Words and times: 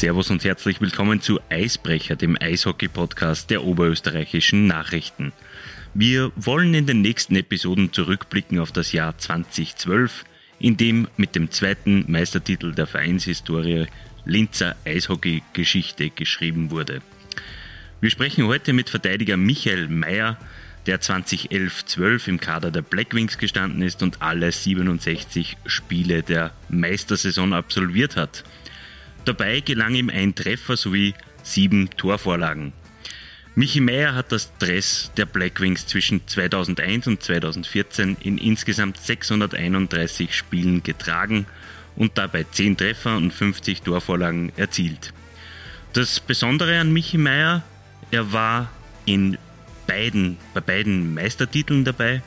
Servus 0.00 0.30
und 0.30 0.44
herzlich 0.44 0.80
willkommen 0.80 1.20
zu 1.20 1.40
Eisbrecher, 1.50 2.16
dem 2.16 2.34
Eishockey-Podcast 2.40 3.50
der 3.50 3.62
oberösterreichischen 3.64 4.66
Nachrichten. 4.66 5.34
Wir 5.92 6.32
wollen 6.36 6.72
in 6.72 6.86
den 6.86 7.02
nächsten 7.02 7.36
Episoden 7.36 7.92
zurückblicken 7.92 8.60
auf 8.60 8.72
das 8.72 8.92
Jahr 8.92 9.18
2012, 9.18 10.24
in 10.58 10.78
dem 10.78 11.06
mit 11.18 11.34
dem 11.34 11.50
zweiten 11.50 12.10
Meistertitel 12.10 12.72
der 12.72 12.86
Vereinshistorie 12.86 13.88
Linzer 14.24 14.74
Eishockey-Geschichte 14.86 16.08
geschrieben 16.08 16.70
wurde. 16.70 17.02
Wir 18.00 18.08
sprechen 18.08 18.46
heute 18.46 18.72
mit 18.72 18.88
Verteidiger 18.88 19.36
Michael 19.36 19.88
Mayer, 19.88 20.38
der 20.86 21.02
2011-12 21.02 22.26
im 22.26 22.40
Kader 22.40 22.70
der 22.70 22.80
Blackwings 22.80 23.36
gestanden 23.36 23.82
ist 23.82 24.02
und 24.02 24.22
alle 24.22 24.50
67 24.50 25.58
Spiele 25.66 26.22
der 26.22 26.52
Meistersaison 26.70 27.52
absolviert 27.52 28.16
hat. 28.16 28.44
Dabei 29.24 29.60
gelang 29.60 29.94
ihm 29.94 30.10
ein 30.10 30.34
Treffer 30.34 30.76
sowie 30.76 31.14
sieben 31.42 31.90
Torvorlagen. 31.96 32.72
Michi 33.54 33.80
Meier 33.80 34.14
hat 34.14 34.32
das 34.32 34.56
Dress 34.58 35.10
der 35.16 35.26
Blackwings 35.26 35.86
zwischen 35.86 36.26
2001 36.26 37.06
und 37.08 37.22
2014 37.22 38.16
in 38.20 38.38
insgesamt 38.38 38.96
631 38.98 40.34
Spielen 40.34 40.82
getragen 40.82 41.46
und 41.96 42.16
dabei 42.16 42.44
10 42.44 42.76
Treffer 42.76 43.16
und 43.16 43.32
50 43.32 43.82
Torvorlagen 43.82 44.52
erzielt. 44.56 45.12
Das 45.92 46.20
Besondere 46.20 46.78
an 46.78 46.92
Michi 46.92 47.18
Meier, 47.18 47.62
er 48.12 48.32
war 48.32 48.70
in 49.04 49.36
beiden, 49.86 50.38
bei 50.54 50.60
beiden 50.60 51.14
Meistertiteln 51.14 51.84
dabei, 51.84 52.22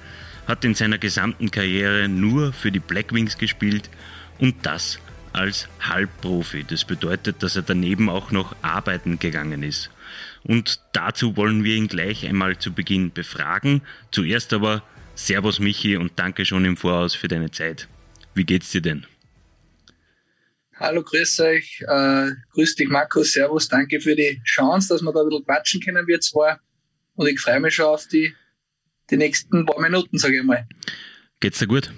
hat 0.47 0.65
in 0.65 0.75
seiner 0.75 0.97
gesamten 0.97 1.49
Karriere 1.49 2.09
nur 2.09 2.51
für 2.51 2.71
die 2.71 2.79
Blackwings 2.79 3.37
gespielt 3.37 3.89
und 4.39 4.65
das 4.65 4.99
als 5.33 5.67
Halbprofi. 5.79 6.63
Das 6.63 6.85
bedeutet, 6.85 7.43
dass 7.43 7.55
er 7.55 7.63
daneben 7.63 8.09
auch 8.09 8.31
noch 8.31 8.55
arbeiten 8.61 9.19
gegangen 9.19 9.63
ist. 9.63 9.89
Und 10.43 10.79
dazu 10.93 11.35
wollen 11.37 11.63
wir 11.63 11.75
ihn 11.75 11.87
gleich 11.87 12.25
einmal 12.25 12.57
zu 12.57 12.73
Beginn 12.73 13.11
befragen. 13.11 13.81
Zuerst 14.11 14.53
aber 14.53 14.83
Servus 15.15 15.59
Michi 15.59 15.97
und 15.97 16.13
danke 16.15 16.45
schon 16.45 16.65
im 16.65 16.77
Voraus 16.77 17.15
für 17.15 17.27
deine 17.27 17.51
Zeit. 17.51 17.87
Wie 18.33 18.45
geht's 18.45 18.71
dir 18.71 18.81
denn? 18.81 19.05
Hallo, 20.75 21.03
grüß 21.03 21.39
euch. 21.41 21.81
Äh, 21.87 22.31
grüß 22.51 22.75
dich, 22.75 22.89
Markus. 22.89 23.33
Servus. 23.33 23.67
Danke 23.67 24.01
für 24.01 24.15
die 24.15 24.41
Chance, 24.43 24.89
dass 24.89 25.01
wir 25.01 25.13
da 25.13 25.21
ein 25.21 25.29
bisschen 25.29 25.45
quatschen 25.45 25.81
können, 25.81 26.07
wir 26.07 26.19
zwei. 26.19 26.57
Und 27.15 27.27
ich 27.27 27.39
freue 27.39 27.59
mich 27.59 27.75
schon 27.75 27.85
auf 27.85 28.07
die, 28.07 28.33
die 29.09 29.17
nächsten 29.17 29.65
paar 29.65 29.79
Minuten, 29.79 30.17
sage 30.17 30.39
ich 30.39 30.43
mal. 30.43 30.67
Geht's 31.39 31.59
dir 31.59 31.67
gut? 31.67 31.93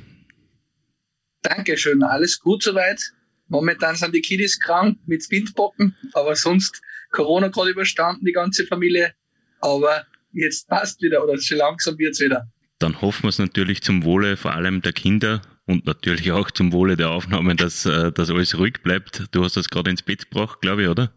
Dankeschön. 1.42 2.04
Alles 2.04 2.40
gut 2.40 2.64
soweit. 2.64 3.14
Momentan 3.48 3.96
sind 3.96 4.14
die 4.16 4.22
Kiddies 4.22 4.60
krank 4.60 4.98
mit 5.06 5.24
Spindbocken, 5.24 5.96
aber 6.14 6.36
sonst 6.36 6.82
Corona 7.12 7.48
gerade 7.50 7.72
überstanden, 7.72 8.26
die 8.26 8.32
ganze 8.32 8.66
Familie. 8.66 9.14
Aber 9.62 10.06
jetzt 10.32 10.68
passt 10.68 11.02
wieder 11.02 11.24
oder 11.24 11.38
so 11.38 11.56
langsam 11.56 11.98
wird's 11.98 12.20
wieder. 12.20 12.48
Dann 12.80 13.02
hoffen 13.02 13.24
wir 13.24 13.30
es 13.30 13.40
natürlich 13.40 13.82
zum 13.82 14.04
Wohle 14.04 14.36
vor 14.36 14.54
allem 14.54 14.82
der 14.82 14.94
Kinder 14.94 15.42
und 15.66 15.86
natürlich 15.86 16.32
auch 16.32 16.52
zum 16.52 16.74
Wohle 16.74 16.98
der 16.98 17.10
Aufnahmen, 17.10 17.58
dass, 17.58 17.86
äh, 17.86 18.12
dass 18.12 18.30
alles 18.30 18.58
ruhig 18.58 18.82
bleibt. 18.84 19.24
Du 19.32 19.44
hast 19.44 19.58
das 19.58 19.70
gerade 19.70 19.90
ins 19.90 20.02
Bett 20.02 20.30
gebracht, 20.30 20.62
glaube 20.62 20.84
ich, 20.84 20.90
oder? 20.90 21.12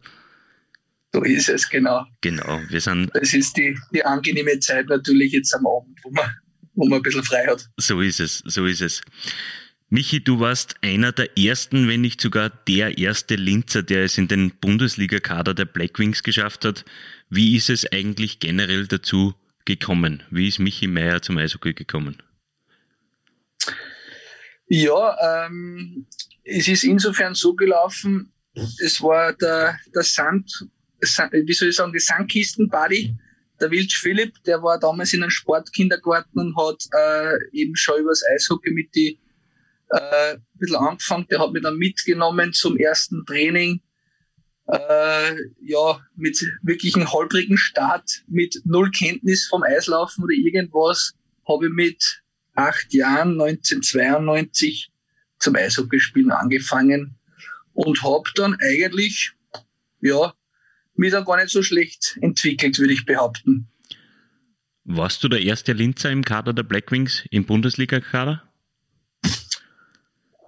So 1.13 1.23
ist 1.23 1.49
es, 1.49 1.69
genau. 1.69 2.05
Genau, 2.21 2.61
wir 2.69 2.81
sind. 2.81 3.11
Das 3.15 3.33
ist 3.33 3.57
die, 3.57 3.77
die 3.93 4.05
angenehme 4.05 4.59
Zeit 4.61 4.89
natürlich 4.89 5.33
jetzt 5.33 5.55
am 5.55 5.67
Abend, 5.67 5.99
wo 6.03 6.11
man, 6.11 6.31
wo 6.75 6.87
man 6.87 6.99
ein 6.99 7.03
bisschen 7.03 7.25
frei 7.25 7.47
hat. 7.47 7.67
So 7.77 8.01
ist 8.01 8.21
es, 8.21 8.43
so 8.45 8.67
ist 8.67 8.83
es. 8.83 9.01
Michi, 9.91 10.23
du 10.23 10.39
warst 10.39 10.77
einer 10.83 11.13
der 11.13 11.39
ersten, 11.39 11.89
wenn 11.89 12.03
nicht 12.03 12.21
sogar 12.21 12.51
der 12.51 12.99
erste 12.99 13.37
Linzer, 13.37 13.83
der 13.83 14.05
es 14.05 14.19
in 14.19 14.29
den 14.29 14.51
Bundesliga-Kader 14.51 15.55
der 15.55 15.65
Blackwings 15.65 16.23
geschafft 16.23 16.67
hat. 16.67 16.85
Wie 17.31 17.57
ist 17.57 17.71
es 17.71 17.91
eigentlich 17.91 18.39
generell 18.39 18.87
dazu 18.87 19.35
gekommen? 19.65 20.23
Wie 20.31 20.47
ist 20.47 20.59
Michi 20.59 20.87
Meier 20.87 21.23
zum 21.23 21.39
Eishockey 21.39 21.73
gekommen? 21.73 22.23
Ja, 24.67 25.47
ähm, 25.47 26.07
es 26.45 26.69
ist 26.69 26.85
insofern 26.85 27.35
so 27.35 27.55
gelaufen, 27.55 28.31
es 28.55 29.01
war 29.01 29.33
der, 29.33 29.79
der 29.95 30.03
Sand, 30.03 30.67
wie 31.01 31.53
soll 31.55 31.69
ich 31.69 31.77
sagen, 31.77 31.95
die 31.95 32.01
Sandkisten-Buddy, 32.01 33.15
der 33.59 33.71
Wilch 33.71 33.97
Philipp, 33.97 34.35
der 34.45 34.63
war 34.63 34.79
damals 34.79 35.15
in 35.15 35.23
einem 35.23 35.31
Sportkindergarten 35.31 36.39
und 36.41 36.57
hat 36.59 36.85
äh, 36.93 37.39
eben 37.53 37.75
schon 37.75 38.03
übers 38.03 38.23
Eishockey 38.35 38.71
mit 38.71 38.95
die 38.95 39.19
äh, 39.91 40.35
ein 40.35 40.43
bisschen 40.55 40.77
angefangen. 40.77 41.27
Der 41.31 41.41
hat 41.41 41.53
mich 41.53 41.63
dann 41.63 41.77
mitgenommen 41.77 42.53
zum 42.53 42.77
ersten 42.77 43.25
Training. 43.27 43.81
Äh, 44.67 45.37
ja, 45.63 46.01
mit 46.15 46.45
wirklich 46.63 46.95
einem 46.95 47.11
holprigen 47.11 47.57
Start, 47.57 48.23
mit 48.27 48.61
null 48.65 48.91
Kenntnis 48.91 49.47
vom 49.47 49.63
Eislaufen 49.63 50.25
oder 50.25 50.35
irgendwas, 50.35 51.15
habe 51.47 51.67
ich 51.67 51.73
mit 51.73 52.23
acht 52.55 52.93
Jahren, 52.93 53.41
1992, 53.41 54.91
zum 55.39 55.57
Eishockeyspielen 55.57 56.33
angefangen 56.33 57.17
und 57.73 58.03
habe 58.03 58.29
dann 58.35 58.57
eigentlich, 58.61 59.33
ja, 60.01 60.35
mich 60.97 61.13
dann 61.13 61.25
gar 61.25 61.37
nicht 61.37 61.51
so 61.51 61.63
schlecht 61.63 62.19
entwickelt, 62.21 62.79
würde 62.79 62.93
ich 62.93 63.07
behaupten. 63.07 63.69
Warst 64.85 65.23
du 65.23 65.29
der 65.29 65.43
erste 65.43 65.73
Linzer 65.73 66.11
im 66.11 66.25
Kader 66.25 66.53
der 66.53 66.63
Blackwings, 66.65 67.25
im 67.31 67.45
Bundesliga-Kader? 67.45 68.48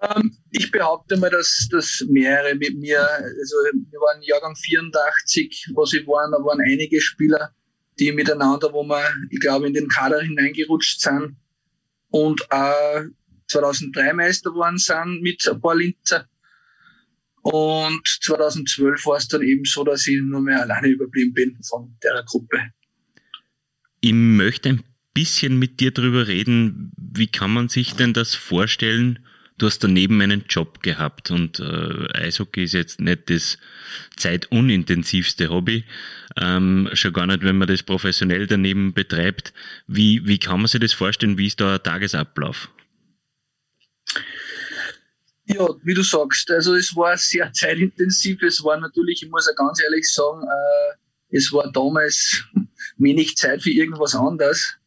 Ähm, 0.02 0.36
ich 0.50 0.70
behaupte 0.70 1.16
mal, 1.16 1.30
dass, 1.30 1.68
dass 1.70 2.04
mehrere 2.08 2.54
mit 2.54 2.78
mir, 2.78 3.00
also 3.00 3.56
wir 3.90 4.00
waren 4.00 4.22
Jahrgang 4.22 4.56
84, 4.56 5.72
was 5.74 5.92
ich 5.92 6.06
waren, 6.06 6.32
da 6.32 6.38
waren 6.38 6.60
einige 6.60 7.00
Spieler, 7.00 7.54
die 7.98 8.12
miteinander, 8.12 8.72
wo 8.72 8.82
wir, 8.82 9.04
ich 9.30 9.40
glaube, 9.40 9.66
in 9.66 9.74
den 9.74 9.88
Kader 9.88 10.20
hineingerutscht 10.20 11.00
sind 11.00 11.36
und 12.08 12.50
auch 12.50 13.02
2003 13.48 14.12
Meister 14.14 14.50
geworden 14.50 14.78
sind 14.78 15.22
mit 15.22 15.46
ein 15.46 15.60
paar 15.60 15.74
Linzer. 15.74 16.26
Und 17.42 18.02
2012 18.22 19.06
war 19.06 19.16
es 19.16 19.28
dann 19.28 19.42
eben 19.42 19.64
so, 19.64 19.82
dass 19.84 20.06
ich 20.06 20.20
nur 20.20 20.40
mehr 20.40 20.62
alleine 20.62 20.88
überblieben 20.88 21.32
bin 21.32 21.58
von 21.62 21.96
der 22.02 22.22
Gruppe. 22.26 22.70
Ich 24.00 24.12
möchte 24.12 24.70
ein 24.70 24.84
bisschen 25.14 25.58
mit 25.58 25.80
dir 25.80 25.90
darüber 25.90 26.26
reden, 26.26 26.92
wie 26.96 27.26
kann 27.26 27.52
man 27.52 27.68
sich 27.68 27.94
denn 27.94 28.12
das 28.12 28.34
vorstellen, 28.34 29.18
du 29.60 29.66
hast 29.66 29.84
daneben 29.84 30.22
einen 30.22 30.44
Job 30.48 30.82
gehabt 30.82 31.30
und 31.30 31.60
äh, 31.60 32.08
Eishockey 32.14 32.64
ist 32.64 32.72
jetzt 32.72 33.00
nicht 33.00 33.28
das 33.28 33.58
zeitunintensivste 34.16 35.50
Hobby, 35.50 35.84
ähm, 36.40 36.88
schon 36.94 37.12
gar 37.12 37.26
nicht, 37.26 37.42
wenn 37.42 37.58
man 37.58 37.68
das 37.68 37.82
professionell 37.82 38.46
daneben 38.46 38.94
betreibt. 38.94 39.52
Wie, 39.86 40.26
wie 40.26 40.38
kann 40.38 40.60
man 40.60 40.66
sich 40.66 40.80
das 40.80 40.94
vorstellen? 40.94 41.36
Wie 41.36 41.46
ist 41.46 41.60
da 41.60 41.74
ein 41.74 41.82
Tagesablauf? 41.82 42.70
Ja, 45.44 45.68
wie 45.82 45.94
du 45.94 46.02
sagst, 46.02 46.50
also 46.50 46.74
es 46.74 46.96
war 46.96 47.18
sehr 47.18 47.52
zeitintensiv. 47.52 48.42
Es 48.42 48.64
war 48.64 48.80
natürlich, 48.80 49.22
ich 49.22 49.30
muss 49.30 49.46
ja 49.46 49.52
ganz 49.54 49.82
ehrlich 49.82 50.10
sagen, 50.10 50.42
äh, 50.42 51.36
es 51.36 51.52
war 51.52 51.70
damals 51.70 52.44
wenig 52.96 53.36
Zeit 53.36 53.62
für 53.62 53.70
irgendwas 53.70 54.14
anderes 54.14 54.79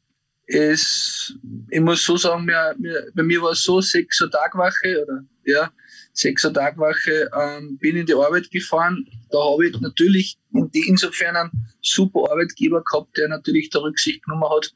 es, 0.45 1.33
ich 1.69 1.79
muss 1.79 2.03
so 2.03 2.17
sagen, 2.17 2.45
mir, 2.45 2.75
mir, 2.77 3.11
bei 3.13 3.23
mir 3.23 3.41
war 3.41 3.51
es 3.51 3.63
so, 3.63 3.81
sechs 3.81 4.21
Uhr 4.21 4.29
Tagwache 4.29 5.03
oder 5.03 5.23
ja, 5.45 5.71
sechs 6.11 6.43
Uhr 6.43 6.53
Tagwache, 6.53 7.29
ähm, 7.39 7.77
bin 7.77 7.95
in 7.95 8.05
die 8.05 8.13
Arbeit 8.13 8.51
gefahren. 8.51 9.05
Da 9.31 9.39
habe 9.39 9.67
ich 9.67 9.79
natürlich 9.79 10.37
in 10.53 10.69
die, 10.71 10.87
insofern 10.87 11.35
einen 11.35 11.51
super 11.81 12.31
Arbeitgeber 12.31 12.83
gehabt, 12.83 13.17
der 13.17 13.29
natürlich 13.29 13.69
da 13.69 13.79
Rücksicht 13.79 14.23
genommen 14.23 14.49
hat. 14.49 14.73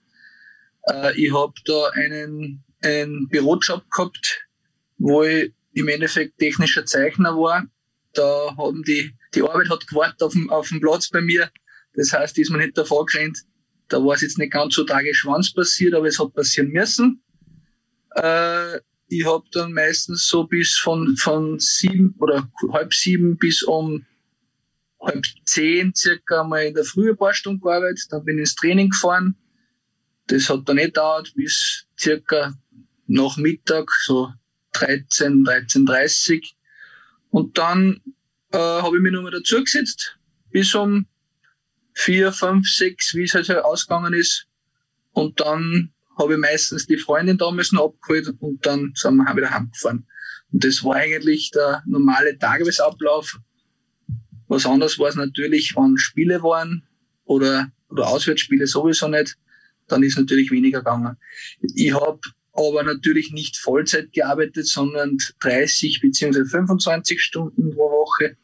Äh, 0.90 1.22
ich 1.22 1.34
habe 1.34 1.54
da 1.66 1.90
einen, 1.94 2.64
einen 2.82 3.28
Bürojob 3.28 3.90
gehabt, 3.92 4.48
wo 4.98 5.24
ich 5.24 5.54
im 5.74 5.90
Endeffekt 5.90 6.40
technischer 6.40 6.86
Zeichner 6.86 7.36
war. 7.36 7.66
Da 8.14 8.56
haben 8.58 8.84
die, 8.84 9.14
die 9.36 9.44
Arbeit 9.44 9.70
hat 9.70 9.86
gewartet 9.88 10.24
auf 10.24 10.34
dem, 10.34 10.50
auf 10.50 10.70
dem 10.70 10.80
Platz 10.80 11.10
bei 11.10 11.22
mir. 11.22 11.52
Das 11.94 12.14
heißt, 12.14 12.38
ist 12.40 12.50
man 12.50 12.62
nicht 12.62 12.78
davor 12.78 13.06
gerannt 13.06 13.40
da 13.90 13.98
war 13.98 14.16
es 14.16 14.22
jetzt 14.22 14.38
nicht 14.38 14.52
ganz 14.52 14.76
so 14.76 14.86
es 14.86 15.54
passiert, 15.54 15.94
aber 15.94 16.08
es 16.08 16.20
hat 16.20 16.34
passieren 16.34 16.70
müssen. 16.70 17.22
Äh, 18.16 18.78
ich 19.10 19.26
habe 19.26 19.46
dann 19.52 19.74
meistens 19.74 20.28
so 20.28 20.44
bis 20.44 20.76
von, 20.76 21.16
von 21.18 21.60
sieben 21.60 22.16
oder 22.20 22.50
halb 22.72 22.94
sieben 22.94 23.38
bis 23.38 23.64
um 23.64 24.06
halb 25.00 25.26
zehn 25.46 25.94
circa 25.96 26.44
mal 26.44 26.66
in 26.66 26.74
der 26.74 26.84
Früh 26.84 27.12
ein 27.12 27.18
paar 27.18 27.34
Stunden 27.34 27.62
gearbeitet, 27.62 28.08
dann 28.10 28.26
bin 28.26 28.38
ich 28.38 28.42
ins 28.42 28.56
Training 28.56 28.90
gefahren. 28.90 29.36
Das 30.28 30.50
hat 30.50 30.68
dann 30.68 30.76
nicht 30.76 30.88
gedauert 30.88 31.32
bis 31.36 31.86
circa 31.98 32.54
nach 33.06 33.38
Mittag, 33.38 33.90
so 34.04 34.34
13, 34.74 35.46
13.30 35.46 36.44
Und 37.30 37.58
dann 37.58 38.02
äh, 38.52 38.58
habe 38.58 38.98
ich 38.98 39.02
mich 39.02 39.14
nochmal 39.14 39.32
dazugesetzt 39.32 40.18
bis 40.52 40.76
um 40.76 41.08
vier, 41.98 42.32
fünf, 42.32 42.68
sechs, 42.70 43.16
wie 43.16 43.24
es 43.24 43.34
halt 43.34 43.50
ausgegangen 43.50 44.14
ist. 44.14 44.46
Und 45.14 45.40
dann 45.40 45.92
habe 46.16 46.34
ich 46.34 46.40
meistens 46.40 46.86
die 46.86 46.98
Freundin 46.98 47.40
damals 47.40 47.72
noch 47.72 47.86
abgeholt 47.86 48.36
und 48.40 48.64
dann 48.66 48.92
sind 48.94 49.16
wir 49.16 49.36
wieder 49.36 49.50
heimgefahren. 49.50 50.06
Und 50.52 50.64
das 50.64 50.84
war 50.84 50.96
eigentlich 50.96 51.50
der 51.52 51.82
normale 51.88 52.38
Tagesablauf. 52.38 53.40
Was 54.48 54.68
anderes 54.68 55.00
war 55.00 55.10
es 55.10 55.16
natürlich, 55.16 55.76
wenn 55.76 55.98
Spiele 55.98 56.44
waren 56.44 56.84
oder, 57.26 57.72
oder 57.90 58.08
Auswärtsspiele 58.08 58.68
sowieso 58.68 59.08
nicht, 59.08 59.36
dann 59.88 60.04
ist 60.04 60.20
natürlich 60.20 60.52
weniger 60.52 60.80
gegangen. 60.80 61.18
Ich 61.76 61.94
habe 61.94 62.20
aber 62.54 62.84
natürlich 62.84 63.32
nicht 63.32 63.58
Vollzeit 63.58 64.14
gearbeitet, 64.14 64.68
sondern 64.68 65.18
30 65.40 66.00
beziehungsweise 66.02 66.46
25 66.46 67.22
Stunden 67.22 67.72
pro 67.72 67.90
Woche. 67.90 68.38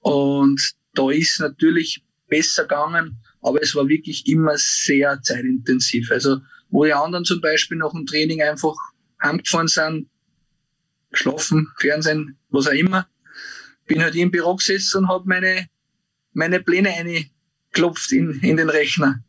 Und 0.00 0.60
da 0.94 1.10
ist 1.10 1.40
natürlich 1.40 2.02
besser 2.28 2.62
gegangen, 2.62 3.18
aber 3.40 3.62
es 3.62 3.74
war 3.74 3.88
wirklich 3.88 4.26
immer 4.26 4.56
sehr 4.56 5.20
zeitintensiv. 5.22 6.10
Also 6.10 6.38
wo 6.70 6.84
die 6.84 6.92
anderen 6.92 7.24
zum 7.24 7.40
Beispiel 7.40 7.78
nach 7.78 7.92
dem 7.92 8.06
Training 8.06 8.42
einfach 8.42 8.74
heimgefahren 9.22 9.68
sind, 9.68 10.08
schlafen, 11.12 11.68
Fernsehen, 11.78 12.36
was 12.50 12.66
auch 12.66 12.72
immer, 12.72 13.08
bin 13.86 14.02
halt 14.02 14.14
im 14.16 14.30
Büro 14.30 14.56
gesessen 14.56 15.04
und 15.04 15.08
habe 15.08 15.24
meine, 15.26 15.68
meine 16.32 16.60
Pläne 16.60 16.90
eingeklopft 16.90 18.12
in, 18.12 18.40
in 18.40 18.56
den 18.56 18.68
Rechner. 18.68 19.22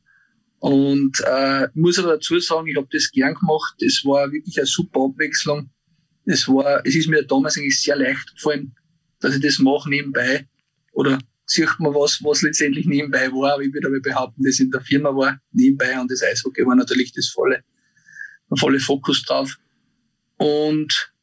Und 0.60 1.22
äh, 1.26 1.68
muss 1.76 2.00
aber 2.00 2.14
dazu 2.14 2.40
sagen, 2.40 2.68
ich 2.68 2.76
habe 2.76 2.88
das 2.92 3.12
gern 3.12 3.36
gemacht. 3.36 3.76
Es 3.82 4.04
war 4.04 4.32
wirklich 4.32 4.58
eine 4.58 4.66
super 4.66 5.06
Abwechslung. 5.06 5.70
Es 6.26 6.48
war, 6.48 6.82
es 6.86 6.96
ist 6.96 7.08
mir 7.08 7.24
damals 7.24 7.58
eigentlich 7.58 7.80
sehr 7.80 7.96
leicht 7.96 8.36
gefallen, 8.36 8.76
dass 9.20 9.36
ich 9.36 9.42
das 9.42 9.60
mache 9.60 9.90
nebenbei. 9.90 10.48
Oder 10.94 11.20
sieht 11.48 11.80
man 11.80 11.94
was, 11.94 12.22
was 12.24 12.42
letztendlich 12.42 12.86
nebenbei 12.86 13.32
war. 13.32 13.54
Aber 13.54 13.64
ich 13.64 13.74
würde 13.74 13.88
aber 13.88 14.00
behaupten, 14.00 14.44
das 14.44 14.60
in 14.60 14.70
der 14.70 14.82
Firma 14.82 15.16
war 15.16 15.40
nebenbei 15.52 16.00
und 16.00 16.12
das 16.12 16.22
Eishockey 16.22 16.66
war 16.66 16.76
natürlich 16.76 17.14
das 17.14 17.30
volle, 17.30 17.64
der 18.52 18.58
volle 18.58 18.80
Fokus 18.80 19.24
drauf. 19.24 19.58
Und 20.38 21.14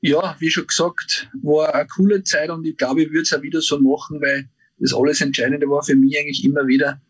ja, 0.00 0.36
wie 0.38 0.50
schon 0.50 0.66
gesagt, 0.66 1.30
war 1.42 1.74
eine 1.74 1.86
coole 1.86 2.22
Zeit 2.22 2.50
und 2.50 2.66
ich 2.66 2.76
glaube, 2.76 3.02
ich 3.02 3.08
würde 3.08 3.22
es 3.22 3.32
auch 3.32 3.42
wieder 3.42 3.60
so 3.60 3.80
machen, 3.80 4.20
weil 4.20 4.48
das 4.78 4.92
alles 4.92 5.20
Entscheidende 5.20 5.68
war 5.68 5.82
für 5.82 5.94
mich 5.94 6.18
eigentlich 6.18 6.44
immer 6.44 6.66
wieder, 6.66 7.00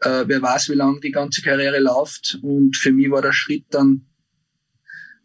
äh, 0.00 0.24
wer 0.26 0.42
weiß, 0.42 0.70
wie 0.70 0.74
lange 0.74 1.00
die 1.00 1.10
ganze 1.10 1.42
Karriere 1.42 1.78
läuft. 1.78 2.38
Und 2.42 2.76
für 2.76 2.90
mich 2.90 3.10
war 3.10 3.22
der 3.22 3.32
Schritt 3.32 3.66
dann 3.70 4.06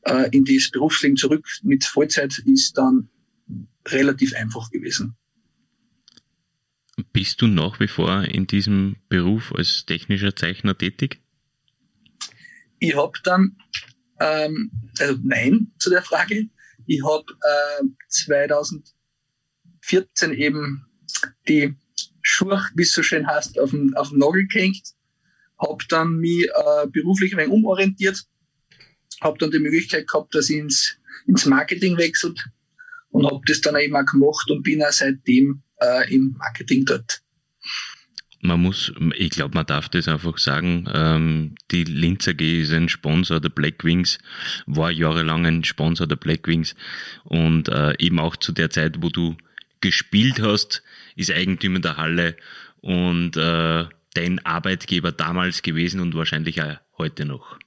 äh, 0.04 0.30
in 0.32 0.46
das 0.46 0.70
Berufsleben 0.70 1.18
zurück 1.18 1.48
mit 1.64 1.84
Vollzeit 1.84 2.38
ist 2.40 2.78
dann 2.78 3.10
relativ 3.88 4.36
einfach 4.36 4.70
gewesen. 4.70 5.16
Bist 7.14 7.42
du 7.42 7.48
nach 7.48 7.80
wie 7.80 7.88
vor 7.88 8.24
in 8.24 8.48
diesem 8.48 8.98
Beruf 9.08 9.54
als 9.56 9.86
technischer 9.86 10.36
Zeichner 10.36 10.78
tätig? 10.78 11.22
Ich 12.80 12.96
habe 12.96 13.14
dann, 13.24 13.56
ähm, 14.20 14.72
also 15.00 15.18
nein 15.24 15.72
zu 15.78 15.90
der 15.90 16.02
Frage, 16.02 16.50
ich 16.88 17.02
habe 17.04 17.26
äh, 17.80 17.84
2014 18.10 20.34
eben 20.34 20.86
die 21.48 21.76
Schurch, 22.22 22.70
wie 22.76 22.84
es 22.84 22.92
so 22.92 23.04
schön 23.04 23.28
heißt, 23.28 23.60
auf 23.60 23.72
den, 23.72 23.96
auf 23.96 24.10
den 24.10 24.20
Nagel 24.20 24.48
gehängt, 24.48 24.94
habe 25.60 25.84
dann 25.90 26.18
mich 26.18 26.46
äh, 26.46 26.88
beruflich 26.88 27.34
ein 27.34 27.38
wenig 27.38 27.54
umorientiert, 27.54 28.26
habe 29.22 29.38
dann 29.38 29.52
die 29.52 29.60
Möglichkeit 29.60 30.08
gehabt, 30.08 30.34
dass 30.36 30.50
ich 30.50 30.58
ins, 30.58 30.98
ins 31.28 31.46
Marketing 31.46 31.98
wechselt 31.98 32.44
und 33.10 33.26
habe 33.26 33.42
das 33.46 33.62
dann 33.62 33.76
eben 33.76 33.96
auch 33.96 34.06
gemacht 34.06 34.50
und 34.50 34.64
bin 34.64 34.84
auch 34.84 34.92
seitdem 34.92 35.62
äh, 35.82 36.14
im 36.14 36.36
Marketing 36.38 36.86
dort. 36.86 37.22
Man 38.44 38.62
muss, 38.62 38.92
ich 39.16 39.30
glaube, 39.30 39.54
man 39.54 39.68
darf 39.68 39.88
das 39.90 40.08
einfach 40.08 40.40
sagen, 40.40 40.90
ähm, 40.92 41.56
die 41.70 41.84
Linz 41.84 42.28
AG 42.28 42.42
ist 42.42 42.74
ein 42.74 42.90
Sponsor 42.90 43.40
der 43.40 43.50
Black 43.50 43.84
Wings, 43.84 44.18
war 44.66 44.90
jahrelang 44.90 45.46
ein 45.46 45.64
Sponsor 45.64 46.08
der 46.08 46.16
Black 46.16 46.48
Wings 46.48 46.76
und 47.24 47.70
äh, 47.70 47.94
eben 48.00 48.20
auch 48.20 48.36
zu 48.36 48.52
der 48.52 48.72
Zeit, 48.72 48.98
wo 49.02 49.10
du 49.10 49.38
gespielt 49.80 50.42
hast, 50.42 50.82
ist 51.16 51.32
Eigentümer 51.32 51.80
der 51.80 51.98
Halle 51.98 52.36
und 52.82 53.38
äh, 53.38 53.86
dein 54.14 54.44
Arbeitgeber 54.44 55.12
damals 55.12 55.62
gewesen 55.62 56.00
und 56.00 56.16
wahrscheinlich 56.16 56.62
auch 56.64 56.78
heute 56.98 57.26
noch. 57.26 57.60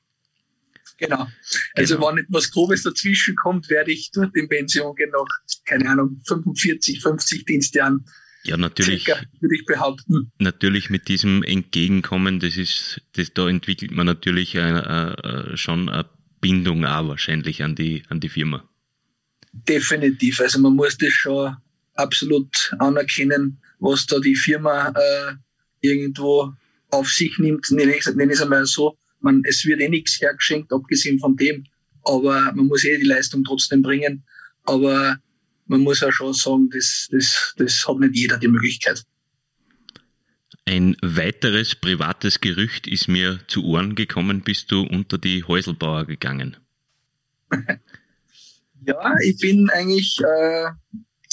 Genau. 0.99 1.26
Also 1.75 1.96
genau. 1.96 2.08
wenn 2.08 2.19
etwas 2.19 2.50
Grobes 2.50 2.82
dazwischen 2.82 3.35
kommt, 3.37 3.69
werde 3.69 3.93
ich 3.93 4.11
dort 4.12 4.35
in 4.37 4.49
Pension 4.49 4.94
gehen 4.94 5.11
nach, 5.11 5.26
keine 5.64 5.91
Ahnung, 5.91 6.20
45, 6.26 7.02
50 7.02 7.44
Dienstjahren. 7.44 8.05
Ja, 8.44 8.56
natürlich. 8.56 9.05
Circa, 9.05 9.23
würde 9.41 9.56
ich 9.56 9.64
behaupten. 9.64 10.31
Natürlich 10.38 10.91
mit 10.91 11.08
diesem 11.08 11.43
Entgegenkommen, 11.43 12.41
das 12.41 12.56
ist, 12.56 13.00
das, 13.12 13.32
da 13.32 13.49
entwickelt 13.49 13.91
man 13.91 14.06
natürlich 14.06 14.58
eine, 14.58 15.17
äh, 15.25 15.52
äh, 15.52 15.56
schon 15.56 15.88
eine 15.88 16.06
Bindung 16.41 16.85
auch 16.85 17.08
wahrscheinlich 17.08 17.62
an 17.62 17.75
die, 17.75 18.02
an 18.08 18.20
die 18.20 18.29
Firma. 18.29 18.69
Definitiv. 19.52 20.40
Also 20.40 20.58
man 20.58 20.75
muss 20.75 20.99
das 20.99 21.12
schon 21.12 21.56
absolut 21.94 22.75
anerkennen, 22.79 23.58
was 23.79 24.05
da 24.06 24.19
die 24.19 24.37
Firma 24.37 24.88
äh, 24.88 25.35
irgendwo 25.81 26.52
auf 26.90 27.08
sich 27.08 27.38
nimmt, 27.38 27.70
nenne 27.70 27.97
ich 27.97 28.06
es 28.06 28.43
einmal 28.43 28.67
so. 28.67 28.99
Man, 29.25 29.43
es 29.44 29.65
wird 29.65 29.81
eh 29.81 29.88
nichts 29.88 30.21
hergeschenkt, 30.21 30.71
abgesehen 30.71 31.19
von 31.19 31.35
dem, 31.35 31.65
aber 32.05 32.53
man 32.55 32.67
muss 32.67 32.85
eh 32.85 32.99
die 32.99 33.06
Leistung 33.06 33.43
trotzdem 33.43 33.81
bringen. 33.81 34.23
Aber 34.65 35.17
man 35.67 35.81
muss 35.81 36.00
ja 36.00 36.12
schon 36.12 36.35
sagen, 36.35 36.69
das, 36.71 37.09
das, 37.11 37.55
das 37.56 37.88
hat 37.88 38.00
nicht 38.00 38.15
jeder 38.15 38.37
die 38.37 38.49
Möglichkeit. 38.49 39.03
Ein 40.67 40.94
weiteres 41.00 41.75
privates 41.75 42.38
Gerücht 42.41 42.87
ist 42.87 43.09
mir 43.09 43.41
zu 43.49 43.65
Ohren 43.65 43.94
gekommen, 43.94 44.43
bist 44.43 44.71
du 44.71 44.82
unter 44.82 45.17
die 45.17 45.43
Häuselbauer 45.44 46.05
gegangen? 46.05 46.59
ja, 48.87 49.17
ich 49.23 49.38
bin 49.38 49.71
eigentlich, 49.71 50.21
äh, 50.21 50.69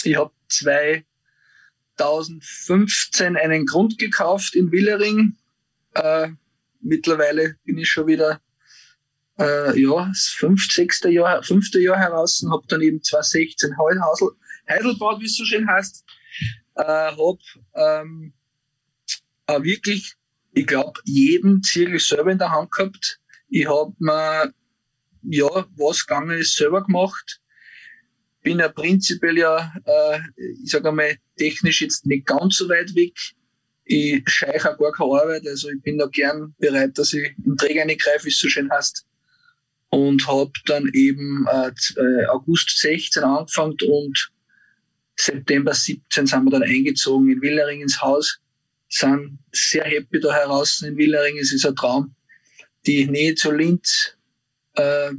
ich 0.03 0.15
habe 0.15 0.31
2015 0.47 3.35
einen 3.35 3.65
Grund 3.65 3.97
gekauft 3.97 4.55
in 4.55 4.71
Willering. 4.71 5.35
Äh, 5.93 6.29
mittlerweile 6.81 7.55
bin 7.63 7.77
ich 7.77 7.89
schon 7.89 8.07
wieder 8.07 8.41
äh, 9.39 9.79
ja, 9.79 10.07
das 10.07 10.27
fünfte, 10.27 10.73
sechste 10.73 11.09
Jahr, 11.09 11.43
fünfte 11.43 11.79
Jahr 11.79 11.97
heraus 11.97 12.41
und 12.41 12.51
habe 12.51 12.65
dann 12.67 12.81
eben 12.81 13.01
2016 13.01 13.77
Heusel, 13.77 14.29
Heidelbad, 14.69 15.19
wie 15.19 15.25
es 15.25 15.35
so 15.35 15.45
schön 15.45 15.67
heißt, 15.67 16.03
äh, 16.75 16.83
habe 16.83 17.39
ähm, 17.75 18.33
äh, 19.47 19.63
wirklich, 19.63 20.15
ich 20.53 20.67
glaube, 20.67 20.99
jeden 21.05 21.63
Zirkel 21.63 21.99
selber 21.99 22.31
in 22.31 22.37
der 22.37 22.51
Hand 22.51 22.71
gehabt. 22.71 23.19
Ich 23.49 23.67
habe 23.67 23.93
mir, 23.99 24.53
ja, 25.23 25.65
was 25.75 26.05
gegangen 26.05 26.37
ist, 26.37 26.55
selber 26.55 26.83
gemacht 26.83 27.41
bin 28.41 28.59
ja 28.59 28.69
prinzipiell 28.69 29.37
ja, 29.37 29.73
äh, 29.85 30.19
ich 30.63 30.71
sage 30.71 30.89
einmal, 30.89 31.15
technisch 31.37 31.81
jetzt 31.81 32.05
nicht 32.05 32.25
ganz 32.25 32.57
so 32.57 32.67
weit 32.69 32.95
weg. 32.95 33.17
Ich 33.83 34.23
scheiche 34.27 34.71
auch 34.71 34.77
gar 34.77 34.91
keine 34.91 35.21
Arbeit, 35.21 35.47
also 35.47 35.69
ich 35.69 35.81
bin 35.81 35.97
da 35.97 36.05
gern 36.07 36.53
bereit, 36.59 36.97
dass 36.97 37.13
ich 37.13 37.33
im 37.43 37.57
Träger 37.57 37.85
greife, 37.95 38.25
wie 38.25 38.29
es 38.29 38.39
so 38.39 38.47
schön 38.47 38.71
heißt. 38.71 39.05
Und 39.89 40.25
habe 40.27 40.51
dann 40.65 40.89
eben 40.93 41.45
äh, 41.51 41.71
äh 41.99 42.25
August 42.27 42.77
16 42.79 43.23
angefangen 43.23 43.75
und 43.87 44.31
September 45.17 45.73
17 45.73 46.27
sind 46.27 46.43
wir 46.45 46.51
dann 46.51 46.63
eingezogen 46.63 47.29
in 47.29 47.41
Willering 47.41 47.81
ins 47.81 48.01
Haus. 48.01 48.39
Sind 48.89 49.39
sehr 49.51 49.83
happy 49.83 50.19
da 50.19 50.33
heraus 50.33 50.81
in 50.81 50.97
Willering, 50.97 51.37
es 51.37 51.51
ist 51.51 51.65
ein 51.65 51.75
Traum. 51.75 52.15
Die 52.85 53.05
Nähe 53.07 53.35
zu 53.35 53.51
Linz, 53.51 54.15
äh, 54.73 55.11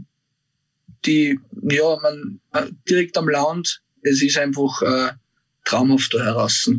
die, 1.05 1.39
ja, 1.63 1.99
man, 2.03 2.41
äh, 2.53 2.71
direkt 2.89 3.17
am 3.17 3.29
Land, 3.29 3.83
es 4.03 4.23
ist 4.23 4.39
einfach 4.39 4.83
äh, 4.83 5.13
traumhaft 5.65 6.13
da 6.15 6.25
heraus. 6.25 6.71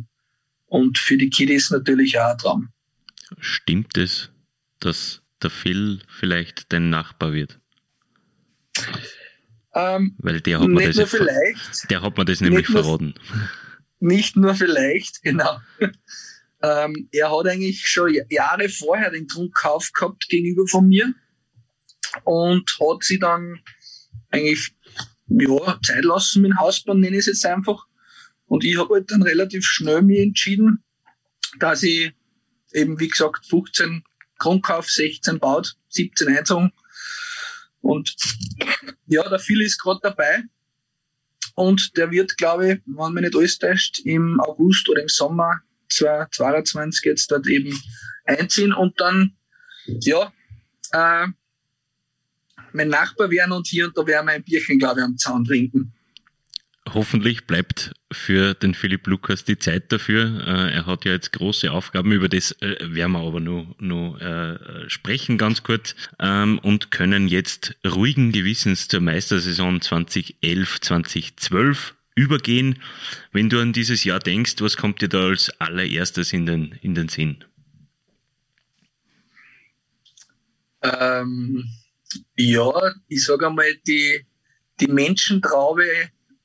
Und 0.73 0.97
für 0.97 1.17
die 1.17 1.29
Kiddies 1.29 1.69
natürlich 1.69 2.17
auch 2.17 2.31
ein 2.31 2.37
Traum. 2.39 2.69
Stimmt 3.37 3.95
es, 3.95 4.31
dass 4.79 5.21
der 5.43 5.51
Phil 5.51 6.01
vielleicht 6.07 6.73
dein 6.73 6.89
Nachbar 6.89 7.31
wird? 7.31 7.59
Ähm, 9.75 10.15
Weil 10.17 10.41
der 10.41 10.59
hat 10.59 10.67
mir 10.67 10.91
das, 10.91 11.11
vielleicht, 11.11 11.91
der 11.91 12.01
hat 12.01 12.17
mir 12.17 12.25
das 12.25 12.41
nämlich 12.41 12.67
nicht 12.67 12.71
verraten. 12.71 13.13
Nur, 13.29 13.49
nicht 13.99 14.35
nur 14.35 14.55
vielleicht, 14.55 15.21
genau. 15.21 15.59
ähm, 16.63 17.07
er 17.11 17.31
hat 17.31 17.47
eigentlich 17.47 17.87
schon 17.87 18.17
Jahre 18.31 18.67
vorher 18.67 19.11
den 19.11 19.27
Grundkauf 19.27 19.91
gehabt 19.93 20.27
gegenüber 20.27 20.65
von 20.65 20.87
mir 20.87 21.13
und 22.23 22.79
hat 22.79 23.03
sie 23.03 23.19
dann 23.19 23.59
eigentlich 24.31 24.73
ja, 25.27 25.79
Zeit 25.83 26.03
lassen 26.03 26.41
mit 26.41 26.49
dem 26.49 26.59
Hausbau, 26.59 26.95
nenne 26.95 27.17
ich 27.17 27.19
es 27.19 27.25
jetzt 27.27 27.45
einfach. 27.45 27.85
Und 28.53 28.63
ich 28.63 28.77
habe 28.77 28.93
halt 28.93 29.09
dann 29.09 29.23
relativ 29.23 29.65
schnell 29.65 30.03
mich 30.03 30.19
entschieden, 30.19 30.83
dass 31.57 31.81
ich 31.81 32.13
eben, 32.71 32.99
wie 32.99 33.07
gesagt, 33.07 33.47
15 33.47 34.03
Grundkauf, 34.37 34.91
16 34.91 35.39
baut, 35.39 35.75
17 35.89 36.27
Einzogen. 36.27 36.71
Und 37.81 38.15
ja, 39.07 39.27
der 39.27 39.39
Phil 39.39 39.59
ist 39.59 39.79
gerade 39.79 40.01
dabei. 40.03 40.43
Und 41.55 41.97
der 41.97 42.11
wird, 42.11 42.37
glaube 42.37 42.73
ich, 42.73 42.81
wenn 42.85 43.13
man 43.13 43.23
nicht 43.23 43.35
alles 43.35 43.57
täuscht, 43.57 44.01
im 44.05 44.39
August 44.39 44.87
oder 44.87 45.01
im 45.01 45.09
Sommer 45.09 45.59
2022 45.89 47.05
jetzt 47.05 47.31
dort 47.31 47.47
eben 47.47 47.75
einziehen 48.25 48.71
und 48.71 49.01
dann, 49.01 49.35
ja, 49.87 50.31
äh, 50.91 51.25
mein 52.71 52.89
Nachbar 52.89 53.31
werden 53.31 53.53
und 53.53 53.65
hier 53.65 53.87
und 53.87 53.97
da 53.97 54.05
werden 54.05 54.27
wir 54.27 54.33
ein 54.33 54.43
Bierchen, 54.43 54.77
glaube 54.77 54.99
ich, 54.99 55.05
am 55.05 55.17
Zaun 55.17 55.43
trinken. 55.43 55.92
Hoffentlich 56.93 57.45
bleibt 57.45 57.93
für 58.11 58.53
den 58.53 58.73
Philipp 58.73 59.07
Lukas 59.07 59.43
die 59.43 59.57
Zeit 59.57 59.91
dafür. 59.91 60.45
Äh, 60.45 60.73
er 60.73 60.85
hat 60.85 61.05
ja 61.05 61.13
jetzt 61.13 61.33
große 61.33 61.71
Aufgaben, 61.71 62.11
über 62.11 62.29
das 62.29 62.51
äh, 62.61 62.77
werden 62.81 63.13
wir 63.13 63.19
aber 63.19 63.39
nur, 63.39 63.75
nur 63.79 64.21
äh, 64.21 64.89
sprechen 64.89 65.37
ganz 65.37 65.63
kurz 65.63 65.95
ähm, 66.19 66.59
und 66.59 66.91
können 66.91 67.27
jetzt 67.27 67.75
ruhigen 67.85 68.31
Gewissens 68.31 68.87
zur 68.87 69.01
Meistersaison 69.01 69.79
2011-2012 69.79 71.93
übergehen. 72.15 72.79
Wenn 73.31 73.49
du 73.49 73.59
an 73.59 73.73
dieses 73.73 74.03
Jahr 74.03 74.19
denkst, 74.19 74.55
was 74.59 74.77
kommt 74.77 75.01
dir 75.01 75.09
da 75.09 75.27
als 75.27 75.49
allererstes 75.59 76.33
in 76.33 76.45
den, 76.45 76.77
in 76.81 76.95
den 76.95 77.09
Sinn? 77.09 77.43
Ähm, 80.81 81.65
ja, 82.35 82.71
ich 83.07 83.23
sage 83.23 83.47
einmal, 83.47 83.73
die, 83.87 84.25
die 84.79 84.87
Menschentraube 84.87 85.83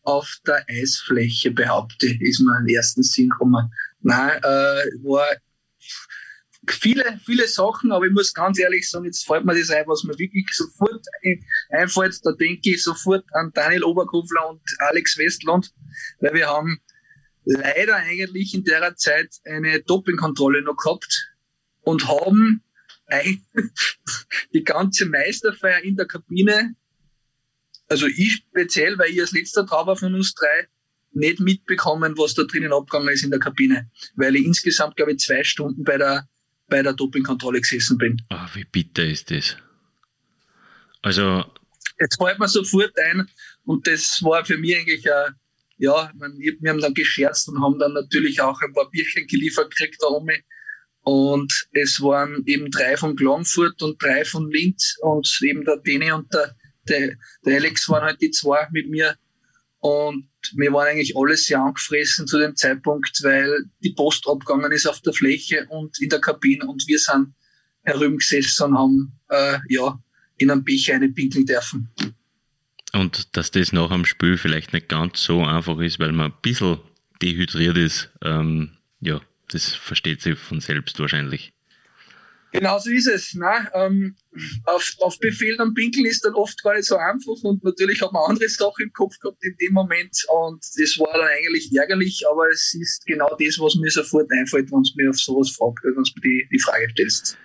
auf 0.09 0.39
der 0.47 0.65
Eisfläche, 0.71 1.51
behaupte 1.51 2.07
ist 2.21 2.41
mir 2.41 2.59
im 2.61 2.67
ersten 2.67 3.03
Sinn 3.03 3.29
gekommen. 3.29 3.71
Nein, 4.01 4.39
äh, 4.43 5.05
war 5.05 5.29
viele, 6.67 7.21
viele 7.27 7.47
Sachen, 7.47 7.93
aber 7.93 8.07
ich 8.07 8.13
muss 8.13 8.33
ganz 8.33 8.59
ehrlich 8.59 8.89
sagen, 8.89 9.05
jetzt 9.05 9.27
fällt 9.27 9.45
mir 9.45 9.55
das 9.55 9.69
ein, 9.69 9.87
was 9.87 10.05
mir 10.05 10.19
wirklich 10.19 10.47
sofort 10.53 11.05
einfällt. 11.71 12.19
Da 12.25 12.33
denke 12.33 12.71
ich 12.71 12.83
sofort 12.83 13.25
an 13.33 13.51
Daniel 13.53 13.85
Oberkofler 13.85 14.49
und 14.49 14.63
Alex 14.79 15.19
Westland, 15.19 15.75
weil 16.21 16.33
wir 16.33 16.47
haben 16.47 16.81
leider 17.45 17.97
eigentlich 17.97 18.55
in 18.55 18.65
der 18.65 18.97
Zeit 18.97 19.35
eine 19.45 19.83
Dopingkontrolle 19.83 20.63
noch 20.63 20.77
gehabt 20.77 21.35
und 21.83 22.09
haben 22.09 22.63
die 24.55 24.65
ganze 24.65 25.05
Meisterfeier 25.05 25.83
in 25.83 25.97
der 25.97 26.07
Kabine, 26.07 26.75
also 27.89 28.07
ich 28.07 28.45
speziell, 28.49 28.99
weil 28.99 29.11
ich 29.11 29.21
als 29.21 29.33
letzter 29.33 29.65
drauf 29.65 29.87
war 29.87 29.97
von 29.97 30.15
uns 30.15 30.35
drei, 30.35 30.69
nicht 31.13 31.41
mitbekommen, 31.41 32.17
was 32.19 32.35
da 32.35 32.45
drinnen 32.45 32.73
abgegangen 32.73 33.13
ist 33.13 33.25
in 33.25 33.31
der 33.31 33.41
Kabine, 33.41 33.91
weil 34.15 34.37
ich 34.37 34.45
insgesamt, 34.45 34.97
glaube 34.97 35.13
ich, 35.13 35.19
zwei 35.19 35.43
Stunden 35.43 35.83
bei 35.83 35.97
der, 35.97 36.29
bei 36.69 36.83
der 36.83 36.93
Dopingkontrolle 36.93 37.61
gesessen 37.61 37.99
bin. 37.99 38.21
Ah, 38.29 38.49
wie 38.55 38.65
bitter 38.65 39.05
ist 39.05 39.31
das? 39.31 39.57
Also. 41.03 41.45
Jetzt 41.99 42.17
fällt 42.17 42.39
mir 42.39 42.49
sofort 42.49 42.93
ein 42.99 43.29
und 43.65 43.87
das 43.87 44.23
war 44.23 44.45
für 44.45 44.59
mich 44.59 44.77
eigentlich 44.77 45.11
ein, 45.11 45.35
ja, 45.79 46.13
wir 46.15 46.71
haben 46.71 46.81
dann 46.81 46.95
gescherzt 46.95 47.49
und 47.49 47.61
haben 47.63 47.79
dann 47.79 47.93
natürlich 47.93 48.41
auch 48.41 48.61
ein 48.61 48.73
paar 48.73 48.91
Bierchen 48.91 49.27
geliefert 49.27 49.71
gekriegt 49.71 49.97
da 50.01 50.09
oben 50.09 50.37
und 51.03 51.69
es 51.73 52.01
waren 52.01 52.43
eben 52.47 52.71
drei 52.71 52.97
von 52.97 53.17
Klagenfurt 53.17 53.81
und 53.83 54.03
drei 54.03 54.25
von 54.25 54.51
Linz 54.51 54.97
und 55.01 55.27
eben 55.43 55.65
der 55.65 55.79
Dene 55.79 56.15
und 56.15 56.33
der, 56.35 56.55
der, 56.89 57.17
der 57.45 57.57
Alex 57.57 57.89
waren 57.89 58.03
halt 58.03 58.21
die 58.21 58.31
zwei 58.31 58.67
mit 58.71 58.89
mir. 58.89 59.17
Und 59.81 60.29
wir 60.55 60.73
waren 60.73 60.89
eigentlich 60.89 61.17
alle 61.17 61.37
sehr 61.37 61.61
angefressen 61.61 62.27
zu 62.27 62.39
dem 62.39 62.57
Zeitpunkt, 62.57 63.21
weil 63.23 63.65
die 63.83 63.93
Post 63.93 64.27
abgegangen 64.27 64.73
ist 64.73 64.87
auf 64.87 65.01
der 65.03 65.13
Fläche 65.13 65.67
und 65.69 66.01
in 66.01 66.09
der 66.09 66.21
Kabine 66.21 66.67
und 66.67 66.87
wir 66.89 66.99
sind 66.99 67.35
herumgesessen 67.85 68.67
und 68.67 68.79
haben 68.79 69.13
äh, 69.29 69.59
ja 69.69 69.99
in 70.37 70.51
einem 70.51 70.65
Becher 70.65 70.95
eine 70.95 71.09
pinkeln 71.09 71.47
dürfen. 71.47 71.89
Und 72.93 73.37
dass 73.37 73.51
das 73.51 73.73
nach 73.73 73.91
dem 73.91 74.05
Spiel 74.05 74.37
vielleicht 74.37 74.73
nicht 74.73 74.89
ganz 74.89 75.23
so 75.23 75.45
einfach 75.45 75.79
ist, 75.79 75.99
weil 75.99 76.13
man 76.13 76.33
ein 76.33 76.39
bisschen 76.43 76.79
dehydriert 77.21 77.77
ist, 77.77 78.11
ähm, 78.23 78.79
ja, 79.01 79.21
das 79.49 79.75
versteht 79.75 80.23
sich 80.23 80.39
von 80.39 80.61
selbst 80.61 80.99
wahrscheinlich. 80.99 81.53
Genau 82.53 82.79
so 82.79 82.91
ist 82.91 83.07
es. 83.07 83.35
Nein, 83.35 83.69
ähm, 83.75 84.17
auf, 84.65 84.95
auf 85.01 85.19
Befehl 85.19 85.57
dann 85.57 85.75
pinkeln 85.75 86.07
ist 86.07 86.25
dann 86.25 86.35
oft 86.35 86.63
gar 86.63 86.75
nicht 86.75 86.87
so 86.87 86.97
einfach 86.97 87.43
und 87.43 87.63
natürlich 87.65 88.01
hat 88.03 88.13
man 88.13 88.31
andere 88.31 88.49
Sachen 88.49 88.85
im 88.85 88.93
Kopf 88.93 89.19
gehabt 89.19 89.43
in 89.43 89.57
dem 89.61 89.73
Moment 89.73 90.17
und 90.29 90.65
das 90.77 90.99
war 90.99 91.13
dann 91.13 91.29
eigentlich 91.29 91.73
ärgerlich, 91.75 92.25
aber 92.31 92.49
es 92.49 92.75
ist 92.75 93.05
genau 93.07 93.29
das, 93.39 93.59
was 93.59 93.77
mir 93.77 93.91
sofort 93.91 94.31
einfällt, 94.33 94.71
wenn 94.71 94.83
du 94.83 94.91
mir 94.97 95.11
auf 95.11 95.19
sowas 95.19 95.51
fragt, 95.51 95.79
wenn 95.83 95.95
du 95.95 96.01
mir 96.01 96.23
die, 96.23 96.49
die 96.53 96.61
Frage 96.61 96.89
stellst. 96.91 97.39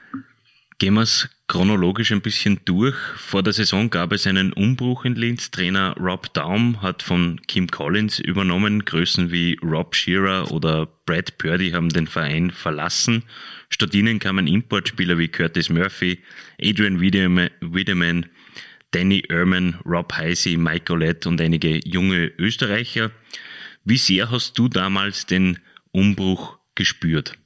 Gehen 0.80 0.96
wir 0.96 1.04
es 1.04 1.30
chronologisch 1.54 2.12
ein 2.12 2.22
bisschen 2.22 2.60
durch. 2.66 2.96
Vor 3.16 3.44
der 3.44 3.54
Saison 3.54 3.92
gab 3.92 4.12
es 4.12 4.26
einen 4.26 4.54
Umbruch 4.54 5.06
in 5.06 5.14
Linz. 5.14 5.52
Trainer 5.52 5.96
Rob 6.00 6.34
Daum 6.34 6.82
hat 6.82 7.04
von 7.04 7.40
Kim 7.46 7.68
Collins 7.68 8.18
übernommen. 8.18 8.86
Größen 8.86 9.32
wie 9.32 9.60
Rob 9.62 9.94
Shearer 9.94 10.52
oder 10.52 10.88
Brad 11.06 11.38
Purdy 11.38 11.70
haben 11.70 11.90
den 11.90 12.08
Verein 12.08 12.50
verlassen. 12.50 13.22
Statt 13.70 13.94
ihnen 13.94 14.18
kamen 14.18 14.48
Importspieler 14.48 15.20
wie 15.20 15.28
Curtis 15.28 15.70
Murphy, 15.70 16.24
Adrian 16.60 17.00
Wiedemann, 17.00 18.26
Danny 18.90 19.24
Ehrman, 19.30 19.76
Rob 19.86 20.12
Heisey, 20.12 20.58
Mike 20.58 20.92
Olette 20.92 21.30
und 21.30 21.40
einige 21.40 21.88
junge 21.88 22.32
Österreicher. 22.40 23.12
Wie 23.86 23.98
sehr 23.98 24.32
hast 24.32 24.58
du 24.58 24.70
damals 24.70 25.28
den 25.28 25.60
Umbruch 25.92 26.58
gespürt? 26.74 27.38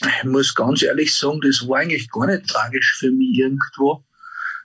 Ich 0.00 0.24
muss 0.24 0.54
ganz 0.54 0.82
ehrlich 0.82 1.14
sagen, 1.16 1.40
das 1.40 1.66
war 1.66 1.78
eigentlich 1.78 2.10
gar 2.10 2.26
nicht 2.26 2.48
tragisch 2.48 2.96
für 2.98 3.10
mich 3.10 3.38
irgendwo, 3.38 4.04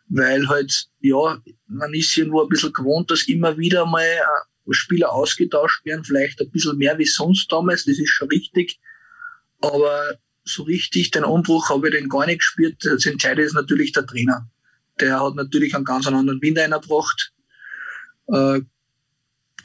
weil 0.08 0.48
halt, 0.48 0.88
ja, 1.02 1.42
man 1.68 1.94
ist 1.94 2.16
irgendwo 2.18 2.44
ein 2.44 2.50
bisschen 2.50 2.74
gewohnt, 2.74 3.12
dass 3.12 3.28
immer 3.28 3.58
wieder 3.58 3.86
mal 3.86 4.04
äh, 4.04 4.72
Spieler 4.72 5.12
ausgetauscht 5.12 5.86
werden, 5.86 6.04
vielleicht 6.04 6.42
ein 6.42 6.50
bisschen 6.52 6.78
mehr 6.78 6.98
wie 6.98 7.06
sonst 7.06 7.52
damals, 7.52 7.86
das 7.86 8.00
ist 8.00 8.10
schon 8.10 8.30
richtig, 8.30 8.80
aber 9.62 10.20
so 10.44 10.64
richtig 10.64 11.12
den 11.12 11.24
Umbruch 11.24 11.70
habe 11.70 11.90
ich 11.90 11.96
den 11.96 12.10
gar 12.10 12.26
nicht 12.26 12.40
gespürt. 12.40 12.78
Das 12.84 13.06
Entscheidende 13.06 13.44
ist 13.44 13.54
natürlich 13.54 13.92
der 13.92 14.06
Trainer. 14.06 14.50
Der 15.00 15.20
hat 15.22 15.36
natürlich 15.36 15.76
einen 15.76 15.86
ganz 15.86 16.08
anderen 16.08 16.42
Wind 16.42 16.58
eingebracht. 16.58 17.34
Äh, 18.28 18.62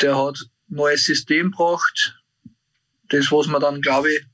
der 0.00 0.18
hat 0.18 0.40
ein 0.40 0.76
neues 0.76 1.04
System 1.04 1.50
gebracht. 1.50 2.20
Das, 3.08 3.30
was 3.32 3.46
man 3.46 3.60
dann, 3.60 3.80
glaube 3.80 4.12
ich, 4.12 4.26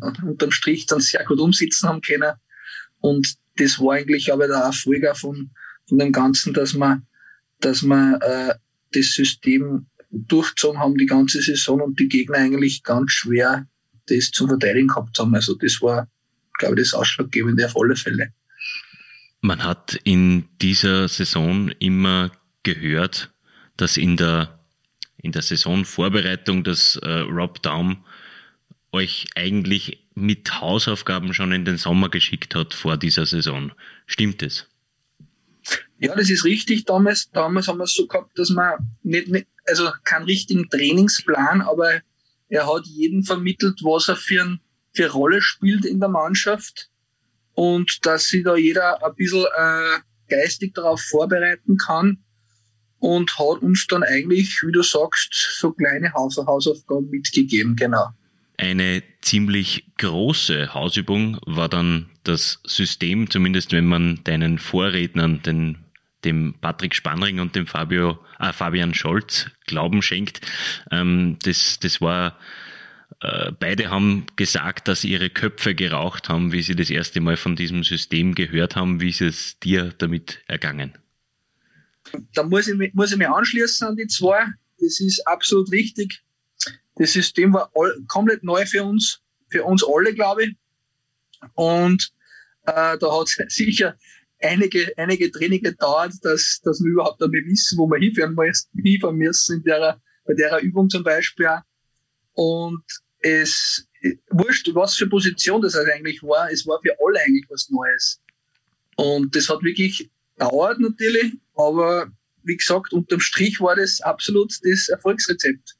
unterm 0.00 0.50
Strich 0.50 0.86
dann 0.86 1.00
sehr 1.00 1.24
gut 1.24 1.38
umsetzen 1.38 1.88
haben 1.88 2.00
können. 2.00 2.32
Und 3.00 3.34
das 3.56 3.78
war 3.78 3.94
eigentlich 3.94 4.32
aber 4.32 4.46
der 4.46 4.58
Erfolg 4.58 5.04
von, 5.16 5.50
von 5.88 5.98
dem 5.98 6.12
Ganzen, 6.12 6.54
dass 6.54 6.74
man, 6.74 7.06
dass 7.60 7.82
man 7.82 8.20
äh, 8.20 8.54
das 8.92 9.12
System 9.12 9.86
durchgezogen 10.10 10.78
haben 10.78 10.96
die 10.96 11.06
ganze 11.06 11.40
Saison 11.40 11.80
und 11.80 11.98
die 11.98 12.08
Gegner 12.08 12.38
eigentlich 12.38 12.82
ganz 12.82 13.12
schwer 13.12 13.66
das 14.06 14.30
zu 14.30 14.46
verteidigen 14.46 14.88
gehabt 14.88 15.18
haben. 15.18 15.34
Also 15.34 15.54
das 15.54 15.80
war, 15.80 16.08
glaube 16.58 16.80
ich, 16.80 16.90
das 16.90 16.94
Ausschlaggebende 16.94 17.64
auf 17.66 17.76
alle 17.76 17.96
Fälle. 17.96 18.32
Man 19.40 19.64
hat 19.64 19.98
in 20.04 20.44
dieser 20.60 21.08
Saison 21.08 21.70
immer 21.78 22.30
gehört, 22.62 23.32
dass 23.76 23.96
in 23.96 24.16
der, 24.16 24.60
in 25.16 25.32
der 25.32 25.42
Saisonvorbereitung, 25.42 26.62
dass 26.62 26.96
äh, 26.96 27.20
Rob 27.20 27.62
Daum 27.62 28.04
euch 28.92 29.26
eigentlich 29.34 30.06
mit 30.14 30.60
Hausaufgaben 30.60 31.32
schon 31.34 31.52
in 31.52 31.64
den 31.64 31.78
Sommer 31.78 32.10
geschickt 32.10 32.54
hat 32.54 32.74
vor 32.74 32.96
dieser 32.96 33.26
Saison. 33.26 33.72
Stimmt 34.06 34.42
es? 34.42 34.68
Ja, 35.98 36.14
das 36.14 36.28
ist 36.30 36.44
richtig. 36.44 36.84
Damals, 36.84 37.30
damals 37.30 37.68
haben 37.68 37.78
wir 37.78 37.84
es 37.84 37.94
so 37.94 38.06
gehabt, 38.06 38.38
dass 38.38 38.50
man 38.50 38.74
nicht, 39.02 39.28
nicht, 39.28 39.46
also 39.66 39.90
keinen 40.04 40.24
richtigen 40.24 40.68
Trainingsplan, 40.68 41.62
aber 41.62 42.00
er 42.48 42.66
hat 42.66 42.86
jeden 42.86 43.22
vermittelt, 43.22 43.80
was 43.82 44.08
er 44.08 44.16
für, 44.16 44.42
ein, 44.42 44.60
für 44.92 45.04
eine 45.04 45.12
Rolle 45.12 45.40
spielt 45.40 45.84
in 45.84 46.00
der 46.00 46.08
Mannschaft 46.08 46.90
und 47.54 48.04
dass 48.04 48.28
sich 48.28 48.44
da 48.44 48.56
jeder 48.56 49.02
ein 49.02 49.14
bisschen 49.14 49.46
äh, 49.56 49.98
geistig 50.28 50.74
darauf 50.74 51.00
vorbereiten 51.00 51.76
kann 51.76 52.18
und 52.98 53.38
hat 53.38 53.62
uns 53.62 53.86
dann 53.86 54.02
eigentlich, 54.02 54.62
wie 54.62 54.72
du 54.72 54.82
sagst, 54.82 55.32
so 55.32 55.72
kleine 55.72 56.12
Hausaufgaben 56.12 57.08
mitgegeben, 57.10 57.76
genau. 57.76 58.08
Eine 58.56 59.02
ziemlich 59.20 59.84
große 59.98 60.74
Hausübung 60.74 61.38
war 61.46 61.68
dann 61.68 62.10
das 62.24 62.60
System, 62.64 63.30
zumindest 63.30 63.72
wenn 63.72 63.86
man 63.86 64.20
deinen 64.24 64.58
Vorrednern, 64.58 65.42
den, 65.42 65.78
dem 66.24 66.54
Patrick 66.60 66.94
Spannring 66.94 67.40
und 67.40 67.56
dem 67.56 67.66
Fabio, 67.66 68.18
äh, 68.38 68.52
Fabian 68.52 68.94
Scholz 68.94 69.50
Glauben 69.66 70.02
schenkt. 70.02 70.40
Ähm, 70.90 71.38
das, 71.42 71.78
das 71.80 72.00
war, 72.00 72.38
äh, 73.20 73.52
beide 73.58 73.90
haben 73.90 74.26
gesagt, 74.36 74.86
dass 74.88 75.04
ihre 75.04 75.30
Köpfe 75.30 75.74
geraucht 75.74 76.28
haben, 76.28 76.52
wie 76.52 76.62
sie 76.62 76.76
das 76.76 76.90
erste 76.90 77.20
Mal 77.20 77.36
von 77.36 77.56
diesem 77.56 77.82
System 77.84 78.34
gehört 78.34 78.76
haben. 78.76 79.00
Wie 79.00 79.10
ist 79.10 79.22
es 79.22 79.58
dir 79.60 79.94
damit 79.98 80.42
ergangen? 80.46 80.92
Da 82.34 82.42
muss 82.42 82.68
ich, 82.68 82.94
muss 82.94 83.12
ich 83.12 83.18
mich 83.18 83.28
anschließen 83.28 83.88
an 83.88 83.96
die 83.96 84.06
zwei. 84.06 84.46
Das 84.78 85.00
ist 85.00 85.26
absolut 85.26 85.70
richtig. 85.70 86.22
Das 87.02 87.14
System 87.14 87.52
war 87.52 87.68
all, 87.74 87.92
komplett 88.06 88.44
neu 88.44 88.64
für 88.64 88.84
uns, 88.84 89.20
für 89.48 89.64
uns 89.64 89.82
alle, 89.84 90.14
glaube 90.14 90.44
ich. 90.44 90.56
Und 91.54 92.12
äh, 92.66 92.96
da 92.96 93.18
hat 93.18 93.26
es 93.26 93.36
sicher 93.56 93.98
einige, 94.40 94.92
einige 94.96 95.28
Training 95.32 95.62
gedauert, 95.62 96.12
dass, 96.22 96.60
dass 96.62 96.80
wir 96.80 96.92
überhaupt 96.92 97.20
einmal 97.20 97.40
wissen, 97.44 97.76
wo 97.76 97.88
wir 97.88 97.98
hinfahren 97.98 98.36
müssen, 98.36 98.70
hinfahren 98.80 99.16
müssen 99.16 99.56
in 99.56 99.64
der, 99.64 100.00
bei 100.24 100.34
der 100.34 100.60
Übung 100.60 100.88
zum 100.88 101.02
Beispiel. 101.02 101.48
Und 102.34 102.84
es 103.18 103.88
wurscht, 104.30 104.72
was 104.72 104.94
für 104.94 105.08
Position 105.08 105.60
das 105.60 105.74
eigentlich 105.74 106.22
war, 106.22 106.52
es 106.52 106.64
war 106.68 106.80
für 106.82 106.96
alle 107.04 107.20
eigentlich 107.20 107.46
was 107.48 107.68
Neues. 107.68 108.20
Und 108.94 109.34
das 109.34 109.48
hat 109.48 109.60
wirklich 109.64 110.08
dauert 110.36 110.78
natürlich, 110.78 111.32
aber 111.56 112.12
wie 112.44 112.56
gesagt, 112.56 112.92
unterm 112.92 113.18
Strich 113.18 113.60
war 113.60 113.74
das 113.74 114.00
absolut 114.02 114.52
das 114.62 114.88
Erfolgsrezept. 114.88 115.74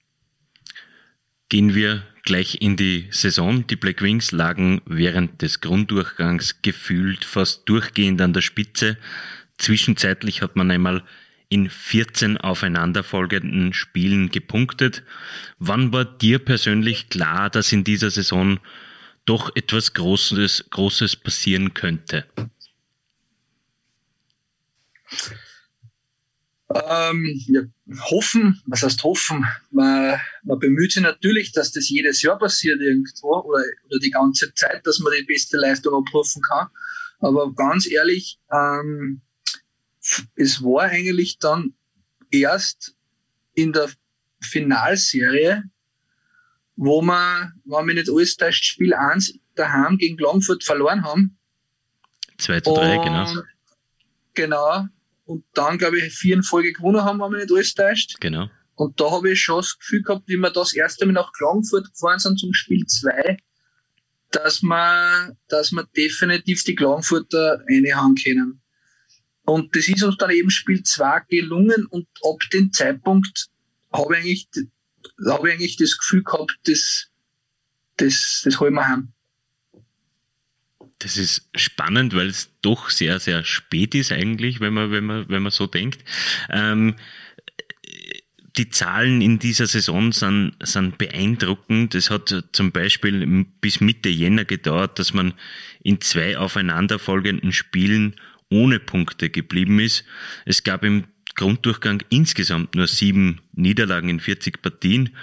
Gehen 1.53 1.75
wir 1.75 2.03
gleich 2.23 2.63
in 2.63 2.79
die 2.79 3.09
Saison. 3.11 3.67
Die 3.67 3.77
Black 3.77 4.01
Wings 4.01 4.33
lagen 4.33 4.81
während 4.87 5.43
des 5.43 5.61
Grunddurchgangs 5.61 6.63
gefühlt 6.63 7.27
fast 7.27 7.69
durchgehend 7.69 8.23
an 8.23 8.33
der 8.33 8.41
Spitze. 8.41 8.97
Zwischenzeitlich 9.59 10.41
hat 10.41 10.57
man 10.57 10.71
einmal 10.71 11.03
in 11.51 11.69
14 11.69 12.39
aufeinanderfolgenden 12.39 13.75
Spielen 13.75 14.31
gepunktet. 14.31 15.03
Wann 15.59 15.93
war 15.93 16.07
dir 16.07 16.39
persönlich 16.39 17.11
klar, 17.11 17.51
dass 17.51 17.71
in 17.71 17.85
dieser 17.85 18.11
Saison 18.11 18.59
doch 19.27 19.55
etwas 19.55 19.93
Großes, 19.93 20.71
Großes 20.71 21.17
passieren 21.17 21.75
könnte? 21.75 22.25
Ähm, 26.75 27.43
ja, 27.49 27.63
hoffen, 28.11 28.61
was 28.67 28.83
heißt 28.83 29.03
hoffen? 29.03 29.47
Man, 29.71 30.19
man, 30.45 30.59
bemüht 30.59 30.93
sich 30.93 31.03
natürlich, 31.03 31.53
dass 31.53 31.73
das 31.73 31.89
jedes 31.89 32.23
Jahr 32.23 32.39
passiert 32.39 32.81
irgendwo 32.81 33.41
oder, 33.41 33.65
oder 33.87 33.99
die 33.99 34.11
ganze 34.11 34.53
Zeit, 34.55 34.87
dass 34.87 35.01
man 35.01 35.13
die 35.19 35.25
beste 35.25 35.57
Leistung 35.57 35.95
abrufen 35.95 36.43
kann. 36.43 36.69
Aber 37.21 37.53
ganz 37.55 37.91
ehrlich, 37.91 38.39
ähm, 38.51 39.21
es 40.35 40.63
war 40.63 40.85
eigentlich 40.85 41.39
dann 41.39 41.75
erst 42.31 42.95
in 43.55 43.73
der 43.73 43.91
Finalserie, 44.41 45.65
wo 46.77 47.03
wir, 47.03 47.53
wenn 47.65 47.87
wir 47.87 47.95
nicht 47.95 48.11
alles 48.11 48.37
täuscht, 48.37 48.65
Spiel 48.65 48.95
1 48.95 49.39
daheim 49.55 49.99
gegen 49.99 50.17
Longford 50.19 50.65
verloren 50.65 51.05
haben. 51.05 51.37
2 52.39 52.61
zu 52.61 52.75
3, 52.75 52.97
genau. 52.99 53.43
Genau. 54.35 54.87
Und 55.33 55.45
dann, 55.55 55.79
glaube 55.79 55.99
ich, 55.99 56.13
vier 56.13 56.35
in 56.35 56.43
Folge 56.43 56.75
gewonnen 56.75 57.03
haben, 57.03 57.19
wenn 57.21 57.31
wir 57.31 57.39
nicht 57.39 57.51
alles 57.51 57.73
täuscht. 57.73 58.21
Genau. 58.21 58.51
Und 58.75 59.01
da 59.01 59.11
habe 59.11 59.31
ich 59.31 59.41
schon 59.41 59.57
das 59.57 59.79
Gefühl 59.79 60.03
gehabt, 60.03 60.29
wie 60.29 60.37
wir 60.37 60.51
das 60.51 60.75
erste 60.75 61.07
Mal 61.07 61.13
nach 61.13 61.33
Klagenfurt 61.33 61.91
gefahren 61.91 62.19
sind 62.19 62.39
zum 62.39 62.53
Spiel 62.53 62.85
2, 62.85 63.39
dass 64.31 64.63
wir, 64.63 65.35
dass 65.49 65.73
wir 65.73 65.85
definitiv 65.97 66.63
die 66.65 66.75
Klagenfurter 66.75 67.63
reinhauen 67.67 68.15
können. 68.15 68.61
Und 69.47 69.75
das 69.75 69.89
ist 69.89 70.03
uns 70.03 70.19
dann 70.19 70.31
eben 70.33 70.51
Spiel 70.51 70.83
2 70.83 71.23
gelungen 71.31 71.87
und 71.87 72.07
ab 72.25 72.41
dem 72.53 72.71
Zeitpunkt 72.73 73.49
habe 73.91 74.19
ich 74.19 74.21
eigentlich, 74.23 74.49
habe 75.27 75.49
ich 75.49 75.55
eigentlich 75.55 75.77
das 75.79 75.97
Gefühl 75.97 76.25
gehabt, 76.25 76.59
das, 76.65 77.09
das, 77.97 78.43
das 78.45 78.61
holen 78.61 78.75
wir 78.75 78.87
heim. 78.87 79.15
Das 81.03 81.17
ist 81.17 81.49
spannend, 81.57 82.15
weil 82.15 82.29
es 82.29 82.51
doch 82.63 82.89
sehr, 82.89 83.19
sehr 83.19 83.45
spät 83.45 83.95
ist 83.97 84.13
eigentlich, 84.13 84.61
wenn 84.61 84.73
man, 84.73 84.93
wenn 84.93 85.05
man, 85.05 85.29
wenn 85.29 85.43
man 85.43 85.51
so 85.51 85.67
denkt. 85.67 86.05
Ähm, 86.49 86.95
die 88.57 88.69
Zahlen 88.69 89.21
in 89.21 89.39
dieser 89.41 89.67
Saison 89.67 90.13
sind, 90.13 90.55
sind 90.63 90.99
beeindruckend. 90.99 91.97
Es 91.97 92.11
hat 92.11 92.45
zum 92.53 92.71
Beispiel 92.71 93.47
bis 93.61 93.81
Mitte 93.81 94.11
Jänner 94.11 94.45
gedauert, 94.45 94.99
dass 94.99 95.13
man 95.13 95.35
in 95.83 96.01
zwei 96.01 96.39
aufeinanderfolgenden 96.39 97.51
Spielen 97.53 98.15
ohne 98.51 98.79
Punkte 98.79 99.31
geblieben 99.31 99.81
ist. 99.81 100.05
Es 100.45 100.63
gab 100.63 100.85
im 100.85 101.05
Grunddurchgang 101.35 102.03
insgesamt 102.11 102.77
nur 102.77 102.87
sieben 102.87 103.41
Niederlagen 103.55 104.09
in 104.09 104.21
40 104.21 104.63
Partien. 104.63 105.17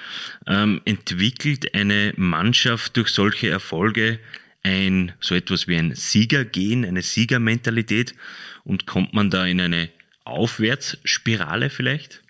Ähm, 0.46 0.82
entwickelt 0.84 1.74
eine 1.74 2.14
Mannschaft 2.18 2.98
durch 2.98 3.10
solche 3.10 3.50
Erfolge 3.50 4.20
ein 4.64 5.14
so 5.20 5.36
etwas 5.36 5.68
wie 5.68 5.78
ein 5.78 5.96
Siegergehen, 5.96 6.86
eine 6.86 7.02
Siegermentalität 7.02 8.14
und 8.64 8.86
kommt 8.86 9.14
man 9.14 9.30
da 9.30 9.46
in 9.46 9.62
eine 9.62 9.90
Aufwärtsspirale 10.26 11.70
vielleicht? 11.70 12.22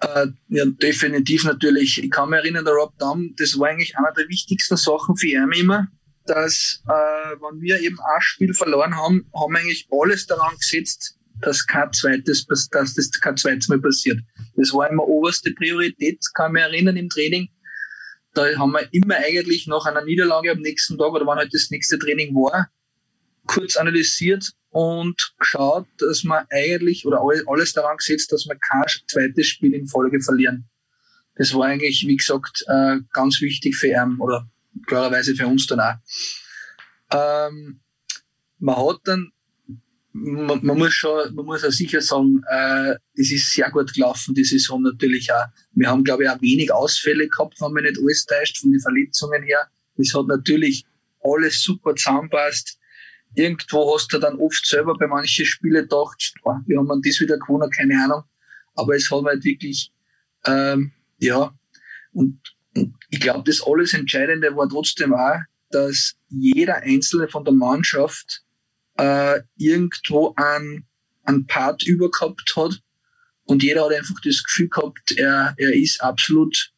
Äh, 0.00 0.26
ja, 0.48 0.64
definitiv 0.66 1.44
natürlich. 1.44 2.02
Ich 2.02 2.10
kann 2.10 2.30
mich 2.30 2.38
erinnern, 2.38 2.64
der 2.64 2.74
Rob 2.74 2.96
Damm, 2.98 3.34
das 3.36 3.58
war 3.58 3.68
eigentlich 3.68 3.96
einer 3.96 4.12
der 4.12 4.28
wichtigsten 4.28 4.76
Sachen 4.76 5.16
für 5.16 5.28
ihn 5.28 5.50
immer 5.52 5.88
dass 6.26 6.82
äh, 6.88 6.92
wenn 6.92 7.60
wir 7.60 7.80
eben 7.80 7.98
ein 7.98 8.20
Spiel 8.20 8.52
verloren 8.52 8.96
haben, 8.96 9.30
haben 9.34 9.52
wir 9.52 9.60
eigentlich 9.60 9.88
alles 9.90 10.26
daran 10.26 10.54
gesetzt, 10.56 11.18
dass 11.40 11.66
kein 11.66 11.92
zweites, 11.92 12.46
dass 12.46 12.94
das 12.94 13.10
kein 13.20 13.36
zweites 13.36 13.68
Mal 13.68 13.80
passiert. 13.80 14.20
Das 14.56 14.72
war 14.72 14.90
immer 14.90 15.06
oberste 15.06 15.52
Priorität, 15.52 16.18
kann 16.34 16.50
ich 16.50 16.54
mich 16.54 16.62
erinnern 16.62 16.96
im 16.96 17.08
Training. 17.08 17.48
Da 18.36 18.44
haben 18.58 18.72
wir 18.72 18.86
immer 18.92 19.16
eigentlich 19.16 19.66
nach 19.66 19.86
einer 19.86 20.04
Niederlage 20.04 20.52
am 20.52 20.60
nächsten 20.60 20.98
Tag 20.98 21.10
oder 21.10 21.26
wann 21.26 21.38
halt 21.38 21.54
das 21.54 21.70
nächste 21.70 21.98
Training 21.98 22.34
war, 22.34 22.68
kurz 23.46 23.76
analysiert 23.76 24.52
und 24.68 25.34
geschaut, 25.38 25.86
dass 25.96 26.22
wir 26.22 26.46
eigentlich 26.50 27.06
oder 27.06 27.22
alles 27.46 27.72
daran 27.72 27.96
gesetzt, 27.96 28.30
dass 28.32 28.46
wir 28.46 28.56
kein 28.56 28.84
zweites 29.06 29.46
Spiel 29.46 29.72
in 29.72 29.86
Folge 29.86 30.20
verlieren. 30.20 30.68
Das 31.36 31.54
war 31.54 31.66
eigentlich, 31.66 32.04
wie 32.06 32.16
gesagt, 32.16 32.62
äh, 32.68 32.98
ganz 33.14 33.40
wichtig 33.40 33.74
für 33.74 33.88
ihn 33.88 34.18
oder 34.18 34.46
klarerweise 34.86 35.34
für 35.34 35.46
uns 35.46 35.66
dann 35.66 35.80
auch. 35.80 35.94
Ähm, 37.12 37.80
man 38.58 38.76
hat 38.76 39.00
dann, 39.04 39.32
man, 40.16 40.64
man, 40.64 40.78
muss 40.78 40.92
schon, 40.94 41.34
man 41.34 41.44
muss 41.44 41.64
auch 41.64 41.70
sicher 41.70 42.00
sagen, 42.00 42.42
äh, 42.50 42.94
es 43.14 43.30
ist 43.30 43.52
sehr 43.52 43.70
gut 43.70 43.92
gelaufen, 43.92 44.34
die 44.34 44.44
Saison 44.44 44.82
natürlich 44.82 45.30
auch. 45.32 45.46
Wir 45.72 45.88
haben, 45.88 46.04
glaube 46.04 46.24
ich, 46.24 46.30
auch 46.30 46.40
wenig 46.40 46.72
Ausfälle 46.72 47.28
gehabt, 47.28 47.60
wenn 47.60 47.72
man 47.72 47.84
nicht 47.84 47.98
alles 47.98 48.24
täuscht, 48.24 48.58
von 48.58 48.70
den 48.70 48.80
Verletzungen 48.80 49.42
her. 49.42 49.68
Es 49.96 50.14
hat 50.14 50.26
natürlich 50.26 50.84
alles 51.22 51.62
super 51.62 51.94
zusammenpasst. 51.94 52.78
Irgendwo 53.34 53.94
hast 53.94 54.12
du 54.12 54.18
dann 54.18 54.38
oft 54.38 54.66
selber 54.66 54.94
bei 54.94 55.06
manchen 55.06 55.44
Spielen 55.44 55.82
gedacht, 55.82 56.32
boah, 56.42 56.62
wir 56.66 56.78
haben 56.78 57.02
das 57.02 57.20
wieder 57.20 57.38
gewonnen, 57.38 57.70
keine 57.70 58.02
Ahnung. 58.02 58.22
Aber 58.74 58.96
es 58.96 59.10
hat 59.10 59.24
halt 59.24 59.44
wirklich, 59.44 59.92
ähm, 60.46 60.92
ja, 61.18 61.54
und 62.12 62.40
ich 63.10 63.20
glaube, 63.20 63.44
das 63.44 63.62
alles 63.62 63.92
Entscheidende 63.94 64.54
war 64.56 64.68
trotzdem 64.68 65.14
auch, 65.14 65.40
dass 65.70 66.14
jeder 66.28 66.76
Einzelne 66.76 67.28
von 67.28 67.44
der 67.44 67.54
Mannschaft 67.54 68.45
äh, 68.98 69.40
irgendwo 69.56 70.34
einen, 70.36 70.86
einen 71.24 71.46
Part 71.46 71.82
übergehabt 71.84 72.54
hat 72.56 72.80
und 73.44 73.62
jeder 73.62 73.84
hat 73.84 73.92
einfach 73.92 74.20
das 74.24 74.42
Gefühl 74.42 74.68
gehabt, 74.68 75.12
er, 75.16 75.54
er 75.56 75.74
ist 75.74 76.02
absolut 76.02 76.72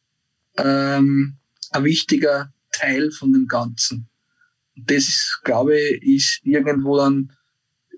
ähm, 0.57 1.37
ein 1.71 1.83
wichtiger 1.83 2.53
Teil 2.71 3.11
von 3.11 3.33
dem 3.33 3.47
Ganzen. 3.47 4.07
Das 4.75 5.07
ist, 5.07 5.41
glaube 5.43 5.79
ich, 5.79 6.03
ist 6.03 6.41
irgendwo 6.43 6.97
dann 6.97 7.31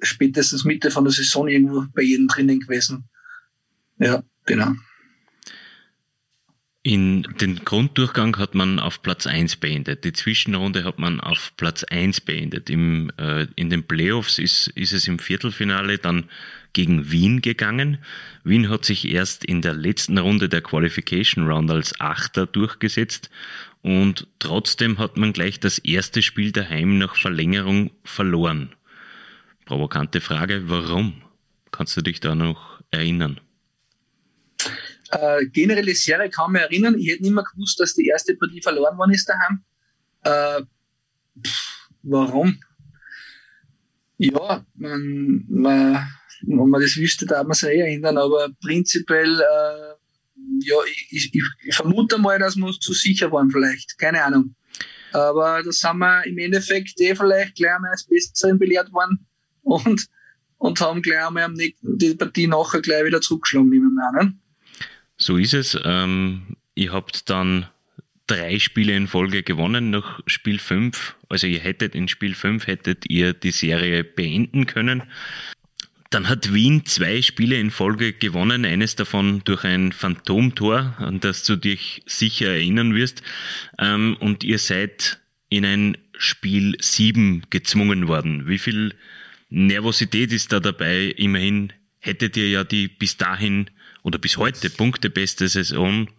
spätestens 0.02 0.66
Mitte 0.66 0.90
von 0.90 1.04
der 1.04 1.14
Saison 1.14 1.48
irgendwo 1.48 1.86
bei 1.94 2.02
jedem 2.02 2.28
drinnen 2.28 2.60
gewesen. 2.60 3.10
Ja, 4.00 4.24
genau. 4.46 4.74
In 6.84 7.22
den 7.40 7.64
Grunddurchgang 7.64 8.38
hat 8.40 8.56
man 8.56 8.80
auf 8.80 9.04
Platz 9.04 9.28
1 9.28 9.58
beendet. 9.58 10.04
Die 10.04 10.14
Zwischenrunde 10.14 10.84
hat 10.84 10.98
man 10.98 11.20
auf 11.20 11.54
Platz 11.56 11.84
1 11.84 12.22
beendet. 12.22 12.72
Im, 12.72 13.12
äh, 13.18 13.46
in 13.56 13.70
den 13.70 13.84
Playoffs 13.84 14.40
ist, 14.40 14.68
ist 14.70 14.92
es 14.92 15.08
im 15.08 15.20
Viertelfinale 15.20 16.00
dann 16.00 16.28
gegen 16.74 17.12
Wien 17.12 17.42
gegangen. 17.42 18.00
Wien 18.44 18.68
hat 18.70 18.84
sich 18.84 19.08
erst 19.08 19.46
in 19.46 19.62
der 19.62 19.76
letzten 19.76 20.18
Runde 20.18 20.50
der 20.50 20.62
Qualification 20.62 21.46
Round 21.46 21.70
als 21.70 22.00
Achter 22.00 22.48
durchgesetzt 22.48 23.30
und 23.84 24.26
trotzdem 24.40 24.98
hat 24.98 25.18
man 25.18 25.34
gleich 25.34 25.60
das 25.60 25.78
erste 25.78 26.24
Spiel 26.24 26.52
daheim 26.52 26.98
nach 26.98 27.16
Verlängerung 27.16 27.92
verloren. 28.04 28.74
Provokante 29.66 30.20
Frage, 30.20 30.64
warum? 30.66 31.22
Kannst 31.72 31.96
du 31.96 32.02
dich 32.02 32.22
da 32.22 32.34
noch 32.34 32.82
erinnern? 32.90 33.40
Äh, 35.12 35.46
generelle 35.48 35.94
Serie 35.94 36.30
kann 36.30 36.54
mich 36.54 36.62
erinnern, 36.62 36.98
ich 36.98 37.10
hätte 37.10 37.24
nicht 37.24 37.34
mehr 37.34 37.44
gewusst, 37.44 37.80
dass 37.80 37.94
die 37.96 38.08
erste 38.08 38.36
Partie 38.36 38.62
verloren 38.62 38.98
worden 38.98 39.14
ist 39.14 39.28
daheim. 39.28 39.64
Äh, 40.24 40.64
pff, 41.46 41.90
warum? 42.04 42.58
Ja, 44.18 44.66
man, 44.76 45.46
man, 45.50 46.08
wenn 46.44 46.70
man 46.70 46.82
das 46.82 46.96
wüsste, 46.96 47.26
darf 47.26 47.46
man 47.46 47.56
sich 47.56 47.70
eh 47.70 47.80
erinnern, 47.80 48.18
aber 48.18 48.50
prinzipiell, 48.62 49.40
äh, 49.40 49.96
ja, 50.60 50.76
ich, 50.90 51.08
ich, 51.12 51.42
ich, 51.66 51.76
vermute 51.76 52.18
mal, 52.18 52.40
dass 52.40 52.56
wir 52.56 52.68
uns 52.68 52.80
zu 52.80 52.94
sicher 52.94 53.32
waren 53.32 53.52
vielleicht, 53.52 53.98
keine 53.98 54.24
Ahnung. 54.24 54.56
Aber 55.12 55.62
da 55.64 55.72
sind 55.72 55.98
wir 55.98 56.26
im 56.26 56.38
Endeffekt 56.38 57.02
eh 57.02 57.16
vielleicht 57.16 57.56
gleich 57.56 57.74
einmal 57.74 57.92
als 57.92 58.06
Besseren 58.06 58.58
belehrt 58.58 58.94
worden 58.94 59.26
und, 59.64 60.08
und 60.58 60.80
haben 60.80 61.02
gleich 61.02 61.26
einmal 61.26 61.54
die 61.56 62.16
Partie 62.16 62.48
nachher 62.48 62.82
gleich 62.82 63.06
wieder 63.06 63.20
zurückgeschlagen, 63.20 63.70
nehmen 63.70 63.94
wir 63.96 64.20
an. 64.20 64.41
So 65.22 65.38
ist 65.38 65.54
es. 65.54 65.80
Ähm, 65.86 66.58
ihr 66.74 66.92
habt 66.92 67.30
dann 67.30 67.68
drei 68.26 68.58
Spiele 68.58 68.96
in 68.98 69.08
Folge 69.08 69.44
gewonnen 69.44 69.92
nach 69.92 70.20
Spiel 70.26 70.58
5. 70.58 71.16
Also 71.30 71.46
ihr 71.46 71.60
hättet 71.60 71.94
in 71.94 72.08
Spiel 72.08 72.34
5 72.34 72.66
hättet 72.66 73.08
ihr 73.08 73.34
die 73.34 73.52
Serie 73.52 74.04
beenden 74.04 74.66
können. 74.66 75.04
Dann 76.10 76.28
hat 76.28 76.52
Wien 76.52 76.86
zwei 76.88 77.22
Spiele 77.22 77.60
in 77.60 77.70
Folge 77.70 78.14
gewonnen, 78.14 78.66
eines 78.66 78.96
davon 78.96 79.44
durch 79.46 79.64
ein 79.64 79.92
Phantomtor, 79.92 80.96
an 80.98 81.20
das 81.20 81.44
du 81.44 81.56
dich 81.56 82.02
sicher 82.08 82.48
erinnern 82.48 82.96
wirst. 82.96 83.22
Ähm, 83.78 84.18
und 84.20 84.44
ihr 84.44 84.58
seid 84.58 85.22
in 85.50 85.66
ein 85.66 85.98
Spiel 86.18 86.76
7 86.82 87.44
gezwungen 87.52 88.08
worden. 88.08 88.48
Wie 88.48 88.58
viel 88.58 88.96
Nervosität 89.50 90.32
ist 90.32 90.52
da 90.52 90.60
dabei? 90.60 91.14
Immerhin 91.16 91.74
hättet 92.00 92.36
ihr 92.38 92.50
ja 92.50 92.64
die 92.64 92.88
bis 92.88 93.18
dahin 93.18 93.70
oder 94.04 94.20
bis 94.20 94.38
heute 94.38 94.70
punktebeste 94.70 95.48
Saison 95.48 96.10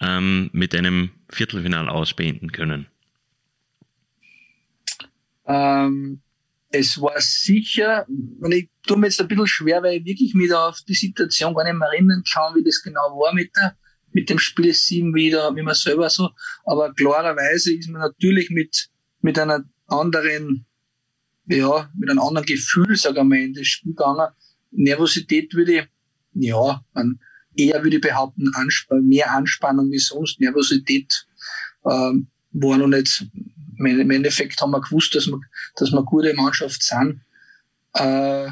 ähm, 0.00 0.50
mit 0.52 0.74
einem 0.74 1.10
Viertelfinal 1.30 1.88
ausbeenden 1.88 2.52
können. 2.52 2.86
Ähm, 5.46 6.20
es 6.70 7.00
war 7.00 7.20
sicher, 7.20 8.06
und 8.08 8.52
ich 8.52 8.68
tue 8.86 8.98
mir 8.98 9.06
jetzt 9.06 9.20
ein 9.20 9.28
bisschen 9.28 9.46
schwer, 9.46 9.82
weil 9.82 9.98
ich 9.98 10.04
wirklich 10.04 10.34
mich 10.34 10.52
auf 10.52 10.80
die 10.88 10.94
Situation 10.94 11.54
gar 11.54 11.64
nicht 11.64 11.78
mehr 11.78 11.88
erinnern 11.88 12.24
kann, 12.30 12.54
wie 12.56 12.64
das 12.64 12.82
genau 12.82 13.18
war 13.20 13.32
mit 13.32 13.54
der, 13.56 13.76
mit 14.12 14.28
dem 14.28 14.38
Spiel 14.38 14.72
7 14.72 15.14
wieder, 15.14 15.54
wie 15.54 15.62
man 15.62 15.74
selber 15.74 16.10
so, 16.10 16.30
aber 16.64 16.92
klarerweise 16.94 17.74
ist 17.74 17.88
man 17.88 18.00
natürlich 18.00 18.50
mit, 18.50 18.88
mit 19.20 19.38
einer 19.38 19.64
anderen, 19.86 20.66
ja, 21.46 21.90
mit 21.96 22.10
einem 22.10 22.20
anderen 22.20 22.46
Gefühl, 22.46 22.96
sagen 22.96 23.16
wir 23.16 23.24
mal, 23.24 23.38
in 23.38 23.54
das 23.54 23.66
Spiel 23.66 23.92
gegangen. 23.92 24.28
Nervosität 24.72 25.54
würde 25.54 25.78
ich, 25.78 25.88
ja, 26.34 26.84
man, 26.94 27.18
eher 27.56 27.82
würde 27.82 27.96
ich 27.96 28.02
behaupten, 28.02 28.52
Anspann, 28.54 29.06
mehr 29.06 29.30
Anspannung 29.32 29.90
wie 29.90 29.98
sonst. 29.98 30.40
Nervosität 30.40 31.26
ähm, 31.84 32.28
war 32.52 32.78
noch 32.78 32.88
nicht, 32.88 33.26
im 33.78 34.10
Endeffekt 34.10 34.60
haben 34.60 34.70
wir 34.70 34.80
gewusst, 34.80 35.14
dass 35.14 35.26
wir, 35.26 35.40
dass 35.76 35.92
wir 35.92 36.02
gute 36.02 36.34
Mannschaft 36.34 36.82
sind. 36.82 37.20
Äh, 37.94 38.48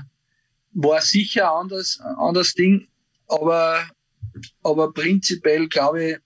war 0.75 1.01
sicher 1.01 1.53
ein 1.55 1.71
anderes, 2.17 2.55
Ding, 2.55 2.89
aber, 3.29 3.87
aber 4.63 4.93
prinzipiell 4.93 5.69
glaube 5.69 6.05
ich, 6.05 6.17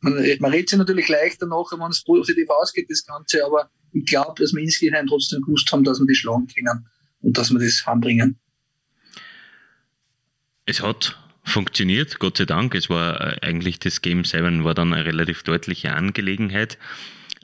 man, 0.00 0.14
man 0.40 0.50
redet 0.50 0.70
sich 0.70 0.78
natürlich 0.78 1.08
leichter 1.08 1.46
nachher, 1.46 1.78
wenn 1.78 1.90
es 1.90 2.02
positiv 2.02 2.48
ausgeht, 2.50 2.90
das 2.90 3.04
Ganze, 3.04 3.44
aber 3.44 3.70
ich 3.92 4.04
glaube, 4.04 4.40
dass 4.40 4.52
wir 4.52 4.62
insgesamt 4.62 5.08
trotzdem 5.08 5.42
gewusst 5.42 5.70
haben, 5.72 5.84
dass 5.84 5.98
wir 5.98 6.06
die 6.06 6.14
schlagen 6.14 6.46
können 6.46 6.86
und 7.22 7.36
dass 7.36 7.50
wir 7.50 7.58
das 7.58 7.82
anbringen. 7.86 8.38
Es 10.70 10.82
hat 10.82 11.18
funktioniert, 11.42 12.20
Gott 12.20 12.36
sei 12.36 12.44
Dank. 12.44 12.76
Es 12.76 12.88
war 12.88 13.20
äh, 13.20 13.40
eigentlich 13.42 13.80
das 13.80 14.02
Game 14.02 14.24
7 14.24 14.62
war 14.62 14.72
dann 14.72 14.94
eine 14.94 15.04
relativ 15.04 15.42
deutliche 15.42 15.94
Angelegenheit. 15.94 16.78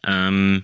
Ähm, 0.05 0.63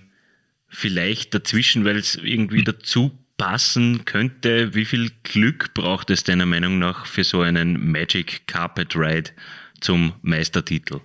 vielleicht 0.69 1.33
dazwischen, 1.33 1.83
weil 1.83 1.97
es 1.97 2.15
irgendwie 2.15 2.63
dazu 2.63 3.11
passen 3.37 4.05
könnte, 4.05 4.73
wie 4.75 4.85
viel 4.85 5.11
Glück 5.23 5.73
braucht 5.73 6.09
es 6.09 6.23
deiner 6.23 6.45
Meinung 6.45 6.79
nach 6.79 7.05
für 7.05 7.25
so 7.25 7.41
einen 7.41 7.91
Magic 7.91 8.47
Carpet 8.47 8.95
Ride 8.95 9.31
zum 9.81 10.13
Meistertitel? 10.21 11.01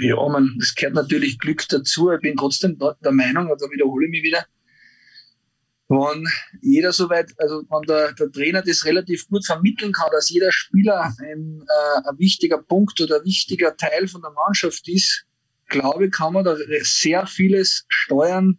Ja, 0.00 0.16
man, 0.30 0.56
das 0.58 0.74
gehört 0.74 0.94
natürlich 0.94 1.38
Glück 1.38 1.68
dazu. 1.68 2.10
Ich 2.10 2.20
bin 2.20 2.36
trotzdem 2.36 2.78
der 2.78 3.12
Meinung, 3.12 3.48
da 3.48 3.70
wiederhole 3.70 4.06
ich 4.06 4.10
mich 4.10 4.22
wieder, 4.22 4.46
wenn 5.88 6.24
jeder 6.62 6.92
soweit, 6.92 7.32
also 7.38 7.62
wenn 7.68 7.82
der, 7.82 8.12
der 8.12 8.32
Trainer 8.32 8.62
das 8.62 8.84
relativ 8.84 9.28
gut 9.28 9.44
vermitteln 9.44 9.92
kann, 9.92 10.10
dass 10.12 10.30
jeder 10.30 10.50
Spieler 10.50 11.14
ein, 11.18 11.62
äh, 11.62 12.08
ein 12.08 12.18
wichtiger 12.18 12.58
Punkt 12.58 13.00
oder 13.00 13.16
ein 13.18 13.24
wichtiger 13.24 13.76
Teil 13.76 14.08
von 14.08 14.22
der 14.22 14.30
Mannschaft 14.30 14.88
ist, 14.88 15.26
glaube 15.68 16.06
ich, 16.06 16.12
kann 16.12 16.32
man 16.32 16.44
da 16.44 16.56
sehr 16.82 17.26
vieles 17.26 17.84
steuern 17.88 18.58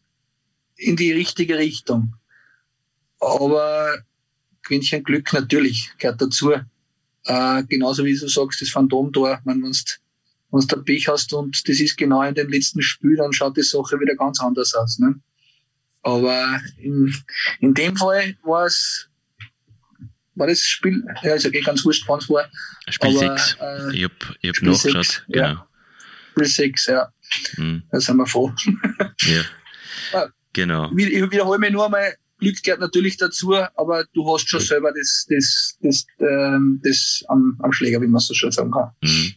in 0.75 0.95
die 0.95 1.11
richtige 1.11 1.57
Richtung. 1.57 2.15
Aber 3.19 3.97
Quäntchen 4.63 5.03
Glück 5.03 5.33
natürlich 5.33 5.91
gehört 5.97 6.21
dazu. 6.21 6.53
Äh, 7.23 7.63
genauso 7.63 8.05
wie 8.05 8.17
du 8.17 8.27
sagst, 8.27 8.61
das 8.61 8.69
Phantomtor, 8.69 9.39
wenn 9.45 9.61
du 9.61 10.83
Pech 10.83 11.07
hast 11.07 11.33
und 11.33 11.67
das 11.67 11.79
ist 11.79 11.97
genau 11.97 12.21
in 12.23 12.35
dem 12.35 12.49
letzten 12.49 12.81
Spiel, 12.81 13.15
dann 13.15 13.33
schaut 13.33 13.57
die 13.57 13.63
Sache 13.63 13.99
wieder 13.99 14.15
ganz 14.15 14.39
anders 14.41 14.73
aus. 14.75 14.99
Ne? 14.99 15.15
Aber 16.05 16.61
in, 16.77 17.15
in 17.61 17.73
dem 17.73 17.97
Fall 17.97 18.37
war 18.43 18.67
es, 18.67 19.09
war 20.35 20.45
das 20.45 20.59
Spiel, 20.59 21.03
ja, 21.23 21.33
ist 21.33 21.45
ja 21.45 21.51
eh 21.51 21.61
ganz 21.61 21.83
wurscht, 21.83 22.07
wann 22.07 22.19
es 22.19 22.29
war. 22.29 22.47
Spiel 22.87 23.17
6. 23.17 23.57
Äh, 23.59 23.95
ich 23.95 24.03
hab, 24.03 24.11
ich 24.39 24.49
hab 24.49 24.61
nachgeschaut, 24.61 25.05
sechs, 25.05 25.23
genau. 25.27 25.47
Ja. 25.47 25.67
Spiel 26.31 26.45
6, 26.45 26.85
ja. 26.85 27.11
Mhm. 27.57 27.83
Da 27.91 27.99
sind 27.99 28.17
wir 28.17 28.27
froh. 28.27 28.53
ja. 29.23 30.29
Genau. 30.53 30.91
Ich 30.95 31.31
wiederhole 31.31 31.57
mich 31.57 31.71
nur 31.71 31.85
einmal, 31.85 32.15
Glück 32.37 32.61
gehört 32.61 32.81
natürlich 32.81 33.17
dazu, 33.17 33.55
aber 33.55 34.05
du 34.13 34.31
hast 34.31 34.47
schon 34.47 34.59
selber 34.59 34.93
das, 34.95 35.25
das, 35.27 35.75
das, 35.81 36.05
ähm, 36.19 36.81
das 36.83 37.23
am, 37.29 37.57
am 37.63 37.73
Schläger, 37.73 37.99
wie 37.99 38.07
man 38.07 38.21
so 38.21 38.35
schön 38.35 38.51
sagen 38.51 38.69
kann. 38.69 38.91
Mhm. 39.01 39.33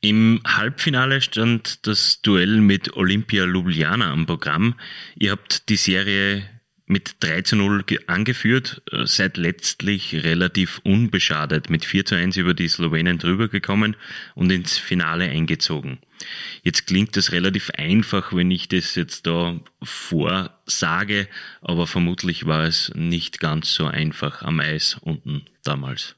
Im 0.00 0.40
Halbfinale 0.46 1.20
stand 1.20 1.86
das 1.86 2.20
Duell 2.22 2.60
mit 2.60 2.96
Olympia 2.96 3.44
Ljubljana 3.44 4.10
am 4.10 4.26
Programm. 4.26 4.74
Ihr 5.16 5.30
habt 5.32 5.68
die 5.68 5.76
Serie 5.76 6.42
mit 6.86 7.16
3 7.20 7.42
zu 7.42 7.56
0 7.56 7.84
angeführt, 8.06 8.82
äh, 8.90 9.06
seid 9.06 9.36
letztlich 9.36 10.14
relativ 10.24 10.80
unbeschadet 10.84 11.70
mit 11.70 11.84
4 11.84 12.04
zu 12.04 12.14
1 12.16 12.36
über 12.36 12.54
die 12.54 12.68
Slowenen 12.68 13.18
drüber 13.18 13.48
gekommen 13.48 13.96
und 14.34 14.52
ins 14.52 14.78
Finale 14.78 15.24
eingezogen. 15.24 15.98
Jetzt 16.62 16.86
klingt 16.86 17.16
das 17.16 17.32
relativ 17.32 17.70
einfach, 17.70 18.32
wenn 18.32 18.50
ich 18.50 18.68
das 18.68 18.94
jetzt 18.94 19.26
da 19.26 19.60
vorsage, 19.82 21.28
aber 21.60 21.86
vermutlich 21.86 22.46
war 22.46 22.64
es 22.64 22.92
nicht 22.94 23.40
ganz 23.40 23.74
so 23.74 23.86
einfach 23.86 24.42
am 24.42 24.60
Eis 24.60 24.98
unten 25.00 25.46
damals. 25.64 26.16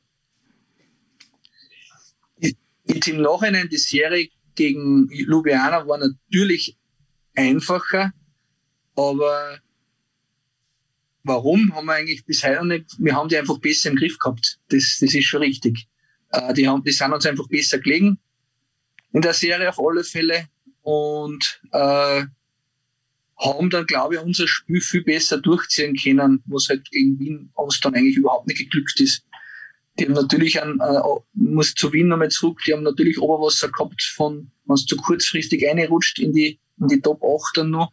Jetzt 2.85 3.09
im 3.09 3.23
Nachhinein 3.23 3.69
die 3.69 3.79
Serie 3.79 4.29
gegen 4.55 5.09
Ljubljana 5.09 5.87
war 5.87 5.99
natürlich 5.99 6.77
einfacher, 7.35 8.13
aber 8.95 9.59
warum 11.25 11.75
haben 11.75 11.87
wir 11.87 11.95
eigentlich 11.95 12.25
bis 12.25 12.45
heute 12.45 12.67
nicht, 12.67 12.97
wir 12.99 13.15
haben 13.15 13.29
die 13.29 13.37
einfach 13.37 13.59
besser 13.59 13.91
im 13.91 13.97
Griff 13.97 14.19
gehabt. 14.19 14.61
Das, 14.69 14.99
das 15.01 15.15
ist 15.15 15.25
schon 15.25 15.43
richtig. 15.43 15.89
Äh, 16.31 16.55
die, 16.55 16.69
haben, 16.69 16.85
die 16.85 16.93
sind 16.93 17.13
uns 17.13 17.27
einfach 17.27 17.49
besser 17.49 17.79
gelegen 17.79 18.19
in 19.13 19.23
der 19.23 19.33
Serie 19.33 19.69
auf 19.69 19.81
alle 19.81 20.05
Fälle 20.05 20.49
und 20.83 21.61
äh, 21.73 22.25
haben 23.39 23.71
dann, 23.71 23.87
glaube 23.87 24.15
ich, 24.17 24.21
unser 24.21 24.47
Spiel 24.47 24.81
viel 24.81 25.03
besser 25.03 25.41
durchziehen 25.41 25.97
können, 25.97 26.43
was 26.47 26.69
halt 26.69 26.91
gegen 26.91 27.19
Wien 27.19 27.51
uns 27.55 27.81
dann 27.81 27.95
eigentlich 27.95 28.17
überhaupt 28.17 28.47
nicht 28.47 28.59
geglückt 28.59 29.01
ist. 29.01 29.25
Die 29.99 30.07
haben 30.07 30.15
natürlich 30.15 30.61
ein, 30.61 30.81
äh, 30.81 31.01
muss 31.35 31.75
zu 31.75 31.93
Wien 31.93 32.09
nochmal 32.09 32.31
zurück, 32.31 32.61
die 32.67 32.73
haben 32.73 32.83
natürlich 32.83 33.21
Oberwasser 33.21 33.69
gehabt 33.69 34.03
von, 34.03 34.51
wenn 34.65 34.75
es 34.75 34.87
zu 34.87 34.97
kurzfristig 34.97 35.65
reinrutscht 35.65 36.19
in 36.19 36.33
die, 36.33 36.59
in 36.81 36.89
die 36.89 37.01
Top 37.01 37.23
8 37.23 37.59
dann 37.59 37.71
noch, 37.71 37.93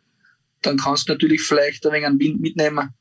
dann 0.62 0.78
kannst 0.78 1.08
du 1.08 1.14
natürlich 1.14 1.42
vielleicht 1.42 1.86
ein 1.86 1.92
wenig 1.94 2.06
einen 2.06 2.20
Wind 2.20 2.42
mitnehmen. 2.42 2.94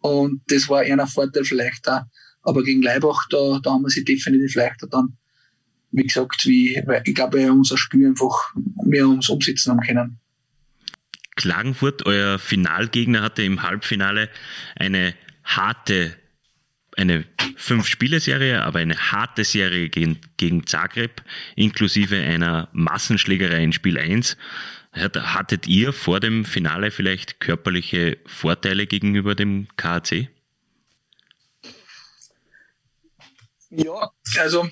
Und 0.00 0.42
das 0.46 0.68
war 0.68 0.80
einer 0.80 1.06
Vorteil 1.06 1.44
vielleicht 1.44 1.86
da. 1.86 2.08
Aber 2.42 2.62
gegen 2.62 2.82
Leibach, 2.82 3.26
da, 3.30 3.60
da 3.62 3.72
haben 3.72 3.82
wir 3.82 3.90
sie 3.90 4.04
definitiv 4.04 4.54
leichter 4.54 4.86
dann, 4.86 5.16
wie 5.92 6.04
gesagt, 6.04 6.46
wie, 6.46 6.82
weil 6.86 7.02
ich 7.04 7.14
glaube, 7.14 7.52
unser 7.52 7.76
Spiel 7.76 8.06
einfach 8.06 8.54
mehr 8.84 9.06
ums 9.06 9.28
Umsetzen 9.28 9.72
haben 9.72 9.80
können. 9.80 10.20
Klagenfurt, 11.36 12.06
euer 12.06 12.38
Finalgegner, 12.38 13.22
hatte 13.22 13.42
im 13.42 13.62
Halbfinale 13.62 14.28
eine 14.76 15.14
harte 15.44 16.16
eine 17.00 17.24
Fünf-Spiele-Serie, 17.56 18.62
aber 18.62 18.78
eine 18.78 18.96
harte 18.96 19.44
Serie 19.44 19.88
gegen, 19.88 20.20
gegen 20.36 20.66
Zagreb, 20.66 21.22
inklusive 21.56 22.16
einer 22.16 22.68
Massenschlägerei 22.72 23.62
in 23.62 23.72
Spiel 23.72 23.98
1. 23.98 24.36
Hattet 24.92 25.66
ihr 25.66 25.92
vor 25.92 26.20
dem 26.20 26.44
Finale 26.44 26.90
vielleicht 26.90 27.40
körperliche 27.40 28.18
Vorteile 28.26 28.86
gegenüber 28.86 29.34
dem 29.34 29.68
KAC? 29.76 30.28
Ja, 33.70 34.10
also 34.38 34.68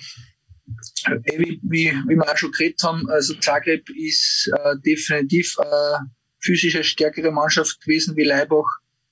wie, 1.23 1.59
wie, 1.63 1.93
wie 2.07 2.15
wir 2.15 2.29
auch 2.29 2.37
schon 2.37 2.51
geredet 2.51 2.83
haben, 2.83 3.09
also 3.09 3.33
Zagreb 3.35 3.89
ist 3.89 4.51
äh, 4.53 4.75
definitiv 4.85 5.57
eine 5.57 6.11
physische 6.39 6.83
stärkere 6.83 7.31
Mannschaft 7.31 7.81
gewesen 7.81 8.15
wie 8.17 8.25
Leibach 8.25 8.67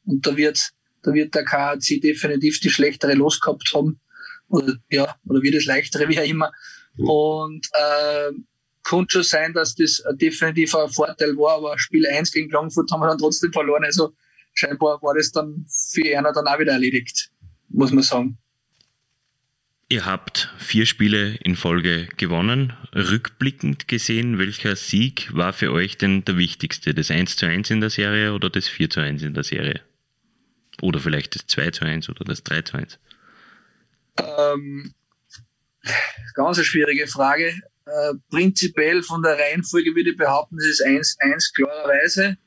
und 0.06 0.26
da 0.26 0.36
wird 0.36 0.72
da 1.08 1.14
wird 1.14 1.34
der 1.34 1.46
KHC 1.46 2.02
definitiv 2.02 2.60
die 2.60 2.70
schlechtere 2.70 3.14
Los 3.14 3.40
gehabt 3.40 3.72
haben. 3.74 4.02
Oder, 4.50 4.76
ja, 4.90 5.16
oder 5.26 5.42
wird 5.42 5.56
es 5.56 5.66
leichtere, 5.66 6.10
wie 6.10 6.20
auch 6.20 6.26
immer. 6.26 6.52
Und 6.98 7.66
äh, 7.74 8.32
konnte 8.84 9.14
schon 9.14 9.24
sein, 9.24 9.54
dass 9.54 9.76
das 9.76 10.04
definitiv 10.16 10.76
ein 10.76 10.90
Vorteil 10.90 11.38
war, 11.38 11.58
aber 11.58 11.80
Spiel 11.80 12.06
1 12.06 12.34
gegen 12.34 12.50
Longfoot 12.50 12.92
haben 12.92 13.00
wir 13.00 13.08
dann 13.08 13.18
trotzdem 13.18 13.54
verloren. 13.54 13.86
Also 13.86 14.14
scheinbar 14.54 15.02
war 15.02 15.14
das 15.16 15.32
dann 15.32 15.66
für 15.70 16.18
einer 16.18 16.34
dann 16.34 16.48
auch 16.48 16.60
wieder 16.60 16.74
erledigt, 16.74 17.32
muss 17.70 17.94
man 17.94 18.04
sagen. 18.04 18.38
Ihr 19.88 20.06
habt 20.06 20.54
vier 20.58 20.86
Spiele 20.86 21.36
in 21.36 21.56
Folge 21.56 22.10
gewonnen. 22.18 22.74
Rückblickend 22.94 23.88
gesehen, 23.88 24.40
welcher 24.40 24.76
Sieg 24.76 25.34
war 25.34 25.54
für 25.54 25.72
euch 25.72 25.98
denn 25.98 26.26
der 26.26 26.36
wichtigste? 26.36 26.94
Das 26.94 27.12
1 27.12 27.38
zu 27.38 27.46
1 27.46 27.70
in 27.72 27.80
der 27.80 27.90
Serie 27.90 28.34
oder 28.34 28.50
das 28.50 28.68
4 28.68 28.90
zu 28.90 29.00
1 29.00 29.24
in 29.24 29.34
der 29.34 29.46
Serie? 29.46 29.82
Oder 30.82 31.00
vielleicht 31.00 31.36
das 31.36 31.48
2 31.48 31.72
zu 31.72 31.86
1 31.86 32.10
oder 32.10 32.24
das 32.24 32.44
3 32.44 32.62
zu 32.62 32.78
1? 32.78 33.00
Ähm, 34.20 34.94
ganz 36.34 36.58
eine 36.58 36.66
schwierige 36.66 37.08
Frage. 37.08 37.54
Äh, 37.86 38.14
prinzipiell 38.30 39.02
von 39.02 39.22
der 39.22 39.38
Reihenfolge 39.40 39.96
würde 39.96 40.12
ich 40.12 40.18
behaupten, 40.18 40.58
es 40.58 40.66
ist 40.66 40.86
1-1 40.86 41.54
klarerweise. 41.56 42.38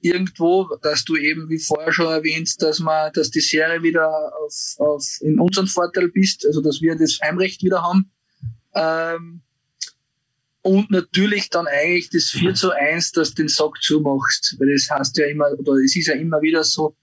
irgendwo, 0.00 0.76
dass 0.82 1.04
du 1.04 1.16
eben, 1.16 1.48
wie 1.48 1.58
vorher 1.58 1.92
schon 1.92 2.06
erwähnt, 2.06 2.62
dass 2.62 2.78
man, 2.78 3.12
dass 3.14 3.30
die 3.30 3.40
Serie 3.40 3.82
wieder 3.82 4.08
auf, 4.08 4.74
auf 4.78 5.04
in 5.20 5.40
unseren 5.40 5.66
Vorteil 5.66 6.08
bist, 6.08 6.46
also 6.46 6.60
dass 6.60 6.80
wir 6.80 6.96
das 6.96 7.18
Heimrecht 7.20 7.62
wieder 7.64 7.82
haben. 7.82 8.10
Ähm, 8.74 9.42
und 10.62 10.90
natürlich 10.90 11.50
dann 11.50 11.66
eigentlich 11.66 12.10
das 12.10 12.30
4 12.30 12.54
zu 12.54 12.70
1, 12.70 13.12
dass 13.12 13.30
du 13.30 13.42
den 13.42 13.48
Sack 13.48 13.80
zumachst. 13.80 14.56
Weil 14.58 14.72
das 14.72 14.88
heißt 14.90 15.16
ja 15.18 15.26
immer, 15.26 15.46
oder 15.58 15.72
es 15.84 15.96
ist 15.96 16.06
ja 16.06 16.14
immer 16.14 16.42
wieder 16.42 16.62
so, 16.62 16.94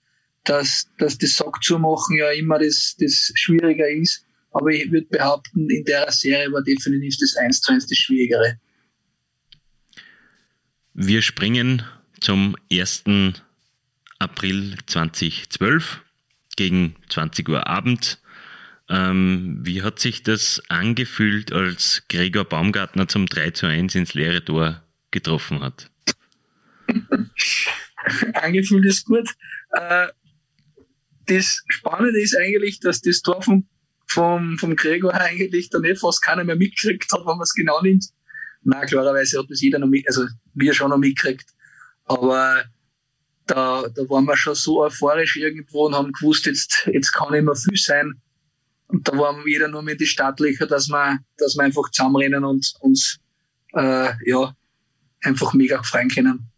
dass, 0.46 0.88
dass 0.98 1.18
das 1.18 1.36
Sack 1.36 1.64
zumachen 1.64 2.18
ja 2.18 2.32
immer 2.32 2.60
das, 2.60 2.96
das 3.00 3.32
schwieriger 3.36 3.88
ist. 3.90 4.26
Aber 4.52 4.70
ich 4.70 4.90
würde 4.92 5.08
behaupten, 5.08 5.70
in 5.70 5.84
der 5.84 6.10
Serie 6.12 6.52
war 6.52 6.64
definitiv 6.64 7.18
das 7.20 7.36
1 7.36 7.62
zu 7.62 7.74
1 7.74 7.88
das 7.88 7.98
Schwierigere. 7.98 8.58
Wir 10.94 11.22
springen 11.22 11.84
zum 12.22 12.56
1. 12.72 13.04
April 14.20 14.78
2012 14.86 16.02
gegen 16.56 16.96
20 17.10 17.50
Uhr 17.50 17.68
Abend. 17.68 18.20
Ähm, 18.88 19.60
wie 19.64 19.82
hat 19.82 20.00
sich 20.00 20.24
das 20.24 20.62
angefühlt, 20.70 21.52
als 21.52 22.04
Gregor 22.08 22.46
Baumgartner 22.46 23.08
zum 23.08 23.26
3 23.26 23.52
zu 23.52 23.66
1 23.66 23.96
ins 23.96 24.14
leere 24.14 24.46
Tor 24.46 24.84
getroffen 25.12 25.62
hat? 25.62 25.92
angefühlt 28.34 28.86
ist 28.86 29.06
gut. 29.06 29.30
Äh, 29.72 30.08
das 31.26 31.64
Spannende 31.70 32.22
ist 32.22 32.38
eigentlich, 32.38 32.80
dass 32.80 33.02
das 33.02 33.22
Tor 33.22 33.42
vom, 33.42 33.68
vom, 34.08 34.58
vom 34.58 34.76
Gregor 34.76 35.14
eigentlich 35.20 35.70
dann 35.70 35.84
eh 35.84 35.96
fast 35.96 36.24
keiner 36.24 36.44
mehr 36.44 36.56
mitgekriegt 36.56 37.12
hat, 37.12 37.22
wenn 37.22 37.38
man 37.38 37.42
es 37.42 37.54
genau 37.54 37.82
nimmt. 37.82 38.06
Na, 38.64 38.86
klarerweise 38.86 39.40
hat 39.40 39.50
das 39.50 39.62
jeder 39.62 39.80
noch 39.80 39.88
mit, 39.88 40.08
also 40.08 40.26
wir 40.54 40.74
schon 40.74 40.90
noch 40.90 40.98
mitgekriegt. 40.98 41.50
Aber 42.06 42.64
da, 43.46 43.88
da 43.88 44.10
waren 44.10 44.26
wir 44.26 44.38
schon 44.38 44.56
so 44.56 44.84
euphorisch 44.84 45.38
irgendwo 45.38 45.86
und 45.86 45.96
haben 45.96 46.12
gewusst, 46.12 46.46
jetzt, 46.48 46.90
jetzt 46.92 47.12
kann 47.12 47.34
immer 47.34 47.56
viel 47.56 47.78
sein. 47.78 48.22
Und 48.88 49.08
da 49.08 49.18
waren 49.18 49.38
wir 49.38 49.46
wieder 49.46 49.68
nur 49.68 49.82
mit 49.82 50.00
die 50.00 50.06
Startlöcher, 50.06 50.68
dass 50.68 50.88
wir, 50.90 51.20
dass 51.38 51.56
wir 51.56 51.64
einfach 51.64 51.90
zusammenrennen 51.92 52.44
und 52.44 52.74
uns, 52.80 53.20
äh, 53.74 54.14
ja, 54.26 54.56
einfach 55.22 55.54
mega 55.54 55.82
freuen 55.84 56.10
können. 56.10 56.52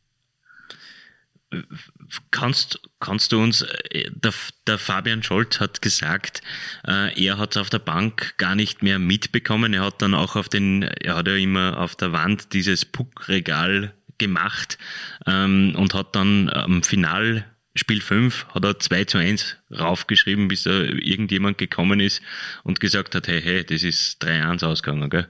Kannst, 2.32 2.80
kannst 3.00 3.32
du 3.32 3.42
uns, 3.42 3.62
äh, 3.62 4.10
der, 4.12 4.34
der 4.66 4.78
Fabian 4.78 5.24
Scholz 5.24 5.60
hat 5.60 5.82
gesagt, 5.82 6.42
äh, 6.88 7.14
er 7.24 7.38
hat 7.38 7.56
es 7.56 7.62
auf 7.62 7.70
der 7.70 7.80
Bank 7.80 8.38
gar 8.38 8.56
nicht 8.56 8.84
mehr 8.84 9.00
mitbekommen. 9.00 9.74
Er 9.74 9.84
hat 9.84 10.02
dann 10.02 10.14
auch 10.14 10.36
auf 10.36 10.50
den, 10.50 10.84
er 10.84 11.16
hat 11.16 11.28
ja 11.28 11.36
immer 11.36 11.78
auf 11.78 11.96
der 11.96 12.12
Wand 12.12 12.54
dieses 12.54 12.86
Puckregal 12.86 13.94
gemacht 14.18 14.78
ähm, 15.26 15.76
und 15.76 15.94
hat 15.94 16.16
dann 16.16 16.50
am 16.50 16.84
Final 16.84 17.46
Spiel 17.78 18.02
5 18.02 18.48
hat 18.54 18.66
er 18.66 18.80
2 18.80 19.06
zu 19.06 19.18
1 19.18 19.58
raufgeschrieben, 19.72 20.48
bis 20.48 20.64
da 20.64 20.72
irgendjemand 20.72 21.58
gekommen 21.58 22.00
ist 22.00 22.22
und 22.64 22.80
gesagt 22.80 23.16
hat, 23.16 23.28
hey, 23.28 23.42
hey, 23.42 23.64
das 23.64 23.84
ist 23.84 24.24
3-1 24.24 24.66
ausgegangen. 24.66 25.10
Gell? 25.10 25.28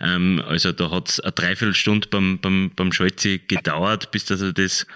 Ähm, 0.00 0.42
also 0.46 0.72
da 0.72 0.90
hat 0.90 1.10
es 1.10 1.20
eine 1.20 1.32
Dreiviertelstunde 1.32 2.08
beim, 2.08 2.40
beim, 2.40 2.72
beim 2.74 2.92
Scholzi 2.92 3.42
gedauert, 3.46 4.10
bis 4.10 4.24
dass 4.24 4.40
er 4.40 4.52
das 4.52 4.86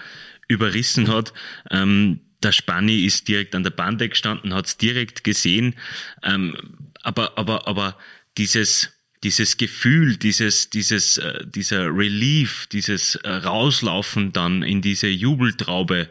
überrissen 0.47 1.07
hat. 1.07 1.33
Ähm, 1.71 2.21
der 2.43 2.51
Spanni 2.51 3.05
ist 3.05 3.27
direkt 3.27 3.55
an 3.55 3.63
der 3.63 3.71
Bande 3.71 4.07
gestanden, 4.09 4.53
hat 4.53 4.67
es 4.67 4.77
direkt 4.77 5.23
gesehen. 5.23 5.75
Ähm, 6.23 6.55
aber, 7.01 7.37
aber, 7.37 7.67
aber 7.67 7.97
dieses, 8.37 8.91
dieses 9.23 9.57
Gefühl, 9.57 10.17
dieses, 10.17 10.69
dieses, 10.69 11.17
äh, 11.17 11.45
dieser 11.47 11.87
Relief, 11.87 12.67
dieses 12.67 13.15
äh, 13.15 13.29
Rauslaufen 13.29 14.31
dann 14.31 14.61
in 14.61 14.81
diese 14.81 15.07
Jubeltraube, 15.07 16.09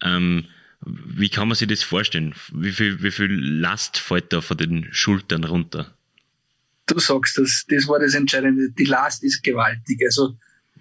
ähm, 0.00 0.46
wie 0.86 1.28
kann 1.28 1.48
man 1.48 1.56
sich 1.56 1.68
das 1.68 1.82
vorstellen? 1.82 2.34
Wie 2.52 2.72
viel, 2.72 3.02
wie 3.02 3.10
viel 3.10 3.32
Last 3.32 3.98
fällt 3.98 4.32
da 4.32 4.40
von 4.40 4.56
den 4.56 4.88
Schultern 4.92 5.44
runter? 5.44 5.96
Du 6.86 6.98
sagst 6.98 7.38
das, 7.38 7.64
das 7.68 7.88
war 7.88 7.98
das 7.98 8.14
Entscheidende. 8.14 8.70
Die 8.70 8.84
Last 8.84 9.22
ist 9.24 9.42
gewaltig. 9.42 10.00
Also 10.04 10.36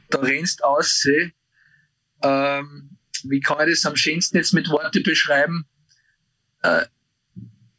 da 0.09 0.19
rennst 0.19 0.63
aus, 0.63 1.07
ähm, 2.21 2.92
wie 3.29 3.39
kann 3.39 3.67
ich 3.67 3.75
das 3.75 3.85
am 3.85 3.95
schönsten 3.95 4.37
jetzt 4.37 4.53
mit 4.53 4.69
Worte 4.69 5.01
beschreiben? 5.01 5.65
Äh, 6.61 6.85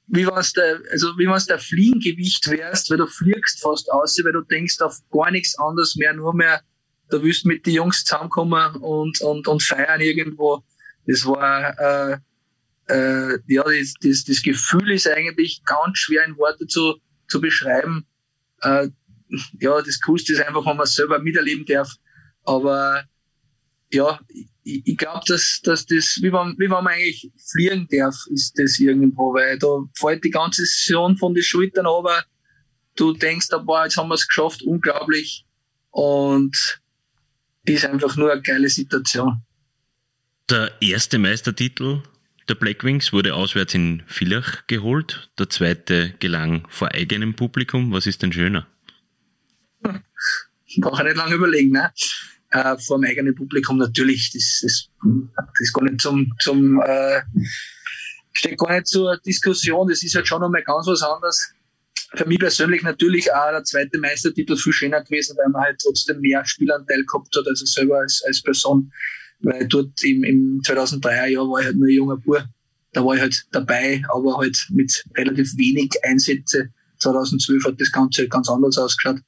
wie 0.06 0.26
was 0.26 0.52
der, 0.52 0.80
also 0.90 1.18
wie 1.18 1.26
was 1.26 1.46
der 1.46 1.58
Fliegengewicht 1.58 2.48
wärst, 2.50 2.90
weil 2.90 2.98
du 2.98 3.06
fliegst 3.06 3.60
fast 3.60 3.90
aus, 3.90 4.18
weil 4.22 4.32
du 4.32 4.42
denkst 4.42 4.80
auf 4.80 4.98
gar 5.10 5.30
nichts 5.30 5.58
anderes 5.58 5.96
mehr, 5.96 6.12
nur 6.12 6.34
mehr, 6.34 6.62
da 7.08 7.22
willst 7.22 7.46
mit 7.46 7.66
den 7.66 7.74
Jungs 7.74 8.04
zusammenkommen 8.04 8.76
und, 8.76 9.20
und, 9.20 9.48
und 9.48 9.62
feiern 9.62 10.00
irgendwo. 10.00 10.62
Das 11.06 11.24
war, 11.26 11.78
äh, 11.78 12.18
äh, 12.88 13.38
ja, 13.46 13.62
das, 13.62 13.94
das, 14.00 14.24
das 14.24 14.42
Gefühl 14.42 14.92
ist 14.92 15.08
eigentlich 15.08 15.62
ganz 15.64 15.98
schwer 15.98 16.24
in 16.24 16.36
Worte 16.36 16.66
zu, 16.66 16.96
zu 17.28 17.40
beschreiben. 17.40 18.06
Äh, 18.60 18.88
ja, 19.60 19.80
das 19.82 20.00
Coolste 20.00 20.34
ist 20.34 20.42
einfach, 20.42 20.64
wenn 20.66 20.76
man 20.76 20.84
es 20.84 20.94
selber 20.94 21.18
miterleben 21.18 21.64
darf. 21.66 21.90
Aber 22.44 23.04
ja, 23.94 24.20
ich, 24.62 24.82
ich 24.86 24.96
glaube, 24.96 25.22
dass, 25.26 25.60
dass 25.62 25.86
das, 25.86 26.18
wie 26.20 26.30
man, 26.30 26.54
wie 26.58 26.68
man 26.68 26.86
eigentlich 26.86 27.30
fliegen 27.52 27.88
darf, 27.90 28.14
ist 28.30 28.58
das 28.58 28.78
irgendwo, 28.78 29.32
weil 29.32 29.58
da 29.58 29.68
fällt 29.94 30.24
die 30.24 30.30
ganze 30.30 30.64
Saison 30.66 31.16
von 31.16 31.34
den 31.34 31.42
Schultern 31.42 31.86
aber 31.86 32.24
du 32.96 33.12
denkst, 33.12 33.48
boah, 33.64 33.84
jetzt 33.84 33.96
haben 33.96 34.08
wir 34.08 34.14
es 34.14 34.28
geschafft, 34.28 34.62
unglaublich. 34.62 35.44
Und 35.90 36.80
ist 37.66 37.84
einfach 37.84 38.16
nur 38.16 38.32
eine 38.32 38.42
geile 38.42 38.68
Situation. 38.68 39.42
Der 40.50 40.70
erste 40.80 41.18
Meistertitel 41.18 42.02
der 42.48 42.56
Blackwings 42.56 43.12
wurde 43.12 43.34
auswärts 43.34 43.74
in 43.74 44.02
Villach 44.06 44.66
geholt. 44.66 45.30
Der 45.38 45.48
zweite 45.48 46.14
gelang 46.18 46.66
vor 46.68 46.92
eigenem 46.92 47.34
Publikum. 47.34 47.92
Was 47.92 48.06
ist 48.06 48.22
denn 48.22 48.32
schöner? 48.32 48.66
Brauche 50.78 51.02
ich 51.02 51.08
nicht 51.08 51.16
lange 51.16 51.34
überlegen, 51.36 51.70
ne? 51.70 51.90
Äh, 52.54 52.78
vor 52.78 52.98
dem 52.98 53.10
eigenen 53.10 53.34
Publikum 53.34 53.78
natürlich, 53.78 54.30
das, 54.32 54.60
das, 54.62 54.88
das 55.02 55.60
ist 55.60 55.72
gar 55.72 55.84
nicht 55.84 56.00
zum, 56.00 56.32
zum 56.38 56.80
äh, 56.80 57.20
steht 58.32 58.58
gar 58.58 58.74
nicht 58.74 58.86
zur 58.86 59.18
Diskussion, 59.18 59.88
das 59.88 60.02
ist 60.04 60.14
halt 60.14 60.28
schon 60.28 60.40
nochmal 60.40 60.62
ganz 60.62 60.86
was 60.86 61.02
anderes. 61.02 61.52
Für 62.14 62.26
mich 62.26 62.38
persönlich 62.38 62.82
natürlich 62.82 63.32
auch 63.32 63.50
der 63.50 63.64
zweite 63.64 63.98
Meistertitel 63.98 64.56
viel 64.56 64.72
schöner 64.72 65.02
gewesen, 65.02 65.36
weil 65.36 65.50
man 65.50 65.62
halt 65.62 65.80
trotzdem 65.82 66.20
mehr 66.20 66.44
Spielanteil 66.44 67.04
gehabt 67.04 67.34
hat, 67.36 67.46
also 67.46 67.64
selber 67.66 67.98
als, 67.98 68.22
als 68.24 68.40
Person. 68.40 68.92
Weil 69.40 69.66
dort 69.66 70.02
im, 70.04 70.22
im 70.22 70.60
2003er 70.64 71.26
Jahr 71.26 71.50
war 71.50 71.58
ich 71.58 71.66
halt 71.66 71.76
nur 71.76 71.88
ein 71.88 71.92
junger 71.92 72.16
Bub. 72.16 72.44
Da 72.92 73.04
war 73.04 73.16
ich 73.16 73.20
halt 73.20 73.44
dabei, 73.50 74.00
aber 74.14 74.38
halt 74.38 74.56
mit 74.70 75.04
relativ 75.16 75.56
wenig 75.56 75.90
Einsätze. 76.04 76.68
2012 76.98 77.64
hat 77.64 77.80
das 77.80 77.90
Ganze 77.90 78.22
halt 78.22 78.30
ganz 78.30 78.48
anders 78.48 78.78
ausgeschaut. 78.78 79.20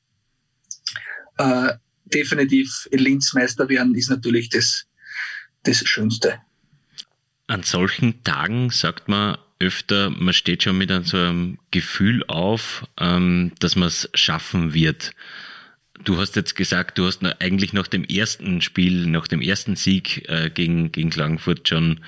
Äh, 1.39 1.73
definitiv 2.07 2.89
in 2.91 3.01
Linz 3.01 3.35
Meister 3.35 3.69
werden, 3.69 3.95
ist 3.95 4.11
natürlich 4.11 4.49
das, 4.49 4.87
das 5.63 5.79
Schönste. 5.87 6.39
An 7.47 7.63
solchen 7.63 8.23
Tagen 8.25 8.71
sagt 8.71 9.09
man 9.09 9.39
öfter, 9.59 10.11
man 10.11 10.35
steht 10.35 10.63
schon 10.63 10.79
mit 10.79 10.91
so 11.07 11.17
einem 11.17 11.59
Gefühl 11.71 12.25
auf, 12.27 12.87
ähm, 12.99 13.53
dass 13.59 13.77
man 13.77 13.89
es 13.89 14.09
schaffen 14.15 14.75
wird. 14.75 15.13
Du 16.05 16.19
hast 16.19 16.37
jetzt 16.37 16.57
gesagt, 16.57 16.99
du 16.99 17.07
hast 17.07 17.25
eigentlich 17.41 17.73
nach 17.73 17.87
dem 17.87 18.05
ersten 18.05 18.61
Spiel, 18.61 19.07
nach 19.07 19.27
dem 19.27 19.41
ersten 19.41 19.77
Sieg 19.77 20.29
äh, 20.29 20.51
gegen, 20.51 20.93
gegen 20.93 21.09
Klagenfurt 21.09 21.69
schon, 21.69 22.01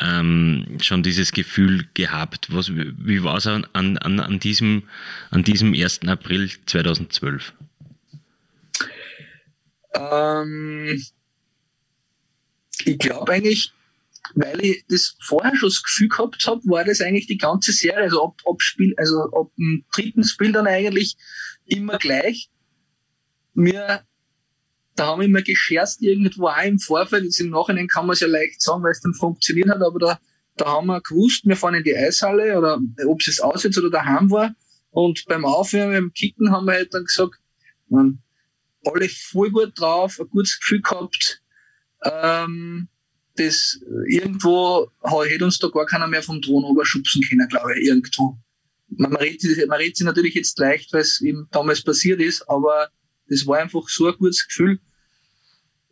ähm, 0.00 0.78
schon 0.80 1.02
dieses 1.02 1.32
Gefühl 1.32 1.88
gehabt. 1.94 2.48
Was, 2.50 2.70
wie 2.72 3.24
war 3.24 3.38
es 3.38 3.46
an, 3.48 3.66
an, 3.72 3.98
an, 3.98 4.38
diesem, 4.38 4.84
an 5.30 5.42
diesem 5.42 5.74
1. 5.74 6.02
April 6.06 6.50
2012? 6.66 7.52
Ähm, 9.94 11.02
ich 12.84 12.98
glaube 12.98 13.32
eigentlich, 13.32 13.72
weil 14.34 14.64
ich 14.64 14.84
das 14.88 15.16
vorher 15.20 15.54
schon 15.56 15.68
das 15.68 15.82
Gefühl 15.82 16.08
gehabt 16.08 16.46
habe, 16.46 16.60
war 16.64 16.84
das 16.84 17.00
eigentlich 17.00 17.26
die 17.26 17.38
ganze 17.38 17.72
Serie, 17.72 18.04
also 18.04 18.24
ab, 18.24 18.40
ab 18.46 18.60
Spiel, 18.62 18.94
also 18.96 19.22
ab 19.32 19.50
dem 19.58 19.84
dritten 19.92 20.24
Spiel 20.24 20.52
dann 20.52 20.66
eigentlich 20.66 21.16
immer 21.66 21.98
gleich. 21.98 22.50
Wir, 23.54 24.02
da 24.96 25.06
haben 25.06 25.20
wir 25.20 25.26
immer 25.26 25.42
gescherzt 25.42 26.02
irgendwo 26.02 26.46
auch 26.48 26.64
im 26.64 26.78
Vorfeld, 26.78 27.24
jetzt 27.24 27.40
im 27.40 27.50
Nachhinein 27.50 27.88
kann 27.88 28.06
man 28.06 28.14
es 28.14 28.20
ja 28.20 28.28
leicht 28.28 28.62
sagen, 28.62 28.82
weil 28.82 28.92
es 28.92 29.00
dann 29.00 29.14
funktioniert 29.14 29.68
hat, 29.68 29.82
aber 29.82 29.98
da, 29.98 30.20
da 30.56 30.66
haben 30.66 30.86
wir 30.86 31.00
gewusst, 31.00 31.44
wir 31.44 31.56
fahren 31.56 31.74
in 31.74 31.84
die 31.84 31.96
Eishalle 31.96 32.56
oder 32.58 32.80
ob 33.06 33.20
es 33.20 33.26
jetzt 33.26 33.42
aussetzt 33.42 33.78
oder 33.78 33.90
daheim 33.90 34.30
war. 34.30 34.54
Und 34.90 35.24
beim 35.26 35.46
Aufhören, 35.46 35.92
beim 35.92 36.12
Kicken 36.12 36.50
haben 36.50 36.66
wir 36.66 36.74
halt 36.74 36.92
dann 36.92 37.04
gesagt, 37.04 37.36
man, 37.88 38.22
alle 38.84 39.08
voll 39.08 39.50
gut 39.50 39.72
drauf, 39.78 40.18
ein 40.20 40.28
gutes 40.28 40.58
Gefühl 40.58 40.82
gehabt. 40.82 41.42
Ähm, 42.04 42.88
das 43.36 43.80
irgendwo 44.08 44.90
hätte 45.24 45.44
uns 45.44 45.58
da 45.58 45.68
gar 45.68 45.86
keiner 45.86 46.06
mehr 46.06 46.22
vom 46.22 46.42
Thron 46.42 46.64
oberschubsen 46.64 47.22
können, 47.22 47.48
glaube 47.48 47.78
ich, 47.78 47.86
irgendwo. 47.86 48.36
Man, 48.88 49.12
man, 49.12 49.22
redet, 49.22 49.68
man 49.68 49.78
redet 49.78 49.96
sich 49.96 50.04
natürlich 50.04 50.34
jetzt 50.34 50.58
leicht, 50.58 50.92
weil 50.92 51.00
es 51.00 51.20
eben 51.22 51.48
damals 51.50 51.82
passiert 51.82 52.20
ist, 52.20 52.48
aber 52.48 52.90
das 53.28 53.46
war 53.46 53.58
einfach 53.58 53.88
so 53.88 54.06
ein 54.06 54.16
gutes 54.18 54.46
Gefühl. 54.46 54.80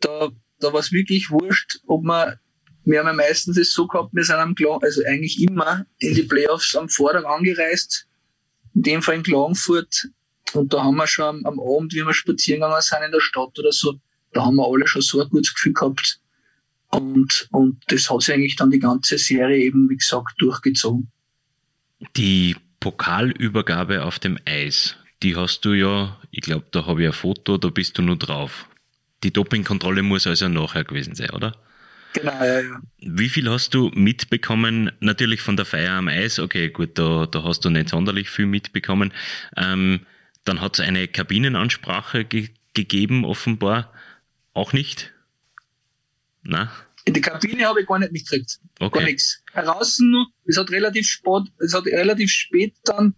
Da, 0.01 0.29
da 0.59 0.73
war 0.73 0.79
es 0.79 0.91
wirklich 0.91 1.31
wurscht, 1.31 1.79
ob 1.87 2.03
man 2.03 2.37
wir 2.83 2.99
haben 2.99 3.07
ja 3.07 3.13
meistens 3.13 3.57
es 3.57 3.73
so 3.73 3.87
gehabt, 3.87 4.13
wir 4.13 4.23
sind 4.23 4.37
am 4.37 4.55
Klang, 4.55 4.81
also 4.81 5.01
eigentlich 5.05 5.41
immer 5.41 5.85
in 5.99 6.15
die 6.15 6.23
Playoffs 6.23 6.75
am 6.75 6.89
Vortag 6.89 7.25
angereist, 7.25 8.07
in 8.73 8.81
dem 8.81 9.01
Fall 9.01 9.15
in 9.15 9.23
Klagenfurt. 9.23 10.09
Und 10.53 10.73
da 10.73 10.83
haben 10.83 10.95
wir 10.95 11.07
schon 11.07 11.25
am, 11.25 11.45
am 11.45 11.59
Abend, 11.59 11.93
wie 11.93 12.05
wir 12.05 12.13
spazieren 12.13 12.61
gegangen 12.61 12.81
sind 12.81 13.03
in 13.05 13.11
der 13.11 13.19
Stadt 13.19 13.57
oder 13.57 13.71
so, 13.71 13.99
da 14.33 14.45
haben 14.45 14.55
wir 14.55 14.67
alle 14.67 14.87
schon 14.87 15.01
so 15.01 15.21
ein 15.21 15.29
gutes 15.29 15.53
Gefühl 15.53 15.73
gehabt. 15.73 16.19
Und, 16.89 17.47
und 17.51 17.81
das 17.87 18.09
hat 18.09 18.21
sich 18.21 18.35
eigentlich 18.35 18.55
dann 18.55 18.71
die 18.71 18.79
ganze 18.79 19.17
Serie 19.17 19.57
eben, 19.57 19.89
wie 19.89 19.97
gesagt, 19.97 20.33
durchgezogen. 20.39 21.09
Die 22.17 22.55
Pokalübergabe 22.79 24.03
auf 24.03 24.19
dem 24.19 24.37
Eis, 24.45 24.97
die 25.23 25.35
hast 25.35 25.61
du 25.61 25.73
ja, 25.73 26.17
ich 26.31 26.41
glaube, 26.41 26.65
da 26.71 26.85
habe 26.85 27.01
ich 27.01 27.07
ein 27.07 27.13
Foto, 27.13 27.57
da 27.57 27.69
bist 27.69 27.97
du 27.97 28.01
nur 28.01 28.17
drauf. 28.17 28.67
Die 29.23 29.31
Dopingkontrolle 29.31 30.01
muss 30.01 30.27
also 30.27 30.49
nachher 30.49 30.83
gewesen 30.83 31.15
sein, 31.15 31.29
oder? 31.29 31.55
Genau, 32.13 32.43
ja, 32.43 32.59
ja. 32.59 32.81
Wie 32.97 33.29
viel 33.29 33.49
hast 33.49 33.73
du 33.73 33.89
mitbekommen? 33.93 34.91
Natürlich 34.99 35.41
von 35.41 35.55
der 35.55 35.65
Feier 35.65 35.93
am 35.93 36.07
Eis, 36.07 36.39
okay, 36.39 36.69
gut, 36.69 36.97
da, 36.97 37.25
da 37.25 37.43
hast 37.43 37.63
du 37.63 37.69
nicht 37.69 37.89
sonderlich 37.89 38.29
viel 38.29 38.47
mitbekommen. 38.47 39.13
Ähm, 39.55 40.01
dann 40.43 40.61
hat 40.61 40.79
es 40.79 40.85
eine 40.85 41.07
Kabinenansprache 41.07 42.25
ge 42.25 42.49
gegeben, 42.73 43.25
offenbar. 43.25 43.91
Auch 44.53 44.71
nicht? 44.71 45.13
Na? 46.41 46.71
In 47.03 47.13
die 47.13 47.21
Kabine 47.21 47.65
habe 47.65 47.81
ich 47.81 47.87
gar 47.87 47.99
nicht 47.99 48.11
mitgekriegt. 48.11 48.59
Okay. 48.79 48.99
Gar 48.99 49.05
nichts. 49.05 49.43
Draußen, 49.53 50.25
es 50.45 50.57
hat 50.57 50.71
relativ 50.71 51.07
spät, 51.07 51.51
es 51.59 51.73
hat 51.73 51.85
relativ 51.85 52.31
spät 52.31 52.75
dann, 52.85 53.15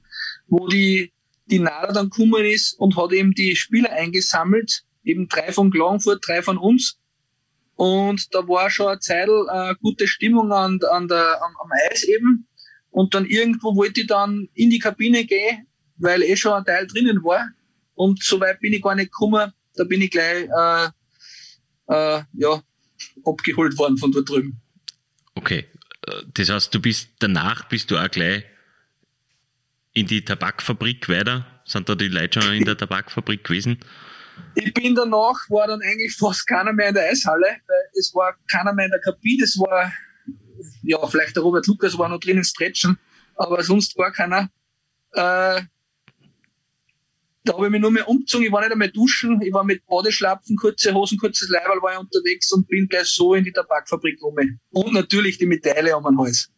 wo 0.48 0.68
die, 0.68 1.14
die 1.46 1.60
NADA 1.60 1.94
dann 1.94 2.10
gekommen 2.10 2.46
ist 2.46 2.74
und 2.80 2.96
hat 2.96 3.12
eben 3.12 3.34
die 3.34 3.56
Spieler 3.56 3.92
eingesammelt, 3.92 4.84
eben 5.04 5.28
drei 5.28 5.52
von 5.52 5.70
Klagenfurt, 5.70 6.28
drei 6.28 6.42
von 6.42 6.58
uns. 6.58 6.98
Und 7.76 8.34
da 8.34 8.48
war 8.48 8.70
schon 8.70 8.88
eine 8.88 9.00
Zeit 9.00 9.28
äh, 9.28 9.76
gute 9.82 10.08
Stimmung 10.08 10.52
an, 10.52 10.80
an 10.90 11.08
der, 11.08 11.42
am, 11.44 11.56
am 11.62 11.70
Eis 11.92 12.04
eben. 12.04 12.48
Und 12.90 13.14
dann 13.14 13.26
irgendwo 13.26 13.76
wollte 13.76 14.02
ich 14.02 14.08
dann 14.08 14.50
in 14.54 14.70
die 14.70 14.80
Kabine 14.80 15.26
gehen, 15.26 15.68
weil 15.98 16.24
eh 16.24 16.36
schon 16.36 16.54
ein 16.54 16.66
Teil 16.66 16.88
drinnen 16.88 17.24
war. 17.24 17.50
Und 17.96 18.24
so 18.24 18.40
weit 18.40 18.60
bin 18.60 18.74
ich 18.74 18.82
gar 18.82 18.96
nicht 18.96 19.12
gekommen. 19.12 19.52
Da 19.76 19.84
bin 19.84 20.02
ich 20.02 20.12
gleich 20.12 20.48
äh, 20.48 20.90
äh, 21.88 22.24
ja, 22.34 22.64
abgeholt 23.26 23.78
worden 23.78 23.98
von 23.98 24.12
dort 24.12 24.30
drüben. 24.30 24.62
Okay. 25.36 25.66
Das 26.34 26.50
heißt, 26.50 26.74
du 26.74 26.82
bist 26.82 27.10
danach 27.20 27.70
bist 27.70 27.90
du 27.90 27.98
auch 27.98 28.10
gleich 28.10 28.44
in 29.94 30.08
die 30.08 30.26
Tabakfabrik 30.26 31.08
weiter? 31.08 31.46
Sind 31.66 31.88
da 31.88 31.96
die 31.96 32.10
Leute 32.10 32.42
schon 32.42 32.54
in 32.54 32.66
der 32.66 32.78
Tabakfabrik 32.78 33.44
gewesen? 33.44 33.80
Ich 34.56 34.74
bin 34.74 34.96
danach, 34.96 35.50
war 35.50 35.68
dann 35.68 35.82
eigentlich 35.82 36.16
fast 36.16 36.48
keiner 36.48 36.74
mehr 36.74 36.90
in 36.90 36.96
der 36.96 37.10
Eishalle, 37.10 37.58
weil 37.68 37.90
es 37.98 38.14
war 38.14 38.36
keiner 38.52 38.74
mehr 38.74 38.86
in 38.86 38.92
der 38.92 39.00
Kabine. 39.00 39.44
Es 39.44 39.58
war, 39.60 39.94
ja, 40.82 41.06
vielleicht 41.08 41.36
der 41.36 41.44
Robert 41.44 41.68
Lukas 41.68 41.98
war 41.98 42.10
noch 42.10 42.20
drinnen 42.20 42.44
stretchen, 42.44 42.98
aber 43.36 43.64
sonst 43.64 43.96
gar 43.96 44.12
keiner. 44.12 44.50
Äh, 45.14 45.62
da 47.44 47.54
habe 47.54 47.66
ich 47.66 47.72
mich 47.72 47.82
nur 47.82 47.92
mehr 47.92 48.08
umgezogen, 48.08 48.46
ich 48.46 48.52
war 48.52 48.62
nicht 48.62 48.72
einmal 48.72 48.90
duschen, 48.90 49.42
ich 49.42 49.52
war 49.52 49.64
mit 49.64 49.86
Badeschlapfen, 49.86 50.56
kurze 50.56 50.94
Hosen, 50.94 51.18
kurzes 51.18 51.50
Leiberl 51.50 51.82
war 51.82 51.94
ich 51.94 52.00
unterwegs 52.00 52.52
und 52.54 52.68
bin 52.68 52.88
gleich 52.88 53.08
so 53.08 53.34
in 53.36 53.44
die 53.44 53.52
Tabakfabrik 53.52 54.22
rum. 54.22 54.36
Und 54.72 54.94
natürlich 54.94 55.38
die 55.38 55.46
Medaille 55.46 55.96
um 55.96 56.04
den 56.04 56.18
Hals. 56.18 56.50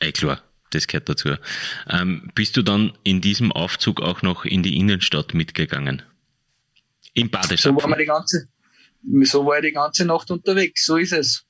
Ey, 0.00 0.12
klar, 0.12 0.42
das 0.70 0.86
gehört 0.86 1.08
dazu. 1.08 1.36
Ähm, 1.88 2.30
bist 2.34 2.56
du 2.56 2.62
dann 2.62 2.92
in 3.04 3.20
diesem 3.20 3.52
Aufzug 3.52 4.00
auch 4.00 4.22
noch 4.22 4.44
in 4.44 4.62
die 4.62 4.76
Innenstadt 4.76 5.32
mitgegangen? 5.32 6.02
Im 7.14 7.30
Badeschlapfen? 7.30 7.80
So 7.80 7.88
war, 7.88 7.96
die 7.96 8.04
ganze, 8.04 8.48
so 9.22 9.46
war 9.46 9.58
ich 9.58 9.66
die 9.66 9.72
ganze 9.72 10.04
Nacht 10.04 10.30
unterwegs, 10.30 10.84
so 10.84 10.96
ist 10.96 11.12
es. 11.12 11.44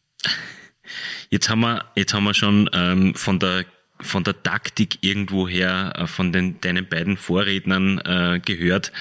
Jetzt 1.30 1.48
haben 1.48 1.60
wir, 1.60 1.86
jetzt 1.94 2.12
haben 2.12 2.24
wir 2.24 2.34
schon 2.34 2.68
ähm, 2.74 3.14
von 3.14 3.38
der 3.38 3.64
von 4.02 4.24
der 4.24 4.42
Taktik 4.42 4.98
irgendwoher 5.02 5.92
äh, 5.96 6.06
von 6.06 6.32
den, 6.32 6.60
deinen 6.60 6.88
beiden 6.88 7.16
Vorrednern 7.16 7.98
äh, 7.98 8.40
gehört. 8.44 8.92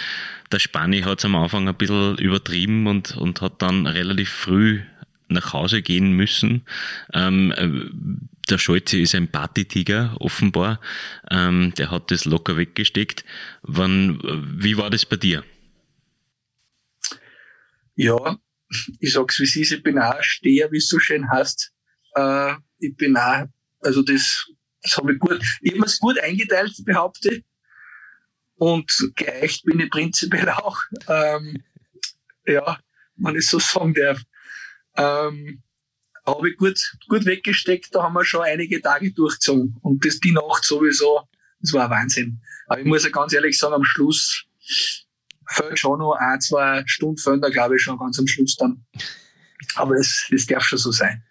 Der 0.52 0.60
Spani 0.60 1.02
hat 1.02 1.20
es 1.20 1.26
am 1.26 1.36
Anfang 1.36 1.68
ein 1.68 1.76
bisschen 1.76 2.18
übertrieben 2.18 2.88
und, 2.88 3.16
und 3.18 3.42
hat 3.42 3.62
dann 3.62 3.88
relativ 3.88 4.30
früh 4.30 4.82
nach 5.30 5.54
Hause 5.54 5.82
gehen 5.82 6.14
müssen. 6.14 6.64
Ähm, 7.14 7.54
äh, 7.56 7.70
der 8.50 8.58
Scholze 8.58 9.00
ist 9.00 9.16
ein 9.16 9.30
Partytiger, 9.30 10.16
offenbar. 10.20 10.82
Ähm, 11.30 11.74
der 11.78 11.90
hat 11.90 12.12
das 12.12 12.26
locker 12.26 12.58
weggesteckt. 12.58 13.24
Wann, 13.62 14.20
wie 14.60 14.78
war 14.78 14.90
das 14.90 15.06
bei 15.06 15.16
dir? 15.16 15.44
Ja, 17.96 18.38
ich 19.00 19.14
sag's 19.14 19.40
wie 19.40 19.44
es 19.44 19.56
ich 19.56 19.84
bin 19.84 20.00
auch 20.00 20.22
Steher, 20.22 20.72
wie 20.72 20.78
es 20.78 20.88
so 20.88 21.00
schön 21.00 21.30
heißt. 21.30 21.72
Äh, 22.16 22.54
ich 22.80 22.96
bin 22.96 23.16
auch, 23.16 23.46
also 23.82 24.02
das 24.02 24.51
das 24.82 24.98
habe 24.98 25.14
ich 25.14 25.20
gut, 25.20 25.44
ich 25.62 25.74
habe 25.74 25.86
es 25.86 26.00
gut 26.00 26.20
eingeteilt, 26.20 26.74
behaupte. 26.86 27.44
Und 28.56 28.92
geeicht 29.16 29.64
bin 29.66 29.80
ich 29.80 29.90
prinzipiell 29.90 30.50
auch. 30.50 30.78
Ähm, 31.08 31.64
ja, 32.46 32.80
man 33.16 33.36
ist 33.36 33.50
so 33.50 33.60
sagen 33.60 33.94
darf. 33.94 34.22
Ähm, 34.98 35.64
habe 36.26 36.50
ich 36.50 36.58
gut, 36.58 36.80
gut 37.08 37.26
weggesteckt, 37.26 37.94
da 37.96 38.04
haben 38.04 38.14
wir 38.14 38.24
schon 38.24 38.44
einige 38.44 38.82
Tage 38.82 39.12
durchgezogen. 39.12 39.78
Und 39.82 40.06
das 40.06 40.20
die 40.20 40.32
Nacht 40.32 40.64
sowieso, 40.64 41.28
das 41.60 41.74
war 41.74 41.86
ein 41.86 41.90
Wahnsinn. 41.90 42.42
Aber 42.68 42.80
ich 42.80 42.86
muss 42.86 43.04
ja 43.04 43.10
ganz 43.10 43.34
ehrlich 43.34 43.58
sagen, 43.58 43.74
am 43.74 43.84
Schluss 43.84 44.46
fällt 45.48 45.80
schon 45.80 46.00
noch 46.00 46.14
ein, 46.14 46.40
zwei 46.40 46.84
Stunden 46.86 47.18
fällen 47.18 47.42
da 47.42 47.50
glaube 47.50 47.76
ich 47.76 47.82
schon 47.82 47.98
ganz 47.98 48.20
am 48.20 48.28
Schluss 48.28 48.56
dann. 48.58 48.86
Aber 49.76 49.96
das, 49.96 50.28
das 50.30 50.46
darf 50.46 50.64
schon 50.64 50.78
so 50.78 50.92
sein 50.92 51.24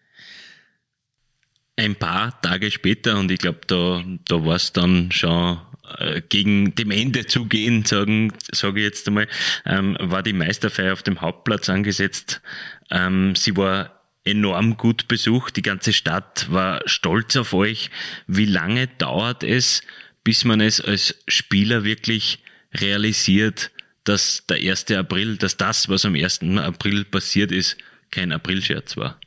ein 1.80 1.96
paar 1.96 2.38
Tage 2.42 2.70
später, 2.70 3.18
und 3.18 3.30
ich 3.30 3.38
glaube, 3.38 3.60
da, 3.66 4.04
da 4.28 4.44
war 4.44 4.56
es 4.56 4.72
dann 4.72 5.10
schon 5.10 5.58
äh, 5.98 6.20
gegen 6.28 6.74
dem 6.74 6.90
Ende 6.90 7.26
zugehen, 7.26 7.86
sagen, 7.86 8.32
sage 8.52 8.80
ich 8.80 8.84
jetzt 8.84 9.08
einmal, 9.08 9.28
ähm, 9.64 9.96
war 9.98 10.22
die 10.22 10.34
Meisterfeier 10.34 10.92
auf 10.92 11.02
dem 11.02 11.22
Hauptplatz 11.22 11.70
angesetzt. 11.70 12.42
Ähm, 12.90 13.34
sie 13.34 13.56
war 13.56 14.02
enorm 14.24 14.76
gut 14.76 15.08
besucht. 15.08 15.56
Die 15.56 15.62
ganze 15.62 15.94
Stadt 15.94 16.46
war 16.50 16.82
stolz 16.84 17.34
auf 17.36 17.54
euch. 17.54 17.90
Wie 18.26 18.44
lange 18.44 18.86
dauert 18.86 19.42
es, 19.42 19.82
bis 20.22 20.44
man 20.44 20.60
es 20.60 20.82
als 20.82 21.16
Spieler 21.28 21.82
wirklich 21.82 22.40
realisiert, 22.74 23.70
dass 24.04 24.44
der 24.48 24.58
1. 24.58 24.90
April, 24.90 25.38
dass 25.38 25.56
das, 25.56 25.88
was 25.88 26.04
am 26.04 26.14
1. 26.14 26.42
April 26.58 27.06
passiert 27.06 27.52
ist, 27.52 27.78
kein 28.10 28.32
Aprilscherz 28.32 28.98
war? 28.98 29.18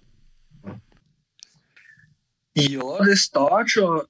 Ja, 2.55 3.03
das 3.03 3.29
dauert 3.31 3.69
schon. 3.69 4.01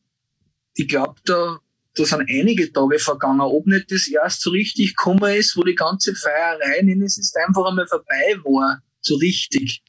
Ich 0.75 0.87
glaube, 0.87 1.15
da, 1.25 1.59
da 1.95 2.05
sind 2.05 2.27
einige 2.29 2.71
Tage 2.71 2.99
vergangen. 2.99 3.41
Ob 3.41 3.67
nicht 3.67 3.91
das 3.91 4.07
erst 4.07 4.41
so 4.41 4.51
richtig 4.51 4.95
gekommen 4.95 5.35
ist, 5.35 5.55
wo 5.55 5.63
die 5.63 5.75
ganze 5.75 6.15
Feierei 6.15 6.79
in 6.79 7.01
es 7.01 7.17
ist 7.17 7.37
einfach 7.37 7.65
einmal 7.65 7.87
vorbei 7.87 8.35
war, 8.43 8.81
so 9.01 9.15
richtig. 9.15 9.83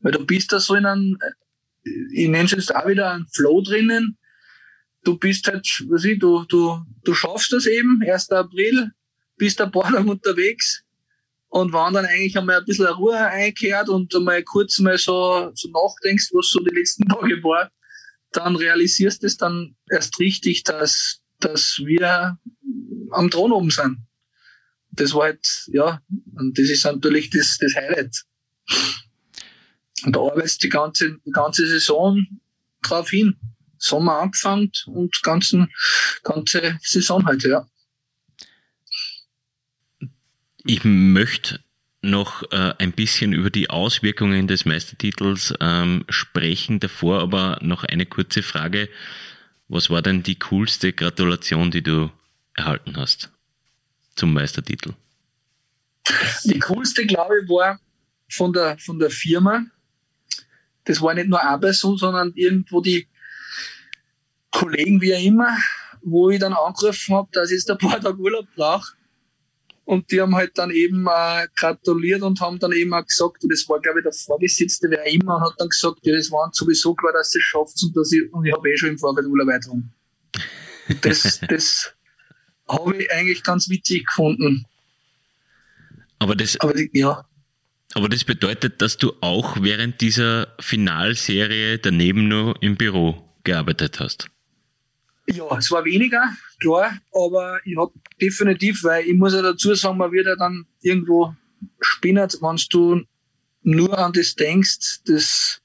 Weil 0.00 0.12
du 0.12 0.24
bist 0.24 0.52
da 0.52 0.60
so 0.60 0.74
in 0.74 0.86
einem, 0.86 1.18
ich 2.12 2.28
nenne 2.28 2.44
es 2.44 2.52
jetzt 2.52 2.74
auch 2.74 2.86
wieder 2.86 3.12
einen 3.12 3.26
Flow 3.28 3.62
drinnen. 3.62 4.18
Du 5.04 5.18
bist 5.18 5.46
halt, 5.46 5.66
was 5.88 6.04
ich, 6.04 6.18
du, 6.18 6.44
du, 6.44 6.82
du 7.04 7.14
schaffst 7.14 7.52
das 7.52 7.66
eben, 7.66 8.02
1. 8.02 8.30
April, 8.30 8.90
bist 9.36 9.60
ein 9.60 9.70
paar 9.70 9.92
Tage 9.92 10.10
unterwegs 10.10 10.82
und 11.54 11.72
wenn 11.72 11.94
dann 11.94 12.06
eigentlich 12.06 12.36
einmal 12.36 12.58
ein 12.58 12.64
bisschen 12.64 12.86
Ruhe 12.86 13.16
einkehrt 13.16 13.88
und 13.88 14.12
einmal 14.12 14.42
kurz 14.42 14.80
mal 14.80 14.98
so, 14.98 15.52
so 15.54 15.68
nachdenkst, 15.68 16.30
was 16.32 16.48
so 16.48 16.58
die 16.58 16.74
letzten 16.74 17.06
Tage 17.08 17.40
war, 17.44 17.70
dann 18.36 18.56
realisierst 18.56 19.22
du 19.22 19.26
es 19.26 19.36
dann 19.36 19.76
erst 19.90 20.18
richtig, 20.18 20.64
dass, 20.64 21.20
dass 21.40 21.80
wir 21.84 22.38
am 23.10 23.30
Thron 23.30 23.52
oben 23.52 23.70
sind. 23.70 23.98
Das 24.90 25.14
war 25.14 25.24
halt, 25.24 25.46
ja, 25.68 26.00
und 26.34 26.58
das 26.58 26.68
ist 26.68 26.84
natürlich 26.84 27.30
das, 27.30 27.58
das 27.58 27.74
Highlight. 27.74 28.24
Und 30.04 30.14
da 30.14 30.20
arbeitest 30.20 30.62
die 30.62 30.68
ganze, 30.68 31.18
die 31.24 31.30
ganze 31.30 31.66
Saison 31.66 32.26
drauf 32.82 33.10
hin. 33.10 33.36
Sommer 33.78 34.20
angefangen 34.20 34.70
und 34.86 35.22
ganzen, 35.22 35.68
ganze 36.22 36.78
Saison 36.82 37.24
halt, 37.26 37.42
ja. 37.44 37.66
Ich 40.64 40.84
möchte 40.84 41.63
noch 42.04 42.42
äh, 42.52 42.74
ein 42.78 42.92
bisschen 42.92 43.32
über 43.32 43.50
die 43.50 43.70
Auswirkungen 43.70 44.46
des 44.46 44.64
Meistertitels 44.64 45.54
ähm, 45.60 46.04
sprechen. 46.08 46.80
Davor 46.80 47.20
aber 47.20 47.58
noch 47.62 47.84
eine 47.84 48.06
kurze 48.06 48.42
Frage. 48.42 48.88
Was 49.68 49.90
war 49.90 50.02
denn 50.02 50.22
die 50.22 50.38
coolste 50.38 50.92
Gratulation, 50.92 51.70
die 51.70 51.82
du 51.82 52.10
erhalten 52.54 52.96
hast 52.96 53.30
zum 54.14 54.32
Meistertitel? 54.32 54.92
Die 56.44 56.58
coolste, 56.58 57.06
glaube 57.06 57.40
ich, 57.42 57.48
war 57.48 57.80
von 58.28 58.52
der, 58.52 58.78
von 58.78 58.98
der 58.98 59.10
Firma. 59.10 59.64
Das 60.84 61.00
war 61.00 61.14
nicht 61.14 61.28
nur 61.28 61.42
eine 61.42 61.58
Person, 61.58 61.96
sondern 61.96 62.32
irgendwo 62.34 62.80
die 62.80 63.08
Kollegen, 64.50 65.00
wie 65.00 65.14
auch 65.14 65.22
immer, 65.22 65.56
wo 66.02 66.30
ich 66.30 66.38
dann 66.38 66.52
angerufen 66.52 67.14
habe, 67.14 67.28
dass 67.32 67.50
ich 67.50 67.56
jetzt 67.56 67.70
ein 67.70 67.78
paar 67.78 68.00
Tage 68.00 68.18
Urlaub 68.18 68.46
brauche 68.54 68.92
Und 69.84 70.10
die 70.10 70.20
haben 70.20 70.34
halt 70.34 70.56
dann 70.56 70.70
eben 70.70 71.06
äh, 71.06 71.46
gratuliert 71.56 72.22
und 72.22 72.40
haben 72.40 72.58
dann 72.58 72.72
eben 72.72 72.94
auch 72.94 73.04
gesagt, 73.04 73.42
und 73.42 73.52
das 73.52 73.68
war, 73.68 73.80
glaube 73.80 74.00
ich, 74.00 74.04
der 74.04 74.12
Vorgesetzte, 74.12 74.88
wer 74.90 75.04
immer, 75.06 75.36
und 75.36 75.42
hat 75.42 75.54
dann 75.58 75.68
gesagt, 75.68 75.98
ja, 76.02 76.16
das 76.16 76.30
war 76.30 76.50
sowieso 76.52 76.94
klar, 76.94 77.12
dass 77.12 77.30
sie 77.30 77.38
es 77.38 77.44
schafft 77.44 77.82
und, 77.82 77.94
dass 77.94 78.10
ich, 78.12 78.32
und 78.32 78.46
ich 78.46 78.52
habe 78.52 78.70
eh 78.70 78.76
schon 78.76 78.90
im 78.90 78.98
Vorfeld 78.98 79.26
Urlaub 79.26 79.48
rum. 79.68 79.90
Das, 81.02 81.40
das 81.48 81.94
habe 82.66 82.96
ich 82.96 83.12
eigentlich 83.12 83.42
ganz 83.42 83.68
witzig 83.68 84.06
gefunden. 84.06 84.64
Aber 86.18 86.34
das, 86.34 86.58
aber, 86.60 86.74
ja. 86.92 87.26
aber 87.92 88.08
das 88.08 88.24
bedeutet, 88.24 88.80
dass 88.80 88.96
du 88.96 89.12
auch 89.20 89.60
während 89.60 90.00
dieser 90.00 90.54
Finalserie 90.60 91.78
daneben 91.78 92.28
nur 92.28 92.60
im 92.62 92.76
Büro 92.76 93.22
gearbeitet 93.44 94.00
hast. 94.00 94.30
Ja, 95.26 95.56
es 95.56 95.70
war 95.70 95.84
weniger, 95.84 96.22
klar, 96.60 96.98
aber 97.12 97.58
ich 97.64 97.76
habe 97.78 97.92
definitiv, 98.20 98.84
weil 98.84 99.06
ich 99.06 99.14
muss 99.14 99.32
ja 99.32 99.40
dazu 99.40 99.74
sagen, 99.74 99.96
man 99.96 100.12
wird 100.12 100.26
ja 100.26 100.36
dann 100.36 100.66
irgendwo 100.82 101.34
spinnert, 101.80 102.36
wenn 102.42 102.60
du 102.70 103.02
nur 103.62 103.98
an 103.98 104.12
das 104.12 104.34
denkst, 104.34 105.00
das, 105.06 105.62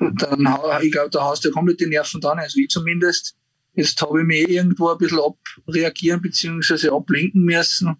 dann, 0.00 0.48
ich 0.82 0.90
glaube, 0.90 1.10
da 1.10 1.24
hast 1.24 1.44
du 1.44 1.50
komplett 1.52 1.80
die 1.80 1.86
Nerven 1.86 2.20
dran, 2.20 2.38
also 2.38 2.58
ich 2.58 2.68
zumindest. 2.68 3.36
Jetzt 3.74 4.02
habe 4.02 4.20
ich 4.20 4.26
mich 4.26 4.48
irgendwo 4.48 4.88
ein 4.88 4.98
bisschen 4.98 5.20
abreagieren 5.20 6.20
bzw. 6.20 6.88
ablenken 6.88 7.44
müssen. 7.44 7.96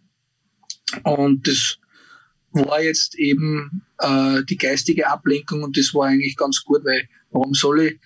Und 1.05 1.46
das 1.46 1.78
war 2.51 2.82
jetzt 2.82 3.14
eben 3.14 3.82
äh, 3.98 4.42
die 4.44 4.59
geistige 4.59 5.09
Ablenkung 5.09 5.62
und 5.62 5.76
das 5.76 5.94
war 5.94 6.09
eigentlich 6.09 6.36
ganz 6.36 6.64
gut, 6.64 6.84
weil 6.84 7.09
warum 7.30 7.55
soll 7.55 7.82
ich, 7.82 8.01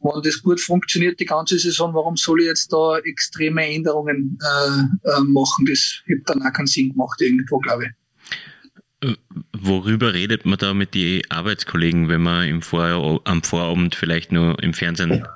wenn 0.00 0.22
das 0.22 0.42
gut 0.42 0.60
funktioniert 0.60 1.18
die 1.20 1.24
ganze 1.24 1.58
Saison, 1.58 1.94
warum 1.94 2.16
soll 2.16 2.40
ich 2.40 2.46
jetzt 2.46 2.72
da 2.72 2.98
extreme 2.98 3.66
Änderungen 3.66 4.38
äh, 4.42 5.10
äh, 5.10 5.20
machen? 5.20 5.66
Das 5.66 6.02
hätte 6.06 6.22
dann 6.26 6.42
auch 6.42 6.52
keinen 6.52 6.66
Sinn 6.66 6.90
gemacht 6.90 7.20
irgendwo, 7.20 7.58
glaube 7.58 7.84
ich. 7.84 9.08
Äh, 9.08 9.16
worüber 9.52 10.14
redet 10.14 10.46
man 10.46 10.58
da 10.58 10.74
mit 10.74 10.94
den 10.94 11.22
Arbeitskollegen, 11.30 12.08
wenn 12.08 12.22
man 12.22 12.48
im 12.48 12.62
Vor 12.62 13.20
am 13.24 13.42
Vorabend 13.42 13.94
vielleicht 13.94 14.32
nur 14.32 14.62
im 14.62 14.74
Fernsehen 14.74 15.26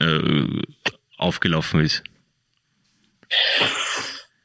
äh, 0.00 0.62
aufgelaufen 1.16 1.80
ist? 1.80 2.02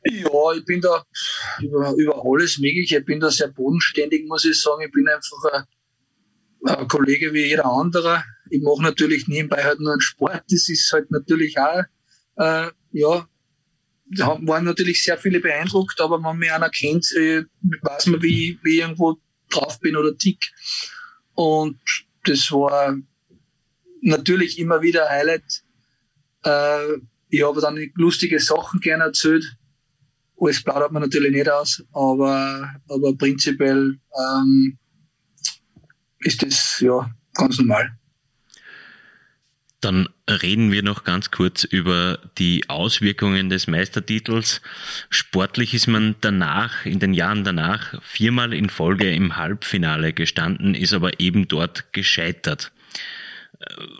Ja, 0.05 0.53
ich 0.55 0.65
bin 0.65 0.81
da 0.81 1.03
über, 1.61 1.93
über 1.93 2.21
alles 2.25 2.57
Mögliche. 2.57 2.99
Ich 2.99 3.05
bin 3.05 3.19
da 3.19 3.31
sehr 3.31 3.47
bodenständig, 3.47 4.27
muss 4.27 4.43
ich 4.43 4.59
sagen. 4.59 4.83
Ich 4.85 4.91
bin 4.91 5.07
einfach 5.07 5.37
ein, 5.53 6.75
ein 6.75 6.87
Kollege 6.87 7.33
wie 7.33 7.45
jeder 7.45 7.65
andere. 7.65 8.23
Ich 8.53 8.61
mache 8.61 8.83
natürlich 8.83 9.27
nebenbei 9.27 9.63
halt 9.63 9.79
nur 9.79 9.93
einen 9.93 10.01
Sport. 10.01 10.43
Das 10.49 10.69
ist 10.69 10.91
halt 10.91 11.09
natürlich 11.11 11.57
auch, 11.57 11.83
äh, 12.37 12.69
ja, 12.91 13.27
da 14.05 14.37
waren 14.41 14.65
natürlich 14.65 15.03
sehr 15.03 15.17
viele 15.17 15.39
beeindruckt, 15.39 15.99
aber 15.99 16.21
wenn 16.21 16.37
mich 16.37 16.51
einer 16.51 16.69
kennt, 16.69 17.11
äh, 17.13 17.43
weiß 17.81 18.07
man, 18.07 18.21
wie, 18.21 18.59
wie 18.63 18.75
ich 18.75 18.81
irgendwo 18.81 19.17
drauf 19.49 19.79
bin 19.79 19.95
oder 19.95 20.15
tick. 20.17 20.51
Und 21.33 21.79
das 22.25 22.51
war 22.51 22.97
natürlich 24.01 24.59
immer 24.59 24.81
wieder 24.81 25.09
ein 25.09 25.19
Highlight. 25.19 25.63
Äh, 26.43 26.97
ich 27.29 27.43
habe 27.43 27.61
dann 27.61 27.91
lustige 27.95 28.39
Sachen 28.39 28.79
gerne 28.79 29.05
erzählt 29.05 29.57
alles 30.43 30.63
plaudert 30.63 30.91
man 30.91 31.01
natürlich 31.01 31.31
nicht 31.31 31.49
aus, 31.49 31.83
aber, 31.91 32.69
aber 32.89 33.15
prinzipiell 33.15 33.97
ähm, 34.19 34.77
ist 36.19 36.43
das 36.43 36.79
ja 36.79 37.09
ganz 37.33 37.57
normal. 37.59 37.97
Dann 39.83 40.07
reden 40.29 40.71
wir 40.71 40.81
noch 40.81 41.03
ganz 41.03 41.29
kurz 41.29 41.65
über 41.65 42.19
die 42.37 42.69
Auswirkungen 42.69 43.49
des 43.49 43.67
Meistertitels. 43.67 44.61
Sportlich 45.09 45.73
ist 45.73 45.87
man 45.87 46.15
danach, 46.21 46.85
in 46.85 46.99
den 46.99 47.13
Jahren 47.13 47.43
danach, 47.43 48.01
viermal 48.01 48.53
in 48.53 48.69
Folge 48.69 49.13
im 49.13 49.35
Halbfinale 49.35 50.13
gestanden, 50.13 50.73
ist 50.73 50.93
aber 50.93 51.19
eben 51.19 51.49
dort 51.49 51.91
gescheitert. 51.91 52.71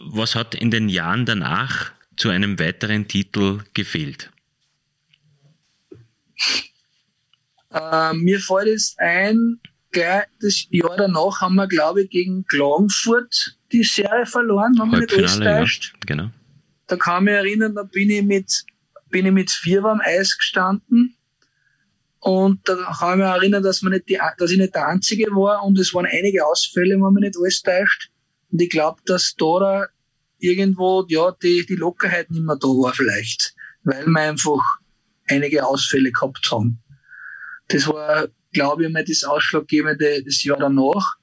Was 0.05 0.35
hat 0.35 0.55
in 0.55 0.71
den 0.71 0.87
Jahren 0.87 1.25
danach 1.25 1.91
zu 2.15 2.29
einem 2.29 2.59
weiteren 2.59 3.07
Titel 3.09 3.59
gefehlt? 3.73 4.31
Äh, 7.71 8.13
mir 8.13 8.39
fällt 8.39 8.67
es 8.67 8.95
ein, 8.99 9.59
gleich 9.91 10.25
das 10.39 10.65
Jahr 10.69 10.95
danach 10.95 11.41
haben 11.41 11.55
wir, 11.55 11.67
glaube 11.67 12.03
ich, 12.03 12.09
gegen 12.09 12.45
Klagenfurt 12.45 13.57
die 13.73 13.83
Serie 13.83 14.25
verloren, 14.25 14.75
wenn 14.79 14.89
man 14.89 14.99
nicht 15.01 15.13
alles 15.13 15.39
täuscht. 15.39 15.93
Ja, 15.93 15.99
genau. 16.05 16.29
Da 16.87 16.95
kann 16.95 17.23
ich 17.23 17.25
mich 17.25 17.33
erinnern, 17.33 17.75
da 17.75 17.83
bin 17.83 18.09
ich 18.09 18.23
mit, 18.23 18.65
bin 19.09 19.25
ich 19.25 19.31
mit 19.31 19.51
vier 19.51 19.83
am 19.83 20.01
Eis 20.01 20.37
gestanden. 20.37 21.17
Und 22.19 22.61
da 22.69 22.75
kann 22.97 23.19
ich 23.19 23.25
mich 23.25 23.25
erinnern, 23.25 23.63
dass, 23.63 23.81
man 23.81 23.93
nicht 23.93 24.07
die, 24.07 24.19
dass 24.37 24.51
ich 24.51 24.57
nicht 24.57 24.75
der 24.75 24.87
Einzige 24.87 25.25
war 25.31 25.63
und 25.63 25.77
es 25.77 25.93
waren 25.93 26.05
einige 26.05 26.45
Ausfälle, 26.45 26.95
wenn 26.95 27.01
man 27.01 27.15
nicht 27.15 27.35
alles 27.37 27.61
täuscht. 27.61 28.11
Und 28.51 28.61
ich 28.61 28.69
glaube, 28.69 29.01
dass 29.05 29.35
da, 29.37 29.87
irgendwo, 30.39 31.05
ja, 31.07 31.31
die, 31.41 31.65
die 31.65 31.75
Lockerheit 31.75 32.29
nicht 32.29 32.43
mehr 32.43 32.57
da 32.57 32.67
war 32.67 32.93
vielleicht. 32.93 33.55
Weil 33.83 34.05
wir 34.05 34.21
einfach 34.21 34.61
einige 35.27 35.65
Ausfälle 35.65 36.11
gehabt 36.11 36.49
haben. 36.51 36.79
Das 37.69 37.87
war, 37.87 38.27
glaube 38.51 38.85
ich, 38.85 38.91
mal 38.91 39.03
das 39.03 39.23
Ausschlaggebende 39.23 40.23
das 40.23 40.43
Jahr 40.43 40.59
danach. 40.59 41.15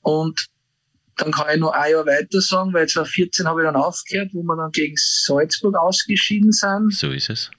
Und 0.00 0.51
dann 1.22 1.32
kann 1.32 1.54
ich 1.54 1.60
noch 1.60 1.72
ein 1.72 1.92
Jahr 1.92 2.06
weiter 2.06 2.40
sagen, 2.40 2.72
weil 2.72 2.88
2014 2.88 3.46
habe 3.46 3.62
ich 3.62 3.66
dann 3.66 3.76
aufgehört, 3.76 4.30
wo 4.32 4.42
wir 4.42 4.56
dann 4.56 4.72
gegen 4.72 4.94
Salzburg 4.96 5.76
ausgeschieden 5.76 6.52
sind. 6.52 6.92
So 6.92 7.10
ist 7.10 7.30
es. 7.30 7.50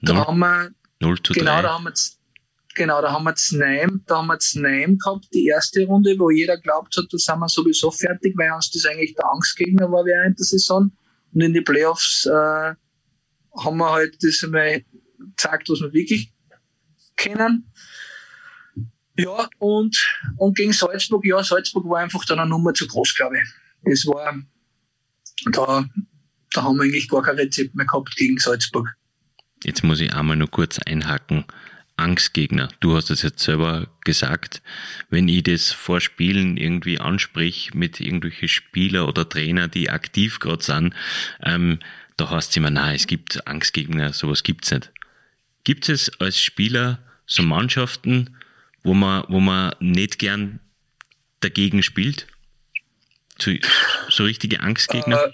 Da 0.00 0.26
haben 0.26 0.38
wir, 0.38 0.70
0 1.00 1.22
zu 1.22 1.32
genau, 1.32 1.56
3. 1.56 1.62
da 1.62 1.74
haben 1.74 1.84
wir, 1.84 1.92
genau, 2.74 3.02
da 3.02 3.12
haben 3.12 3.24
wir 3.24 3.36
Znaim, 3.36 4.02
da 4.06 4.18
haben 4.18 4.26
wir 4.26 4.40
Znaim 4.40 4.98
gehabt, 4.98 5.26
die 5.32 5.46
erste 5.46 5.84
Runde, 5.86 6.14
wo 6.18 6.30
jeder 6.30 6.56
glaubt 6.58 6.96
hat, 6.96 7.06
da 7.10 7.18
sind 7.18 7.38
wir 7.38 7.48
sowieso 7.48 7.90
fertig, 7.90 8.34
weil 8.36 8.52
uns 8.52 8.70
das 8.70 8.86
eigentlich 8.86 9.14
der 9.14 9.26
Angstgegner 9.30 9.90
war 9.90 10.04
während 10.04 10.38
der 10.38 10.44
Saison. 10.44 10.92
Und 11.32 11.40
in 11.40 11.52
die 11.52 11.62
Playoffs 11.62 12.26
äh, 12.26 12.30
haben 12.30 13.76
wir 13.78 13.90
halt 13.90 14.16
das 14.22 14.42
einmal 14.44 14.84
gezeigt, 15.18 15.68
was 15.68 15.80
wir 15.80 15.92
wirklich 15.92 16.32
kennen. 17.16 17.70
Ja, 19.16 19.48
und, 19.58 19.96
und 20.36 20.56
gegen 20.56 20.72
Salzburg, 20.72 21.24
ja, 21.24 21.42
Salzburg 21.42 21.88
war 21.88 22.00
einfach 22.00 22.24
dann 22.24 22.40
eine 22.40 22.50
Nummer 22.50 22.74
zu 22.74 22.86
groß, 22.86 23.14
glaube 23.14 23.38
ich. 23.38 23.48
Das 23.84 24.06
war, 24.06 24.34
da, 25.52 25.88
da 26.52 26.62
haben 26.62 26.76
wir 26.76 26.84
eigentlich 26.84 27.08
gar 27.08 27.22
kein 27.22 27.36
Rezept 27.36 27.74
mehr 27.74 27.86
gehabt 27.86 28.16
gegen 28.16 28.38
Salzburg. 28.38 28.96
Jetzt 29.62 29.84
muss 29.84 30.00
ich 30.00 30.12
einmal 30.12 30.36
nur 30.36 30.50
kurz 30.50 30.78
einhaken. 30.78 31.44
Angstgegner. 31.96 32.68
Du 32.80 32.96
hast 32.96 33.10
es 33.10 33.22
jetzt 33.22 33.40
selber 33.40 33.86
gesagt. 34.04 34.62
Wenn 35.10 35.28
ich 35.28 35.44
das 35.44 35.70
vor 35.70 36.00
Spielen 36.00 36.56
irgendwie 36.56 36.98
ansprich 36.98 37.72
mit 37.72 38.00
irgendwelchen 38.00 38.48
Spieler 38.48 39.06
oder 39.08 39.28
Trainer, 39.28 39.68
die 39.68 39.90
aktiv 39.90 40.40
gerade 40.40 40.62
sind, 40.62 40.94
ähm, 41.42 41.78
da 42.16 42.30
heißt 42.30 42.50
es 42.50 42.56
immer, 42.56 42.70
nein, 42.70 42.96
es 42.96 43.06
gibt 43.06 43.46
Angstgegner, 43.46 44.12
sowas 44.12 44.42
gibt's 44.42 44.70
nicht. 44.72 44.92
Gibt 45.62 45.88
es 45.88 46.20
als 46.20 46.40
Spieler 46.40 46.98
so 47.26 47.42
Mannschaften, 47.42 48.36
wo 48.84 48.94
man, 48.94 49.24
wo 49.28 49.40
man 49.40 49.74
nicht 49.80 50.18
gern 50.18 50.60
dagegen 51.40 51.82
spielt? 51.82 52.26
So, 53.38 53.50
so 54.08 54.24
richtige 54.24 54.60
Angstgegner? 54.60 55.24
Äh, 55.24 55.32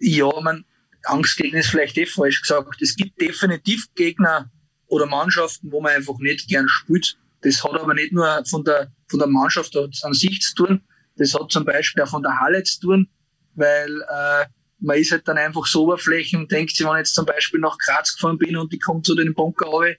ja, 0.00 0.28
man, 0.40 0.64
Angstgegner 1.04 1.60
ist 1.60 1.70
vielleicht 1.70 1.96
eh 1.96 2.06
falsch 2.06 2.42
gesagt. 2.42 2.82
Es 2.82 2.96
gibt 2.96 3.20
definitiv 3.20 3.86
Gegner 3.94 4.50
oder 4.86 5.06
Mannschaften, 5.06 5.70
wo 5.70 5.80
man 5.80 5.92
einfach 5.92 6.18
nicht 6.18 6.48
gern 6.48 6.68
spielt. 6.68 7.16
Das 7.42 7.62
hat 7.62 7.74
aber 7.74 7.94
nicht 7.94 8.12
nur 8.12 8.42
von 8.46 8.64
der, 8.64 8.90
von 9.06 9.20
der 9.20 9.28
Mannschaft 9.28 9.76
an 9.76 10.12
sich 10.12 10.40
zu 10.40 10.54
tun, 10.54 10.82
das 11.16 11.34
hat 11.34 11.50
zum 11.52 11.64
Beispiel 11.64 12.02
auch 12.02 12.08
von 12.08 12.22
der 12.22 12.38
Halle 12.40 12.62
zu 12.62 12.80
tun, 12.80 13.08
weil 13.54 14.00
äh, 14.02 14.46
man 14.80 14.96
ist 14.96 15.10
halt 15.10 15.26
dann 15.26 15.38
einfach 15.38 15.66
so 15.66 15.84
oberflächlich 15.84 16.36
und 16.36 16.50
denkt 16.50 16.74
sich, 16.74 16.86
wenn 16.86 16.94
ich 16.94 16.98
jetzt 16.98 17.14
zum 17.14 17.26
Beispiel 17.26 17.60
nach 17.60 17.76
Graz 17.78 18.14
gefahren 18.14 18.38
bin 18.38 18.56
und 18.56 18.72
ich 18.72 18.80
komme 18.80 19.02
zu 19.02 19.14
den 19.14 19.34
Bunker 19.34 19.66
runter, 19.66 19.96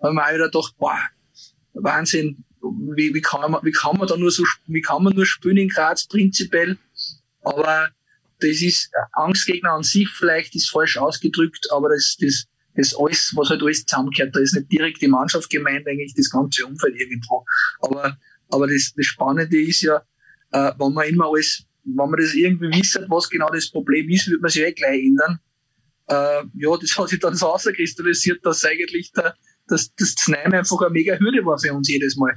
habe 0.00 0.10
ich 0.10 0.14
mir 0.14 0.24
auch 0.24 0.34
wieder 0.34 0.50
gedacht, 0.50 0.74
boah, 0.78 0.98
Wahnsinn, 1.82 2.44
wie, 2.60 3.14
wie, 3.14 3.20
kann 3.20 3.50
man, 3.50 3.64
wie 3.64 3.72
kann 3.72 3.96
man 3.96 4.08
da 4.08 4.16
nur 4.16 4.30
so, 4.30 4.44
wie 4.66 4.80
kann 4.80 5.02
man 5.02 5.14
nur 5.14 5.26
spielen 5.26 5.56
in 5.56 5.68
Graz 5.68 6.06
prinzipiell? 6.06 6.76
Aber 7.42 7.88
das 8.40 8.62
ist 8.62 8.90
Angstgegner 9.12 9.72
an 9.72 9.82
sich 9.82 10.08
vielleicht 10.08 10.54
ist 10.54 10.70
falsch 10.70 10.96
ausgedrückt, 10.96 11.68
aber 11.70 11.88
das, 11.90 12.16
das, 12.20 12.46
das 12.74 12.94
alles, 12.94 13.32
was 13.36 13.50
halt 13.50 13.62
alles 13.62 13.84
zusammengehört, 13.84 14.34
da 14.34 14.40
ist 14.40 14.54
nicht 14.54 14.70
direkt 14.72 15.02
die 15.02 15.08
Mannschaft 15.08 15.50
gemeint, 15.50 15.86
eigentlich 15.86 16.14
das 16.14 16.30
ganze 16.30 16.66
Umfeld 16.66 16.96
irgendwo. 16.96 17.44
Aber, 17.80 18.16
aber 18.50 18.66
das, 18.66 18.92
das 18.96 19.06
Spannende 19.06 19.60
ist 19.60 19.82
ja, 19.82 20.02
äh, 20.52 20.72
wenn 20.78 20.92
man 20.92 21.08
immer 21.08 21.26
alles 21.26 21.64
wenn 21.96 22.10
man 22.10 22.20
das 22.20 22.34
irgendwie 22.34 22.70
wissen, 22.78 23.06
was 23.08 23.28
genau 23.28 23.48
das 23.50 23.70
Problem 23.70 24.08
ist, 24.10 24.28
wird 24.28 24.42
man 24.42 24.50
sich 24.50 24.62
eh 24.62 24.72
gleich 24.72 25.04
ändern. 25.04 25.40
Äh, 26.06 26.44
ja, 26.54 26.76
das 26.76 26.96
hat 26.98 27.08
sich 27.08 27.20
dann 27.20 27.34
so 27.34 27.46
auskristallisiert, 27.46 28.44
dass 28.44 28.64
eigentlich 28.64 29.12
der, 29.12 29.34
dass 29.68 29.94
das 29.94 30.14
Znaim 30.14 30.52
einfach 30.52 30.80
eine 30.80 30.90
mega 30.90 31.16
Hürde 31.18 31.44
war 31.44 31.58
für 31.58 31.72
uns 31.72 31.88
jedes 31.88 32.16
Mal. 32.16 32.34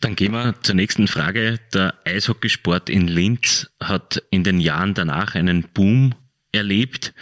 Dann 0.00 0.16
gehen 0.16 0.32
wir 0.32 0.54
zur 0.62 0.74
nächsten 0.74 1.08
Frage. 1.08 1.58
Der 1.72 1.94
Eishockeysport 2.04 2.90
in 2.90 3.08
Linz 3.08 3.70
hat 3.80 4.22
in 4.30 4.44
den 4.44 4.60
Jahren 4.60 4.92
danach 4.92 5.34
einen 5.34 5.62
Boom 5.72 6.14
erlebt. 6.52 7.14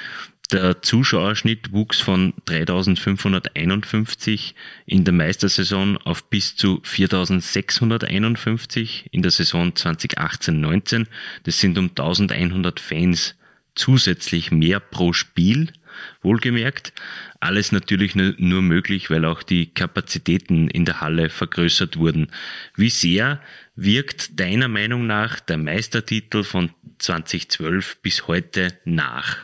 Der 0.50 0.82
Zuschauerschnitt 0.82 1.72
wuchs 1.72 2.00
von 2.00 2.34
3551 2.44 4.56
in 4.84 5.04
der 5.04 5.14
Meistersaison 5.14 5.96
auf 5.96 6.28
bis 6.28 6.56
zu 6.56 6.80
4651 6.82 9.08
in 9.12 9.22
der 9.22 9.30
Saison 9.30 9.70
2018-19. 9.70 11.06
Das 11.44 11.58
sind 11.58 11.78
um 11.78 11.90
1100 11.90 12.80
Fans 12.80 13.36
zusätzlich 13.74 14.50
mehr 14.50 14.80
pro 14.80 15.14
Spiel, 15.14 15.72
wohlgemerkt. 16.22 16.92
Alles 17.40 17.72
natürlich 17.72 18.14
nur 18.14 18.62
möglich, 18.62 19.10
weil 19.10 19.24
auch 19.24 19.42
die 19.42 19.72
Kapazitäten 19.72 20.68
in 20.68 20.84
der 20.84 21.00
Halle 21.00 21.30
vergrößert 21.30 21.96
wurden. 21.96 22.30
Wie 22.76 22.90
sehr 22.90 23.40
wirkt 23.74 24.38
deiner 24.38 24.68
Meinung 24.68 25.06
nach 25.06 25.40
der 25.40 25.58
Meistertitel 25.58 26.44
von 26.44 26.70
2012 26.98 27.98
bis 28.02 28.26
heute 28.28 28.78
nach? 28.84 29.38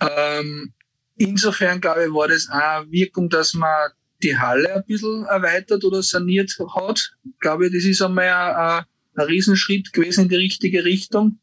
Ähm, 0.00 0.72
insofern, 1.16 1.80
glaube 1.80 2.04
ich, 2.04 2.12
war 2.12 2.28
das 2.28 2.48
eine 2.48 2.90
Wirkung, 2.90 3.28
dass 3.28 3.54
man 3.54 3.90
die 4.22 4.36
Halle 4.38 4.76
ein 4.76 4.84
bisschen 4.86 5.24
erweitert 5.24 5.84
oder 5.84 6.02
saniert 6.02 6.56
hat. 6.74 7.14
Ich 7.24 7.38
glaube, 7.40 7.70
das 7.70 7.84
ist 7.84 8.02
einmal 8.02 8.26
ein, 8.26 8.84
ein 9.16 9.26
Riesenschritt 9.26 9.92
gewesen 9.92 10.22
in 10.22 10.28
die 10.28 10.36
richtige 10.36 10.84
Richtung. 10.84 11.40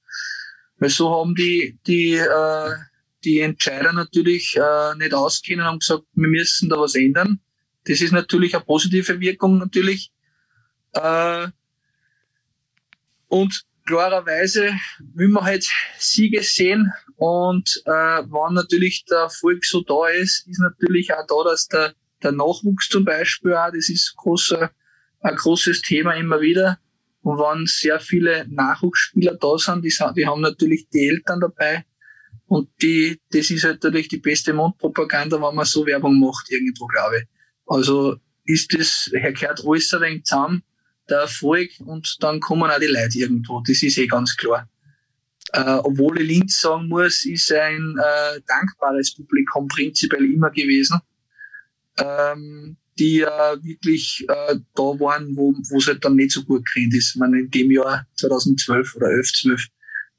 Weil 0.77 0.89
so 0.89 1.09
haben 1.09 1.35
die, 1.35 1.77
die, 1.87 2.15
äh, 2.15 2.71
die 3.23 3.39
Entscheider 3.39 3.93
natürlich 3.93 4.55
äh, 4.55 4.95
nicht 4.97 5.13
auskennen 5.13 5.61
und 5.61 5.67
haben 5.67 5.79
gesagt, 5.79 6.03
wir 6.13 6.27
müssen 6.27 6.69
da 6.69 6.79
was 6.79 6.95
ändern. 6.95 7.39
Das 7.85 8.01
ist 8.01 8.11
natürlich 8.11 8.55
eine 8.55 8.65
positive 8.65 9.19
Wirkung 9.19 9.57
natürlich. 9.57 10.11
Äh, 10.93 11.47
und 13.27 13.63
klarerweise 13.85 14.73
will 15.13 15.29
man 15.29 15.43
halt 15.43 15.67
Siege 15.97 16.43
sehen 16.43 16.91
und 17.19 17.81
äh, 17.85 17.91
wenn 17.91 18.53
natürlich 18.53 19.03
der 19.05 19.17
Erfolg 19.17 19.65
so 19.65 19.81
da 19.81 20.07
ist, 20.07 20.47
ist 20.47 20.59
natürlich 20.59 21.13
auch 21.13 21.25
da, 21.27 21.49
dass 21.49 21.67
der, 21.67 21.93
der 22.23 22.31
Nachwuchs 22.31 22.87
zum 22.87 23.03
Beispiel 23.03 23.53
auch, 23.53 23.71
das 23.73 23.89
ist 23.89 24.15
großer, 24.15 24.71
ein 25.19 25.35
großes 25.35 25.81
Thema 25.81 26.13
immer 26.13 26.39
wieder. 26.39 26.79
Und 27.21 27.37
wenn 27.39 27.65
sehr 27.65 27.99
viele 27.99 28.47
Nachwuchsspieler 28.47 29.35
da 29.35 29.57
sind, 29.57 29.83
die, 29.83 29.93
die 30.15 30.27
haben 30.27 30.39
natürlich 30.39 30.87
die 30.93 31.09
Eltern 31.09 31.41
dabei. 31.41 31.83
Und 32.49 32.67
die, 32.81 33.21
das 33.29 33.51
ist 33.51 33.63
halt 33.63 33.83
natürlich 33.83 34.07
die 34.07 34.17
beste 34.17 34.53
Mundpropaganda, 34.53 35.39
wenn 35.39 35.55
man 35.55 35.65
so 35.65 35.85
Werbung 35.85 36.19
macht, 36.19 36.49
irgendwo, 36.49 36.87
glaube 36.87 37.19
ich. 37.19 37.23
Also 37.67 38.15
ist 38.45 38.73
das, 38.73 39.07
gehört 39.11 39.63
alles 39.63 39.93
ein 39.93 40.25
zusammen, 40.25 40.63
der 41.07 41.19
Erfolg, 41.19 41.69
und 41.85 42.17
dann 42.21 42.39
kommen 42.39 42.71
auch 42.71 42.79
die 42.79 42.87
Leute 42.87 43.19
irgendwo. 43.19 43.61
Das 43.61 43.83
ist 43.83 43.99
eh 43.99 44.07
ganz 44.07 44.35
klar. 44.35 44.67
Äh, 45.53 45.79
obwohl 45.83 46.21
ich 46.21 46.27
Linz 46.27 46.59
sagen 46.59 46.87
muss, 46.87 47.23
ist 47.25 47.51
ein 47.51 47.95
äh, 47.99 48.41
dankbares 48.47 49.13
Publikum 49.13 49.67
prinzipiell 49.67 50.25
immer 50.25 50.49
gewesen, 50.49 50.99
ähm, 51.97 52.77
die 52.97 53.21
äh, 53.21 53.57
wirklich 53.61 54.25
äh, 54.27 54.55
da 54.73 54.83
waren, 54.99 55.37
wo 55.37 55.53
es 55.77 55.85
halt 55.85 56.03
dann 56.03 56.15
nicht 56.15 56.31
so 56.31 56.43
gut 56.43 56.65
gerannt 56.65 56.95
ist. 56.95 57.11
Ich 57.13 57.19
meine, 57.19 57.41
in 57.41 57.51
dem 57.51 57.69
Jahr 57.69 58.07
2012 58.15 58.95
oder 58.95 59.11
11, 59.11 59.33
12 59.33 59.67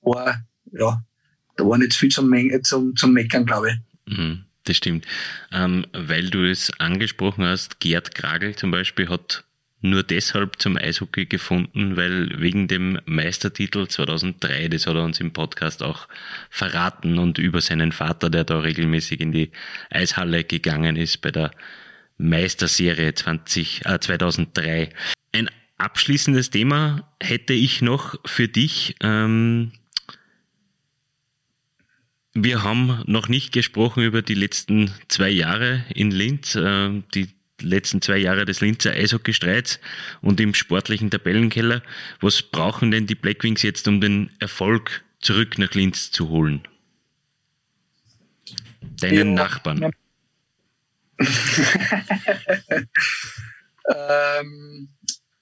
war, 0.02 0.44
ja, 0.72 1.02
da 1.56 1.64
war 1.64 1.78
nicht 1.78 1.94
viel 1.94 2.10
zum, 2.10 2.32
zum, 2.62 2.96
zum 2.96 3.12
Meckern, 3.12 3.46
glaube 3.46 3.70
ich. 3.70 4.16
Mhm, 4.16 4.44
das 4.64 4.76
stimmt. 4.76 5.06
Ähm, 5.52 5.86
weil 5.92 6.30
du 6.30 6.48
es 6.48 6.72
angesprochen 6.80 7.44
hast, 7.44 7.80
Gerd 7.80 8.14
Kragel 8.14 8.56
zum 8.56 8.70
Beispiel 8.70 9.08
hat 9.08 9.44
nur 9.82 10.02
deshalb 10.02 10.60
zum 10.60 10.76
Eishockey 10.76 11.26
gefunden, 11.26 11.96
weil 11.96 12.38
wegen 12.38 12.68
dem 12.68 12.98
Meistertitel 13.06 13.88
2003, 13.88 14.68
das 14.68 14.86
hat 14.86 14.94
er 14.94 15.04
uns 15.04 15.20
im 15.20 15.32
Podcast 15.32 15.82
auch 15.82 16.06
verraten 16.50 17.18
und 17.18 17.38
über 17.38 17.60
seinen 17.60 17.92
Vater, 17.92 18.28
der 18.28 18.44
da 18.44 18.60
regelmäßig 18.60 19.20
in 19.20 19.32
die 19.32 19.50
Eishalle 19.88 20.44
gegangen 20.44 20.96
ist 20.96 21.22
bei 21.22 21.30
der 21.30 21.50
Meisterserie 22.18 23.14
20, 23.14 23.86
äh, 23.86 23.98
2003. 23.98 24.90
Ein 25.32 25.48
abschließendes 25.78 26.50
Thema 26.50 27.08
hätte 27.20 27.54
ich 27.54 27.80
noch 27.80 28.16
für 28.26 28.48
dich. 28.48 28.96
Ähm, 29.02 29.72
wir 32.34 32.62
haben 32.62 33.02
noch 33.06 33.28
nicht 33.28 33.52
gesprochen 33.52 34.04
über 34.04 34.22
die 34.22 34.34
letzten 34.34 34.92
zwei 35.08 35.30
Jahre 35.30 35.84
in 35.94 36.10
Linz, 36.10 36.54
äh, 36.54 37.02
die 37.14 37.28
letzten 37.60 38.00
zwei 38.00 38.18
Jahre 38.18 38.44
des 38.44 38.60
Linzer 38.60 38.92
Eishockeystreits 38.92 39.80
und 40.22 40.40
im 40.40 40.54
sportlichen 40.54 41.10
Tabellenkeller. 41.10 41.82
Was 42.20 42.42
brauchen 42.42 42.90
denn 42.90 43.06
die 43.06 43.14
Blackwings 43.14 43.62
jetzt, 43.62 43.86
um 43.88 44.00
den 44.00 44.30
Erfolg 44.38 45.04
zurück 45.20 45.58
nach 45.58 45.74
Linz 45.74 46.10
zu 46.10 46.28
holen? 46.28 46.66
Deinen 48.80 49.36
ja, 49.36 49.44
Nachbarn. 49.44 49.92
ähm, 53.88 54.88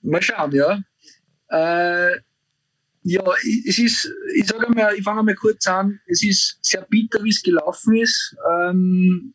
mal 0.02 0.22
schauen, 0.22 0.52
ja. 0.52 0.82
Äh, 1.50 2.18
ja, 3.02 3.22
es 3.66 3.78
ist, 3.78 4.12
ich 4.34 4.46
sage 4.46 4.70
mal, 4.72 4.94
ich 4.94 5.04
fange 5.04 5.22
mal 5.22 5.34
kurz 5.34 5.66
an, 5.66 6.00
es 6.06 6.22
ist 6.22 6.58
sehr 6.62 6.82
bitter, 6.82 7.22
wie 7.22 7.30
es 7.30 7.42
gelaufen 7.42 7.96
ist. 7.96 8.36
Ähm, 8.52 9.34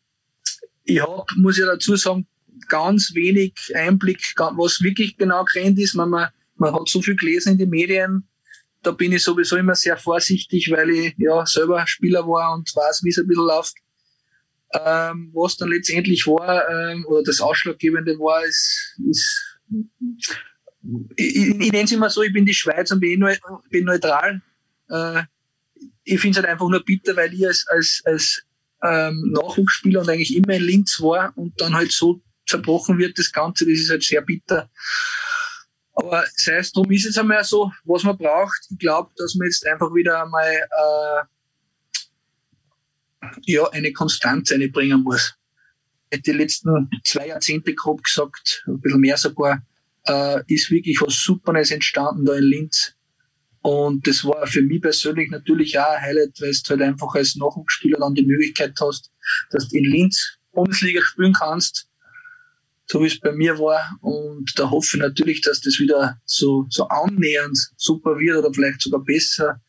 ich 0.84 1.00
habe, 1.00 1.24
muss 1.36 1.58
ja 1.58 1.66
dazu 1.66 1.96
sagen, 1.96 2.26
ganz 2.68 3.14
wenig 3.14 3.54
Einblick, 3.74 4.20
was 4.36 4.80
wirklich 4.82 5.16
genau 5.16 5.44
gerannt 5.44 5.78
ist. 5.78 5.94
Man, 5.94 6.10
man, 6.10 6.28
man 6.56 6.74
hat 6.74 6.88
so 6.88 7.00
viel 7.02 7.16
gelesen 7.16 7.52
in 7.52 7.58
den 7.58 7.70
Medien. 7.70 8.28
Da 8.82 8.90
bin 8.90 9.12
ich 9.12 9.22
sowieso 9.22 9.56
immer 9.56 9.74
sehr 9.74 9.96
vorsichtig, 9.96 10.70
weil 10.70 10.90
ich 10.90 11.14
ja 11.16 11.44
selber 11.46 11.86
Spieler 11.86 12.26
war 12.26 12.54
und 12.54 12.74
weiß, 12.74 13.02
wie 13.02 13.08
es 13.08 13.18
ein 13.18 13.26
bisschen 13.26 13.46
läuft. 13.46 13.74
Ähm, 14.72 15.30
was 15.32 15.56
dann 15.56 15.70
letztendlich 15.70 16.26
war, 16.26 16.68
ähm, 16.68 17.06
oder 17.06 17.22
das 17.22 17.40
Ausschlaggebende 17.40 18.18
war, 18.18 18.44
ist, 18.44 18.98
ist 19.08 19.58
ich, 21.16 21.36
ich, 21.36 21.48
ich 21.48 21.72
nenne 21.72 21.84
es 21.84 21.92
immer 21.92 22.10
so, 22.10 22.22
ich 22.22 22.32
bin 22.32 22.46
die 22.46 22.54
Schweiz 22.54 22.90
und 22.90 23.00
bin, 23.00 23.24
bin 23.70 23.84
neutral. 23.84 24.42
Äh, 24.88 25.22
ich 26.04 26.20
finde 26.20 26.38
es 26.38 26.44
halt 26.44 26.52
einfach 26.52 26.68
nur 26.68 26.84
bitter, 26.84 27.16
weil 27.16 27.32
ich 27.32 27.46
als, 27.46 27.66
als, 27.68 28.02
als 28.04 28.42
ähm, 28.82 29.32
Nachwuchsspieler 29.32 30.00
und 30.00 30.10
eigentlich 30.10 30.36
immer 30.36 30.54
in 30.54 30.62
Linz 30.62 31.00
war 31.00 31.32
und 31.36 31.58
dann 31.60 31.74
halt 31.74 31.92
so 31.92 32.20
zerbrochen 32.46 32.98
wird, 32.98 33.18
das 33.18 33.32
Ganze, 33.32 33.64
das 33.64 33.80
ist 33.80 33.90
halt 33.90 34.02
sehr 34.02 34.20
bitter. 34.20 34.70
Aber 35.94 36.24
sei 36.36 36.56
es 36.56 36.72
drum, 36.72 36.90
ist 36.90 37.06
es 37.06 37.16
einmal 37.16 37.44
so, 37.44 37.72
was 37.84 38.02
man 38.02 38.18
braucht. 38.18 38.66
Ich 38.70 38.78
glaube, 38.78 39.10
dass 39.16 39.34
man 39.36 39.46
jetzt 39.46 39.66
einfach 39.66 39.94
wieder 39.94 40.22
einmal 40.22 40.52
äh, 40.52 41.22
ja, 43.46 43.68
eine 43.70 43.92
Konstanz 43.92 44.52
einbringen 44.52 45.02
muss. 45.02 45.34
Die 46.12 46.32
letzten 46.32 46.90
zwei 47.04 47.28
Jahrzehnte 47.28 47.74
grob 47.74 48.02
gesagt, 48.02 48.64
ein 48.66 48.80
bisschen 48.80 49.00
mehr 49.00 49.16
sogar, 49.16 49.62
äh, 50.06 50.42
ist 50.46 50.70
wirklich 50.70 51.00
was 51.00 51.14
Superes 51.22 51.70
entstanden 51.70 52.24
da 52.24 52.34
in 52.34 52.44
Linz. 52.44 52.94
Und 53.62 54.06
das 54.06 54.24
war 54.24 54.46
für 54.46 54.62
mich 54.62 54.82
persönlich 54.82 55.30
natürlich 55.30 55.78
auch 55.78 55.88
ein 55.88 56.02
Highlight, 56.02 56.40
weil 56.40 56.52
du 56.52 56.70
halt 56.70 56.82
einfach 56.82 57.14
als 57.14 57.36
Nachwuchsspieler 57.36 57.98
dann 57.98 58.14
die 58.14 58.26
Möglichkeit 58.26 58.74
hast, 58.80 59.10
dass 59.50 59.68
du 59.68 59.78
in 59.78 59.84
Linz 59.84 60.38
Bundesliga 60.52 61.00
spielen 61.02 61.32
kannst 61.32 61.88
so 62.86 63.02
wie 63.02 63.06
es 63.06 63.18
bei 63.18 63.32
mir 63.32 63.58
war. 63.58 63.96
Und 64.00 64.52
da 64.58 64.70
hoffe 64.70 64.96
ich 64.96 65.02
natürlich, 65.02 65.40
dass 65.40 65.60
das 65.60 65.78
wieder 65.78 66.20
so, 66.24 66.66
so 66.68 66.88
annähernd 66.88 67.58
super 67.76 68.18
wird 68.18 68.38
oder 68.38 68.52
vielleicht 68.52 68.82
sogar 68.82 69.02
besser. 69.02 69.60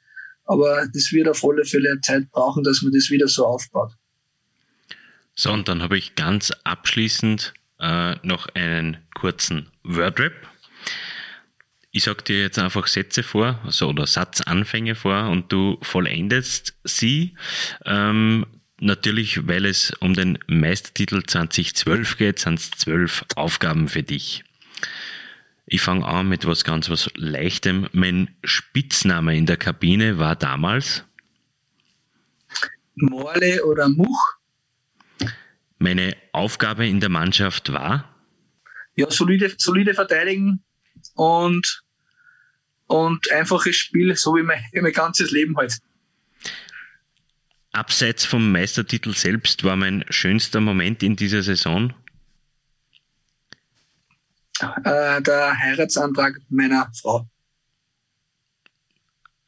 Aber 0.46 0.88
das 0.94 1.12
wird 1.12 1.28
auf 1.28 1.44
alle 1.44 1.66
Fälle 1.66 2.00
Zeit 2.02 2.30
brauchen, 2.32 2.64
dass 2.64 2.82
man 2.82 2.94
das 2.94 3.10
wieder 3.10 3.28
so 3.28 3.46
aufbaut. 3.46 3.94
So, 5.34 5.52
und 5.52 5.68
dann 5.68 5.82
habe 5.82 5.98
ich 5.98 6.16
ganz 6.16 6.52
abschließend 6.64 7.54
äh, 7.80 8.16
noch 8.26 8.48
einen 8.50 8.98
kurzen 9.16 9.70
Wordrap. 9.86 10.34
Ich 11.92 12.04
sage 12.04 12.24
dir 12.24 12.42
jetzt 12.42 12.60
einfach 12.60 12.88
Sätze 12.88 13.24
vor, 13.24 13.62
also, 13.64 13.88
oder 13.88 14.06
Satzanfänge 14.06 14.96
vor 14.96 15.30
und 15.30 15.52
du 15.52 15.78
vollendest 15.82 16.78
sie. 16.84 17.36
Ähm, 17.86 18.46
Natürlich, 18.80 19.48
weil 19.48 19.66
es 19.66 19.92
um 20.02 20.14
den 20.14 20.38
Meistertitel 20.48 21.24
2012 21.24 22.18
geht, 22.18 22.40
sind 22.40 22.60
es 22.60 22.72
zwölf 22.72 23.24
Aufgaben 23.36 23.88
für 23.88 24.04
dich. 24.04 24.44
Ich 25.66 25.82
fange 25.82 26.06
an 26.06 26.28
mit 26.28 26.46
was 26.46 26.64
ganz 26.64 26.90
was 26.90 27.10
Leichtem. 27.16 27.88
Mein 27.94 28.36
Spitzname 28.44 29.38
in 29.38 29.46
der 29.46 29.58
Kabine 29.58 30.20
war 30.20 30.36
damals 30.36 31.04
Morle 32.96 33.66
oder 33.66 33.90
Much. 33.90 34.38
Meine 35.80 36.16
Aufgabe 36.34 36.86
in 36.88 37.00
der 37.00 37.10
Mannschaft 37.10 37.72
war? 37.72 38.15
Ja, 38.96 39.10
solide, 39.12 39.54
solide 39.58 39.94
verteidigen 39.94 40.64
und, 41.16 41.84
und 42.88 43.32
einfaches 43.32 43.76
Spiel, 43.76 44.16
so 44.16 44.36
wie 44.36 44.44
mein, 44.44 44.64
wie 44.72 44.82
mein 44.82 44.94
ganzes 44.94 45.32
Leben 45.32 45.58
halt. 45.58 45.80
Abseits 47.72 48.24
vom 48.24 48.54
Meistertitel 48.54 49.14
selbst 49.14 49.66
war 49.66 49.76
mein 49.76 50.06
schönster 50.10 50.62
Moment 50.62 51.04
in 51.04 51.18
dieser 51.18 51.44
Saison? 51.44 51.94
Äh, 54.62 55.22
der 55.22 55.60
Heiratsantrag 55.60 56.40
meiner 56.50 56.90
Frau. 56.94 57.28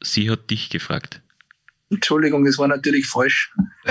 Sie 0.02 0.30
hat 0.30 0.50
dich 0.50 0.68
gefragt. 0.68 1.22
Entschuldigung, 1.90 2.44
das 2.44 2.58
war 2.58 2.68
natürlich 2.68 3.06
falsch. 3.06 3.50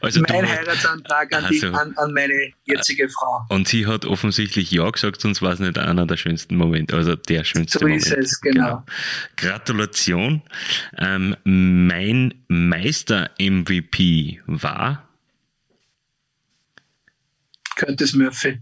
also 0.00 0.20
mein 0.20 0.48
Heiratsantrag 0.48 1.34
an, 1.34 1.44
also, 1.44 1.70
die, 1.70 1.74
an, 1.76 1.92
an, 1.96 2.12
meine 2.12 2.52
jetzige 2.64 3.08
Frau. 3.08 3.44
Und 3.48 3.66
sie 3.66 3.86
hat 3.86 4.04
offensichtlich 4.04 4.70
Ja 4.70 4.88
gesagt, 4.88 5.20
sonst 5.20 5.42
war 5.42 5.52
es 5.52 5.58
nicht 5.58 5.76
einer 5.76 6.06
der 6.06 6.16
schönsten 6.16 6.54
Momente, 6.54 6.94
also 6.94 7.16
der 7.16 7.42
schönste 7.42 7.80
so 7.80 7.84
Moment. 7.84 8.04
So 8.04 8.14
ist 8.14 8.32
es, 8.32 8.40
genau. 8.40 8.64
genau. 8.64 8.84
Gratulation. 9.36 10.42
Ähm, 10.98 11.34
mein 11.44 12.34
Meister-MVP 12.46 14.42
war? 14.46 15.08
Curtis 17.74 18.14
Murphy. 18.14 18.60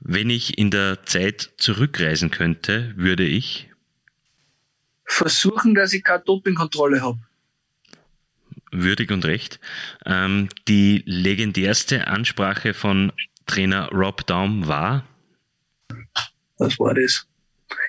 Wenn 0.00 0.30
ich 0.30 0.58
in 0.58 0.70
der 0.70 1.04
Zeit 1.04 1.54
zurückreisen 1.58 2.30
könnte, 2.30 2.92
würde 2.96 3.24
ich 3.24 3.70
versuchen, 5.06 5.74
dass 5.74 5.92
ich 5.92 6.04
keine 6.04 6.22
Dopingkontrolle 6.24 7.00
habe. 7.00 7.18
Würdig 8.72 9.10
und 9.10 9.24
recht. 9.24 9.60
Ähm, 10.04 10.48
die 10.68 11.02
legendärste 11.06 12.08
Ansprache 12.08 12.74
von 12.74 13.12
Trainer 13.46 13.88
Rob 13.92 14.26
Daum 14.26 14.66
war? 14.66 15.06
Was 16.58 16.78
war 16.78 16.94
das? 16.94 17.26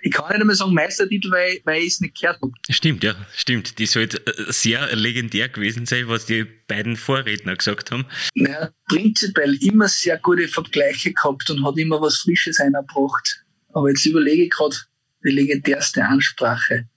Ich 0.01 0.11
kann 0.11 0.29
nicht 0.29 0.41
einmal 0.41 0.55
sagen 0.55 0.73
Meistertitel, 0.73 1.31
weil, 1.31 1.59
weil 1.63 1.81
ich 1.81 1.93
es 1.93 2.01
nicht 2.01 2.19
gehört 2.19 2.41
habe. 2.41 2.51
Stimmt, 2.69 3.03
ja, 3.03 3.15
stimmt. 3.35 3.79
Die 3.79 3.85
sollte 3.85 4.25
äh, 4.25 4.51
sehr 4.51 4.95
legendär 4.95 5.49
gewesen 5.49 5.85
sein, 5.85 6.07
was 6.07 6.25
die 6.25 6.45
beiden 6.67 6.95
Vorredner 6.95 7.55
gesagt 7.55 7.91
haben. 7.91 8.05
Naja, 8.33 8.71
prinzipiell 8.87 9.55
immer 9.63 9.87
sehr 9.87 10.17
gute 10.17 10.47
Vergleiche 10.47 11.13
gehabt 11.13 11.49
und 11.49 11.65
hat 11.65 11.77
immer 11.77 12.01
was 12.01 12.17
Frisches 12.17 12.59
eingebracht. 12.59 13.43
Aber 13.73 13.89
jetzt 13.89 14.05
überlege 14.05 14.43
ich 14.43 14.49
gerade 14.49 14.75
die 15.23 15.31
legendärste 15.31 16.03
Ansprache. 16.03 16.87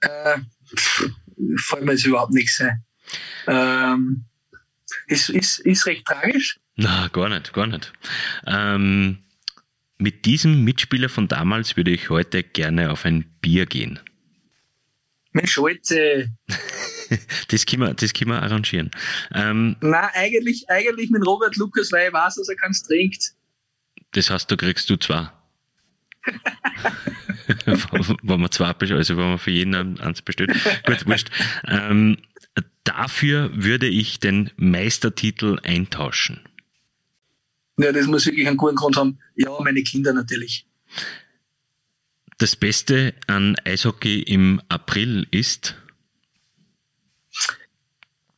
Äh, 0.00 0.38
fällt 1.56 1.84
mir 1.84 1.92
jetzt 1.92 2.06
überhaupt 2.06 2.32
nichts 2.32 2.60
ein. 2.60 2.84
Ähm, 3.46 4.24
ist, 5.06 5.30
ist, 5.30 5.60
ist 5.60 5.86
recht 5.86 6.06
tragisch. 6.06 6.58
Na, 6.76 7.08
gar 7.08 7.28
nicht, 7.28 7.52
gar 7.52 7.66
nicht. 7.66 7.92
Ähm, 8.46 9.18
mit 9.98 10.24
diesem 10.24 10.64
Mitspieler 10.64 11.08
von 11.08 11.28
damals 11.28 11.76
würde 11.76 11.90
ich 11.90 12.08
heute 12.08 12.42
gerne 12.42 12.90
auf 12.90 13.04
ein 13.04 13.24
Bier 13.40 13.66
gehen. 13.66 13.98
Mensch, 15.32 15.52
Scholze. 15.52 16.30
das, 17.48 17.66
können 17.66 17.82
wir, 17.82 17.94
das 17.94 18.12
können 18.12 18.30
wir 18.30 18.42
arrangieren. 18.42 18.90
Ähm, 19.32 19.76
Nein, 19.80 20.08
eigentlich, 20.14 20.68
eigentlich 20.68 21.10
mit 21.10 21.24
Robert 21.26 21.56
Lukas, 21.56 21.92
weil 21.92 22.08
ich 22.08 22.14
weiß, 22.14 22.36
dass 22.36 22.48
er 22.48 22.56
keins 22.56 22.82
trinkt. 22.82 23.34
Das 24.12 24.30
heißt, 24.30 24.50
du 24.50 24.56
kriegst 24.56 24.88
du 24.90 24.96
zwei. 24.96 25.30
wenn 28.22 28.40
man 28.40 28.50
zwei 28.50 28.72
bestellt, 28.72 28.98
also 28.98 29.16
wenn 29.16 29.30
man 29.30 29.38
für 29.38 29.50
jeden 29.50 29.74
eins 30.00 30.22
bestellt. 30.22 30.52
Gut, 30.86 31.06
wurscht. 31.06 31.30
Ähm, 31.66 32.18
dafür 32.84 33.50
würde 33.54 33.86
ich 33.86 34.20
den 34.20 34.50
Meistertitel 34.56 35.58
eintauschen. 35.62 36.40
Ja, 37.78 37.92
das 37.92 38.06
muss 38.06 38.26
wirklich 38.26 38.46
einen 38.46 38.56
guten 38.56 38.76
Grund 38.76 38.96
haben. 38.96 39.18
Ja, 39.36 39.50
meine 39.60 39.82
Kinder 39.82 40.12
natürlich. 40.12 40.66
Das 42.38 42.56
Beste 42.56 43.14
an 43.26 43.56
Eishockey 43.64 44.22
im 44.22 44.60
April 44.68 45.26
ist? 45.30 45.76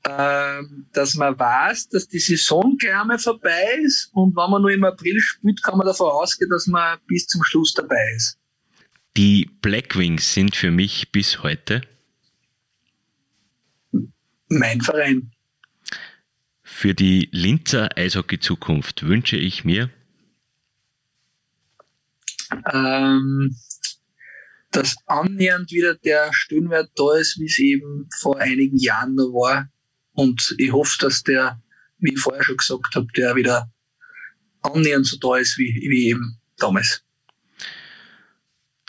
Ähm, 0.05 0.87
dass 0.93 1.15
man 1.15 1.39
weiß, 1.39 1.89
dass 1.91 2.09
die 2.09 2.19
Saison 2.19 2.77
einmal 2.93 3.21
vorbei 3.21 3.79
ist 3.85 4.11
und 4.13 4.35
wenn 4.37 4.51
man 4.51 4.61
nur 4.61 4.73
im 4.73 4.83
April 4.83 5.21
spielt, 5.21 5.63
kann 5.63 5.79
man 5.79 5.87
davon 5.87 6.11
ausgehen, 6.11 6.51
dass 6.51 6.67
man 6.67 6.99
bis 7.07 7.29
zum 7.29 7.45
Schluss 7.45 7.73
dabei 7.73 8.13
ist. 8.17 8.37
Die 9.17 9.51
Blackwings 9.61 10.33
sind 10.33 10.57
für 10.57 10.71
mich 10.71 11.13
bis 11.13 11.43
heute 11.43 11.83
mein 14.49 14.81
Verein. 14.81 15.33
Für 16.63 16.95
die 16.95 17.29
Linzer 17.33 17.97
Eishockey-Zukunft 17.97 19.03
wünsche 19.03 19.37
ich 19.37 19.65
mir, 19.65 19.91
ähm, 22.73 23.57
dass 24.71 24.97
annähernd 25.07 25.71
wieder 25.73 25.95
der 25.95 26.33
Stöhnwert 26.33 26.91
da 26.97 27.17
ist, 27.17 27.39
wie 27.39 27.47
es 27.47 27.59
eben 27.59 28.09
vor 28.21 28.39
einigen 28.39 28.79
Jahren 28.79 29.15
noch 29.15 29.33
war. 29.33 29.71
Und 30.13 30.55
ich 30.59 30.73
hoffe, 30.73 30.97
dass 31.01 31.23
der, 31.23 31.63
wie 31.99 32.15
ich 32.15 32.21
vorher 32.21 32.45
schon 32.45 32.57
gesagt 32.57 32.95
habe, 32.95 33.07
der 33.17 33.37
wieder 33.37 33.71
annähernd 34.63 35.07
so 35.07 35.19
da 35.19 35.37
ist 35.37 35.59
wie, 35.59 35.75
wie 35.89 36.09
eben 36.09 36.41
damals. 36.57 37.05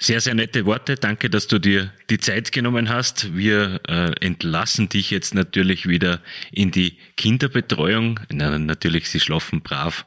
Sehr, 0.02 0.20
sehr 0.20 0.34
nette 0.34 0.66
Worte. 0.66 0.96
Danke, 0.96 1.30
dass 1.30 1.48
du 1.48 1.60
dir 1.60 1.94
die 2.10 2.18
Zeit 2.18 2.52
genommen 2.52 2.90
hast. 2.90 3.36
Wir 3.36 3.80
äh, 3.88 4.12
entlassen 4.26 4.90
dich 4.90 5.12
jetzt 5.12 5.34
natürlich 5.34 5.88
wieder 5.88 6.20
in 6.52 6.72
die 6.72 6.98
Kinderbetreuung. 7.16 8.20
Na, 8.30 8.58
natürlich, 8.58 9.10
sie 9.10 9.20
schlafen 9.20 9.62
brav. 9.62 10.06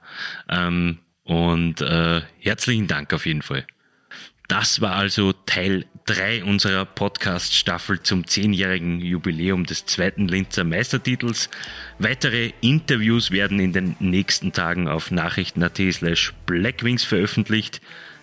Ähm, 0.49 0.99
und 1.23 1.81
äh, 1.81 2.21
herzlichen 2.41 2.87
Dank 2.89 3.13
auf 3.13 3.27
jeden 3.27 3.43
Fall. 3.43 3.67
Das 4.49 4.81
war 4.81 4.95
also 4.95 5.33
Teil 5.33 5.87
3 6.05 6.45
unserer 6.45 6.85
Podcast-Staffel 6.85 8.01
zum 8.03 8.29
zehnjährigen 8.29 9.01
Jubiläum 9.01 9.67
des 9.67 9.87
zweiten 9.87 10.29
Linzer 10.29 10.63
Meistertitels. 10.63 11.51
Weitere 11.99 12.53
Interviews 12.61 13.33
werden 13.33 13.59
in 13.59 13.73
den 13.73 13.97
nächsten 13.99 14.53
Tagen 14.53 14.87
auf 14.87 15.11
nachrichten.at 15.11 15.81
slash 15.91 16.33
blackwings 16.47 17.03
veröffentlicht. 17.03 17.81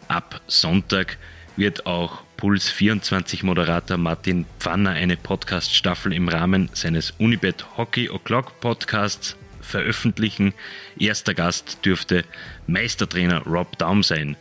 Ab 0.07 0.41
Sonntag 0.47 1.17
wird 1.55 1.85
auch 1.85 2.23
Puls 2.37 2.69
24 2.69 3.43
Moderator 3.43 3.97
Martin 3.97 4.45
Pfanner 4.59 4.91
eine 4.91 5.17
Podcast-Staffel 5.17 6.13
im 6.13 6.27
Rahmen 6.27 6.69
seines 6.73 7.11
Unibet 7.11 7.77
Hockey 7.77 8.09
O'Clock 8.09 8.59
Podcasts 8.59 9.35
veröffentlichen. 9.61 10.53
Erster 10.99 11.33
Gast 11.33 11.85
dürfte 11.85 12.25
Meistertrainer 12.67 13.43
Rob 13.43 13.77
Daum 13.77 14.03
sein. 14.03 14.35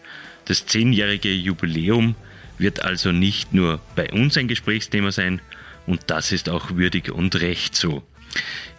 Das 0.46 0.66
zehnjährige 0.66 1.32
Jubiläum 1.32 2.14
wird 2.58 2.82
also 2.84 3.12
nicht 3.12 3.52
nur 3.52 3.80
bei 3.94 4.10
uns 4.10 4.36
ein 4.36 4.48
Gesprächsthema 4.48 5.12
sein, 5.12 5.40
und 5.86 6.02
das 6.06 6.30
ist 6.30 6.48
auch 6.48 6.76
würdig 6.76 7.10
und 7.10 7.40
recht 7.40 7.74
so. 7.74 8.02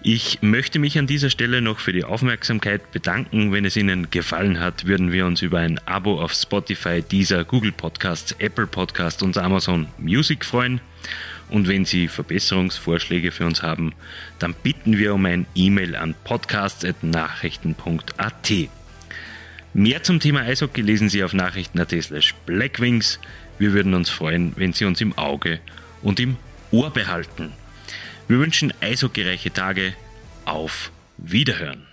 Ich 0.01 0.39
möchte 0.41 0.80
mich 0.80 0.99
an 0.99 1.08
dieser 1.08 1.30
Stelle 1.30 1.62
noch 1.62 1.80
für 1.80 1.93
die 1.93 2.04
Aufmerksamkeit 2.04 2.91
bedanken. 2.91 3.54
Wenn 3.54 3.64
es 3.64 3.78
Ihnen 3.78 4.10
gefallen 4.10 4.60
hat, 4.60 4.86
würden 4.86 5.14
wir 5.14 5.26
uns 5.26 5.41
über 5.41 5.60
ein 5.60 5.80
Abo 5.88 6.20
auf 6.20 6.34
Spotify, 6.34 7.01
dieser 7.01 7.45
Google 7.45 7.72
Podcasts, 7.72 8.36
Apple 8.39 8.68
Podcasts 8.68 9.24
und 9.24 9.38
Amazon 9.38 9.88
Music 9.97 10.43
freuen. 10.43 10.82
Und 11.49 11.70
wenn 11.70 11.86
Sie 11.86 12.10
Verbesserungsvorschläge 12.10 13.32
für 13.32 13.45
uns 13.45 13.64
haben, 13.64 13.93
dann 14.39 14.54
bitten 14.62 14.97
wir 14.97 15.14
um 15.14 15.26
ein 15.26 15.45
E-Mail 15.56 15.95
an 15.95 16.16
podcasts.nachrichten.at. 16.26 18.51
Mehr 19.74 20.04
zum 20.04 20.20
Thema 20.20 20.41
Eishockey 20.41 20.82
lesen 20.82 21.08
Sie 21.08 21.24
auf 21.24 21.32
nachrichten.at 21.34 21.91
slash 21.91 22.36
blackwings. 22.45 23.22
Wir 23.58 23.72
würden 23.72 23.93
uns 23.93 24.10
freuen, 24.10 24.51
wenn 24.58 24.74
Sie 24.74 24.84
uns 24.84 24.99
im 24.99 25.18
Auge 25.18 25.62
und 26.01 26.20
im 26.20 26.36
Ohr 26.72 26.91
behalten. 26.91 27.54
Wir 28.28 28.39
wünschen 28.39 28.74
eishockeyreiche 28.82 29.51
Tage. 29.51 29.93
Auf 30.45 30.91
Wiederhören. 31.17 31.88